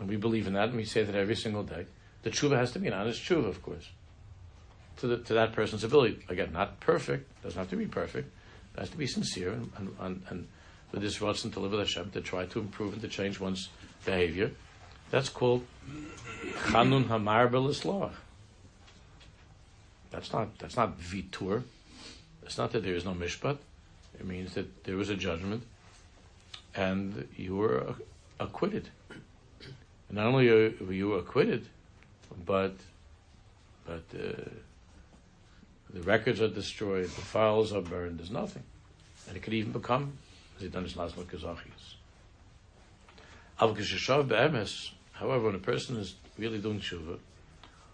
And 0.00 0.08
we 0.08 0.16
believe 0.16 0.46
in 0.46 0.54
that, 0.54 0.68
and 0.68 0.76
we 0.76 0.84
say 0.84 1.04
that 1.04 1.14
every 1.14 1.36
single 1.36 1.62
day. 1.62 1.86
The 2.22 2.30
tshuva 2.30 2.56
has 2.56 2.72
to 2.72 2.78
be 2.78 2.88
an 2.88 2.94
honest 2.94 3.22
tshuva, 3.22 3.46
of 3.46 3.62
course, 3.62 3.90
to, 4.98 5.06
the, 5.06 5.18
to 5.18 5.34
that 5.34 5.52
person's 5.52 5.84
ability. 5.84 6.24
Again, 6.28 6.52
not 6.52 6.80
perfect, 6.80 7.42
doesn't 7.42 7.58
have 7.58 7.70
to 7.70 7.76
be 7.76 7.86
perfect, 7.86 8.32
it 8.74 8.80
has 8.80 8.90
to 8.90 8.96
be 8.96 9.06
sincere, 9.06 9.52
and, 9.52 9.70
and, 9.76 9.96
and, 10.00 10.22
and 10.30 10.48
with 10.90 11.02
this 11.02 11.18
Ratzon 11.18 11.52
to 11.52 11.60
live 11.60 11.72
with 11.72 11.80
Hashem, 11.80 12.10
to 12.12 12.20
try 12.20 12.46
to 12.46 12.60
improve 12.60 12.94
and 12.94 13.02
to 13.02 13.08
change 13.08 13.38
one's 13.38 13.68
behavior. 14.04 14.52
That's 15.10 15.28
called 15.28 15.64
Chanun 16.68 17.06
Hamar 17.06 17.48
Belislach. 17.48 18.12
That's 20.10 20.32
not, 20.32 20.58
that's 20.58 20.76
not 20.76 20.98
vitur. 20.98 21.64
It's 22.44 22.58
not 22.58 22.72
that 22.72 22.84
there 22.84 22.94
is 22.94 23.04
no 23.04 23.12
mishpat. 23.12 23.58
It 24.18 24.26
means 24.26 24.54
that 24.54 24.84
there 24.84 24.96
was 24.96 25.10
a 25.10 25.16
judgment 25.16 25.64
and 26.74 27.28
you 27.36 27.56
were 27.56 27.94
acquitted. 28.40 28.88
And 30.08 30.16
not 30.16 30.26
only 30.26 30.48
were 30.48 30.92
you 30.92 31.14
acquitted, 31.14 31.68
but 32.44 32.74
but 33.86 34.04
uh, 34.14 34.48
the 35.92 36.02
records 36.02 36.40
are 36.40 36.48
destroyed, 36.48 37.04
the 37.04 37.20
files 37.20 37.72
are 37.72 37.82
burned. 37.82 38.18
There's 38.18 38.30
nothing, 38.30 38.62
and 39.28 39.36
it 39.36 39.42
could 39.42 39.54
even 39.54 39.72
become 39.72 40.18
zidanis 40.60 40.96
lasma 40.96 41.24
kazachis. 41.24 41.94
However, 45.12 45.46
when 45.46 45.54
a 45.54 45.58
person 45.58 45.96
is 45.96 46.16
really 46.36 46.58
doing 46.58 46.80
tshuva, 46.80 47.18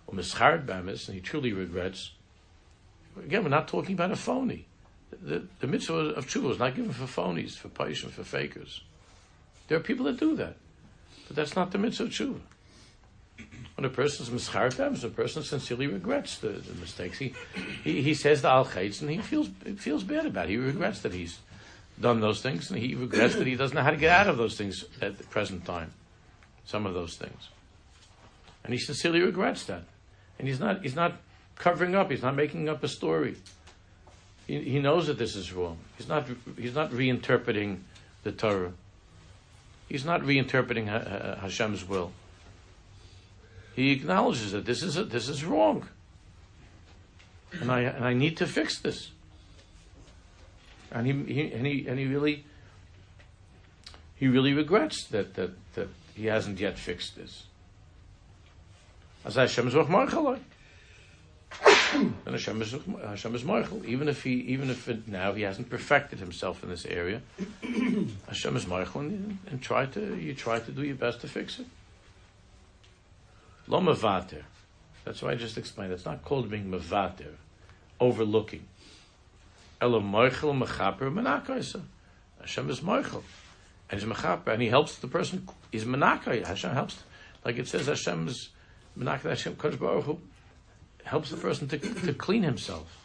or 0.07 0.15
mischard 0.15 0.65
be'emes, 0.65 1.07
and 1.09 1.15
he 1.15 1.21
truly 1.21 1.53
regrets, 1.53 2.13
again, 3.23 3.43
we're 3.43 3.51
not 3.51 3.69
talking 3.69 3.95
about 3.95 4.11
a 4.11 4.17
phony 4.17 4.67
the, 5.23 5.43
the 5.61 5.67
mitzvah 5.67 6.15
of 6.15 6.27
tshuva 6.27 6.53
is 6.53 6.59
not 6.59 6.75
given 6.75 6.93
for 6.93 7.05
phonies, 7.05 7.57
for 7.57 7.69
paishim, 7.69 8.11
for 8.11 8.25
fakers. 8.25 8.83
There 9.69 9.79
are 9.79 9.83
people 9.83 10.07
that 10.07 10.19
do 10.19 10.37
that, 10.37 10.57
but 11.27 11.37
that's 11.37 11.57
not 11.57 11.73
the 11.73 11.79
mitzvah 11.79 12.05
of 12.05 12.11
tshuva. 12.11 12.41
When 13.77 13.85
a 13.85 13.89
person 13.89 14.27
is 14.27 14.31
mischartem, 14.31 15.03
a 15.03 15.09
person 15.09 15.43
sincerely 15.43 15.87
regrets 15.87 16.39
the, 16.39 16.49
the 16.49 16.75
mistakes. 16.75 17.19
He, 17.19 17.35
he, 17.83 18.03
he 18.03 18.15
says 18.15 18.43
the 18.43 18.49
al 18.49 18.69
and 18.75 19.11
he 19.11 19.19
feels 19.19 19.49
feels 19.77 20.05
bad 20.05 20.27
about 20.27 20.47
it. 20.47 20.51
He 20.51 20.57
regrets 20.59 21.01
that 21.01 21.15
he's 21.15 21.39
done 21.99 22.21
those 22.21 22.43
things, 22.43 22.71
and 22.71 22.79
he 22.79 22.95
regrets 22.95 23.37
that 23.37 23.47
he 23.47 23.57
doesn't 23.57 23.75
know 23.75 23.83
how 23.83 23.91
to 23.91 23.97
get 23.97 24.11
out 24.11 24.29
of 24.29 24.37
those 24.37 24.57
things 24.57 24.85
at 25.01 25.17
the 25.17 25.25
present 25.25 25.65
time. 25.65 25.93
Some 26.67 26.85
of 26.85 26.95
those 26.95 27.17
things, 27.17 27.49
and 28.65 28.73
he 28.73 28.79
sincerely 28.79 29.23
regrets 29.23 29.65
that. 29.65 29.85
And 30.39 30.47
he's 30.47 30.61
not 30.61 30.83
he's 30.83 30.95
not 30.95 31.15
covering 31.57 31.95
up. 31.95 32.11
He's 32.11 32.23
not 32.23 32.37
making 32.37 32.69
up 32.69 32.83
a 32.85 32.89
story. 32.89 33.37
He, 34.59 34.81
knows 34.81 35.07
that 35.07 35.17
this 35.17 35.37
is 35.37 35.53
wrong. 35.53 35.79
He's 35.97 36.09
not, 36.09 36.27
he's 36.59 36.75
not 36.75 36.91
reinterpreting 36.91 37.79
the 38.25 38.33
Torah. 38.33 38.73
He's 39.89 40.05
not 40.05 40.23
reinterpreting 40.23 40.87
Hashem's 41.39 41.89
will. 41.89 42.11
He 43.77 43.93
acknowledges 43.93 44.51
that 44.51 44.65
this 44.65 44.83
is, 44.83 44.97
a, 44.97 45.05
this 45.05 45.29
is 45.29 45.45
wrong. 45.45 45.89
And 47.61 47.71
I, 47.71 47.83
and 47.83 48.05
I 48.05 48.13
need 48.13 48.37
to 48.39 48.47
fix 48.47 48.81
this. 48.81 49.13
And 50.91 51.07
he, 51.07 51.13
he, 51.33 51.53
and 51.53 51.65
he, 51.65 51.87
and 51.87 51.97
he 51.97 52.07
really, 52.07 52.45
he 54.17 54.27
really 54.27 54.53
regrets 54.53 55.05
that, 55.05 55.35
that, 55.35 55.53
that 55.75 55.89
he 56.15 56.27
hasn't 56.27 56.59
yet 56.59 56.77
fixed 56.77 57.15
this. 57.15 57.45
As 59.25 59.37
Hashem 59.37 59.69
is 59.69 59.75
and 61.95 62.15
Hashem 62.27 62.63
is, 62.63 62.75
Hashem 63.05 63.35
is. 63.35 63.45
Even 63.85 64.09
if 64.09 64.23
he, 64.23 64.33
even 64.33 64.71
if 64.71 64.89
it, 64.89 65.09
now 65.09 65.33
he 65.33 65.43
hasn't 65.43 65.71
perfected 65.71 66.21
himself 66.21 66.63
in 66.63 66.69
this 66.69 66.85
area, 66.85 67.21
Hashem 68.29 68.57
is 68.57 68.67
Michael, 68.67 69.01
and, 69.01 69.39
and, 69.51 69.61
try 69.61 69.87
to 69.87 70.17
you 70.17 70.35
try 70.35 70.61
to 70.61 70.71
do 70.71 70.83
your 70.83 70.95
best 70.95 71.21
to 71.23 71.29
fix 71.29 71.59
it. 71.59 71.67
Lo 73.67 73.81
mevater. 73.81 74.43
That's 75.05 75.23
why 75.23 75.33
I 75.33 75.35
just 75.35 75.59
explained. 75.59 75.93
It's 75.93 76.05
not 76.05 76.25
called 76.25 76.49
being 76.51 76.71
mevater, 76.71 77.35
overlooking. 77.99 78.67
Elo 79.81 80.01
Michael 80.01 80.55
mechaper 80.55 81.13
menakaisa. 81.13 81.81
Hashem 82.41 82.71
is 82.71 82.83
Michael, 82.83 83.25
and 83.91 84.01
he's 84.01 84.09
mechaper, 84.09 84.49
and 84.49 84.63
he 84.63 84.69
helps 84.69 84.97
the 84.97 85.09
person. 85.09 85.49
He's 85.73 85.85
menakai. 85.85 86.47
Hashem 86.47 86.73
helps, 86.73 87.03
like 87.45 87.59
it 87.59 87.67
says. 87.67 87.87
Hashem's 87.87 88.51
menakai. 88.97 89.31
Hashem 89.31 89.57
Kodesh 89.57 89.79
Baruch 89.79 90.05
Hu 90.05 90.21
helps 91.05 91.31
the 91.31 91.37
person 91.37 91.69
to, 91.69 91.79
to 91.79 92.15
clean 92.15 92.43
himself. 92.43 92.97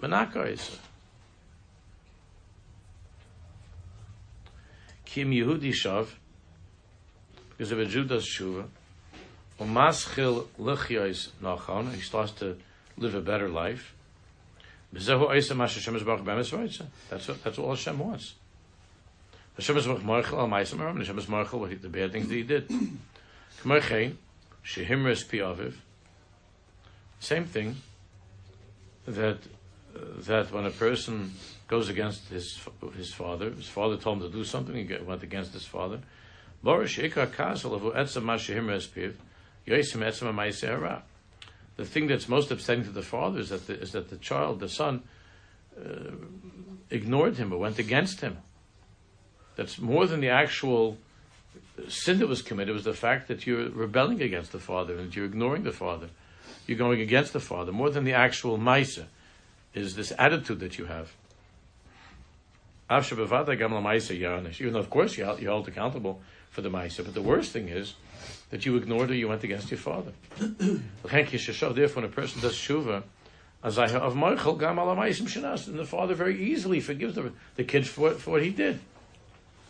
Menaka 0.00 0.52
is. 0.52 0.78
Kim 5.04 5.30
Yehudi 5.30 5.70
Shav, 5.70 6.08
because 7.50 7.72
if 7.72 7.78
a 7.78 7.86
Jew 7.86 8.04
does 8.04 8.26
Shuva, 8.26 8.66
Umaschil 9.58 10.46
Lichyois 10.60 11.30
Nachon, 11.42 11.94
he 11.94 12.00
starts 12.00 12.32
to 12.32 12.56
live 12.96 13.14
a 13.14 13.20
better 13.20 13.48
life. 13.48 13.94
That's 14.92 15.08
what, 15.08 15.30
that's 17.44 17.58
all 17.58 17.70
Hashem 17.70 17.98
wants. 17.98 18.34
Hashem 19.56 19.76
is 19.76 19.86
Marchel 19.86 20.38
al 20.38 20.48
Maisim 20.48 20.78
Hashem 20.78 21.18
is 21.18 21.26
Marchel 21.26 21.80
the 21.82 21.88
bad 21.88 22.12
things 22.12 22.28
that 22.28 22.34
he 22.34 22.42
did. 22.42 22.68
K'merchein, 23.62 24.14
Shehimres 24.64 25.28
Pi 25.28 25.38
Aviv, 25.38 25.74
same 27.20 27.44
thing 27.44 27.76
that 29.06 29.38
uh, 29.96 30.00
that 30.20 30.52
when 30.52 30.66
a 30.66 30.70
person 30.70 31.32
goes 31.66 31.88
against 31.88 32.28
his 32.28 32.60
his 32.96 33.12
father, 33.12 33.50
his 33.50 33.68
father 33.68 33.96
told 33.96 34.22
him 34.22 34.30
to 34.30 34.36
do 34.36 34.44
something, 34.44 34.74
he 34.74 34.96
went 35.04 35.22
against 35.22 35.52
his 35.52 35.64
father. 35.64 36.00
The 41.76 41.84
thing 41.84 42.08
that's 42.08 42.28
most 42.28 42.50
upsetting 42.50 42.84
to 42.84 42.90
the 42.90 43.02
father 43.02 43.38
is 43.38 43.50
that 43.50 43.66
the, 43.66 43.80
is 43.80 43.92
that 43.92 44.10
the 44.10 44.16
child, 44.16 44.58
the 44.60 44.68
son, 44.68 45.02
uh, 45.78 46.10
ignored 46.90 47.36
him 47.36 47.52
or 47.52 47.58
went 47.58 47.78
against 47.78 48.20
him. 48.20 48.38
That's 49.54 49.78
more 49.78 50.06
than 50.06 50.20
the 50.20 50.30
actual 50.30 50.98
sin 51.88 52.18
that 52.18 52.26
was 52.28 52.42
committed. 52.42 52.70
It 52.70 52.72
was 52.72 52.84
the 52.84 52.94
fact 52.94 53.28
that 53.28 53.46
you're 53.46 53.70
rebelling 53.70 54.20
against 54.20 54.52
the 54.52 54.58
father 54.58 54.98
and 54.98 55.14
you're 55.14 55.26
ignoring 55.26 55.62
the 55.62 55.72
father 55.72 56.08
you're 56.68 56.78
going 56.78 57.00
against 57.00 57.32
the 57.32 57.40
father 57.40 57.72
more 57.72 57.90
than 57.90 58.04
the 58.04 58.12
actual 58.12 58.58
Maisa 58.58 59.06
is 59.74 59.96
this 59.96 60.12
attitude 60.18 60.60
that 60.60 60.78
you 60.78 60.84
have. 60.84 61.12
Even 62.90 64.72
though, 64.72 64.78
of 64.78 64.90
course, 64.90 65.16
you're 65.16 65.26
held 65.26 65.68
accountable 65.68 66.20
for 66.50 66.60
the 66.60 66.70
Maisa, 66.70 67.04
but 67.04 67.14
the 67.14 67.22
worst 67.22 67.52
thing 67.52 67.68
is 67.68 67.94
that 68.50 68.64
you 68.64 68.76
ignored 68.76 69.10
or 69.10 69.14
you 69.14 69.28
went 69.28 69.44
against 69.44 69.70
your 69.70 69.78
father. 69.78 70.12
Therefore, 70.38 72.02
when 72.02 72.04
a 72.04 72.08
person 72.08 72.40
does 72.40 72.54
Shuva, 72.54 73.02
of 73.62 74.14
and 75.68 75.78
the 75.78 75.84
father 75.84 76.14
very 76.14 76.42
easily 76.42 76.80
forgives 76.80 77.14
the, 77.14 77.32
the 77.56 77.64
kid 77.64 77.86
for, 77.86 78.12
for 78.12 78.32
what 78.32 78.42
he 78.42 78.50
did. 78.50 78.80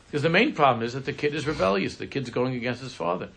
Because 0.06 0.22
the 0.22 0.28
main 0.28 0.54
problem 0.54 0.84
is 0.84 0.94
that 0.94 1.04
the 1.04 1.12
kid 1.12 1.34
is 1.34 1.46
rebellious. 1.46 1.96
The 1.96 2.06
kid's 2.06 2.30
going 2.30 2.54
against 2.54 2.80
his 2.80 2.94
father. 2.94 3.28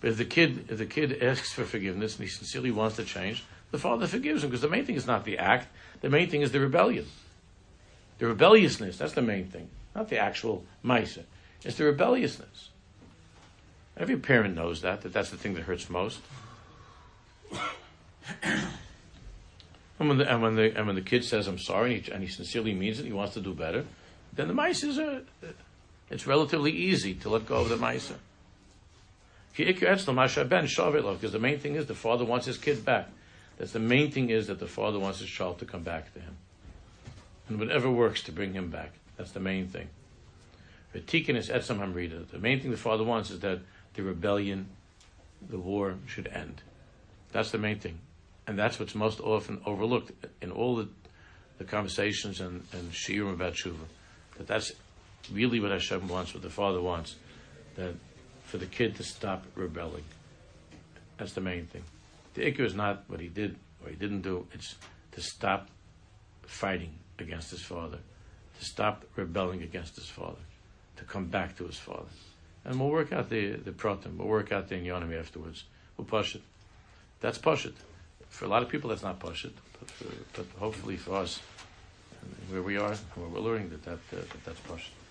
But 0.00 0.10
if 0.10 0.16
the 0.18 0.24
kid, 0.24 0.66
if 0.68 0.78
the 0.78 0.86
kid 0.86 1.22
asks 1.22 1.52
for 1.52 1.64
forgiveness 1.64 2.16
and 2.16 2.24
he 2.24 2.30
sincerely 2.30 2.70
wants 2.70 2.96
to 2.96 3.04
change, 3.04 3.44
the 3.70 3.78
father 3.78 4.06
forgives 4.06 4.44
him 4.44 4.50
because 4.50 4.62
the 4.62 4.68
main 4.68 4.84
thing 4.84 4.96
is 4.96 5.06
not 5.06 5.24
the 5.24 5.38
act. 5.38 5.68
The 6.00 6.10
main 6.10 6.28
thing 6.28 6.42
is 6.42 6.52
the 6.52 6.60
rebellion. 6.60 7.06
The 8.18 8.26
rebelliousness, 8.26 8.96
that's 8.96 9.14
the 9.14 9.22
main 9.22 9.46
thing. 9.46 9.68
Not 9.94 10.08
the 10.08 10.18
actual 10.18 10.64
maisa. 10.84 11.24
It's 11.64 11.76
the 11.76 11.84
rebelliousness. 11.84 12.70
Every 13.96 14.16
parent 14.16 14.54
knows 14.54 14.82
that, 14.82 15.02
that 15.02 15.12
that's 15.12 15.30
the 15.30 15.36
thing 15.36 15.54
that 15.54 15.62
hurts 15.62 15.88
most. 15.90 16.20
And 19.98 20.08
when 20.08 20.18
the 20.18 20.30
and 20.30 20.42
when 20.42 20.56
the 20.56 20.76
and 20.76 20.86
when 20.86 20.94
the 20.94 21.00
kid 21.00 21.24
says 21.24 21.46
I'm 21.46 21.58
sorry 21.58 21.94
and 21.94 22.04
he, 22.04 22.12
and 22.12 22.22
he 22.22 22.28
sincerely 22.28 22.74
means 22.74 23.00
it, 23.00 23.06
he 23.06 23.12
wants 23.12 23.34
to 23.34 23.40
do 23.40 23.54
better, 23.54 23.86
then 24.34 24.48
the 24.48 24.52
mice 24.54 24.82
is 24.82 24.98
a, 24.98 25.22
it's 26.10 26.26
relatively 26.26 26.70
easy 26.70 27.14
to 27.14 27.30
let 27.30 27.46
go 27.46 27.56
of 27.56 27.70
the 27.70 27.78
mice. 27.78 28.12
Because 29.56 31.32
the 31.32 31.38
main 31.40 31.58
thing 31.58 31.74
is 31.76 31.86
the 31.86 31.94
father 31.94 32.24
wants 32.24 32.46
his 32.46 32.58
kid 32.58 32.84
back. 32.84 33.08
That's 33.58 33.72
the 33.72 33.78
main 33.78 34.10
thing 34.10 34.30
is 34.30 34.48
that 34.48 34.58
the 34.58 34.66
father 34.66 34.98
wants 34.98 35.20
his 35.20 35.30
child 35.30 35.58
to 35.60 35.64
come 35.64 35.82
back 35.82 36.12
to 36.12 36.20
him. 36.20 36.36
And 37.48 37.58
whatever 37.58 37.90
works 37.90 38.22
to 38.24 38.32
bring 38.32 38.52
him 38.52 38.70
back. 38.70 38.92
That's 39.16 39.32
the 39.32 39.40
main 39.40 39.68
thing. 39.68 39.88
The 40.92 42.38
main 42.38 42.60
thing 42.60 42.70
the 42.70 42.76
father 42.76 43.04
wants 43.04 43.30
is 43.30 43.40
that 43.40 43.60
the 43.94 44.02
rebellion, 44.02 44.68
the 45.48 45.58
war 45.58 45.94
should 46.06 46.26
end. 46.28 46.62
That's 47.32 47.50
the 47.50 47.58
main 47.58 47.78
thing. 47.78 47.98
And 48.46 48.58
that's 48.58 48.78
what's 48.78 48.94
most 48.94 49.20
often 49.20 49.60
overlooked 49.66 50.12
in 50.40 50.50
all 50.50 50.76
the, 50.76 50.88
the 51.58 51.64
conversations 51.64 52.40
and, 52.40 52.62
and 52.72 52.92
shiurim 52.92 53.34
about 53.34 53.54
tshuva. 53.54 53.86
That 54.38 54.46
that's 54.46 54.72
really 55.32 55.60
what 55.60 55.70
Hashem 55.70 56.08
wants, 56.08 56.34
what 56.34 56.42
the 56.42 56.50
father 56.50 56.80
wants. 56.80 57.16
That 57.76 57.94
for 58.46 58.58
the 58.58 58.66
kid 58.66 58.96
to 58.96 59.02
stop 59.02 59.44
rebelling. 59.54 60.04
That's 61.18 61.32
the 61.32 61.40
main 61.40 61.66
thing. 61.66 61.82
The 62.34 62.42
ikr 62.42 62.60
is 62.60 62.74
not 62.74 63.04
what 63.08 63.20
he 63.20 63.28
did 63.28 63.56
or 63.82 63.90
he 63.90 63.96
didn't 63.96 64.22
do. 64.22 64.46
It's 64.52 64.76
to 65.12 65.20
stop 65.20 65.68
fighting 66.46 66.94
against 67.18 67.50
his 67.50 67.62
father, 67.62 67.98
to 68.58 68.64
stop 68.64 69.04
rebelling 69.16 69.62
against 69.62 69.96
his 69.96 70.08
father, 70.08 70.38
to 70.96 71.04
come 71.04 71.26
back 71.26 71.56
to 71.58 71.64
his 71.64 71.76
father. 71.76 72.08
And 72.64 72.78
we'll 72.78 72.90
work 72.90 73.12
out 73.12 73.28
the 73.30 73.52
the 73.52 73.72
protem. 73.72 74.16
We'll 74.16 74.28
work 74.28 74.52
out 74.52 74.68
the 74.68 74.76
inyanim 74.76 75.18
afterwards. 75.18 75.64
We'll 75.96 76.06
push 76.06 76.34
it. 76.34 76.42
That's 77.20 77.38
push 77.38 77.66
it. 77.66 77.74
For 78.28 78.44
a 78.44 78.48
lot 78.48 78.62
of 78.62 78.68
people, 78.68 78.90
that's 78.90 79.02
not 79.02 79.18
push 79.18 79.44
it. 79.44 79.54
But, 79.78 79.90
for, 79.90 80.04
but 80.34 80.46
hopefully 80.58 80.96
for 80.96 81.16
us, 81.16 81.40
where 82.50 82.62
we 82.62 82.76
are, 82.76 82.94
where 83.14 83.28
we're 83.28 83.40
learning 83.40 83.70
that, 83.70 83.84
that, 83.84 84.10
that 84.10 84.44
that's 84.44 84.60
push 84.60 84.88
it. 84.88 85.05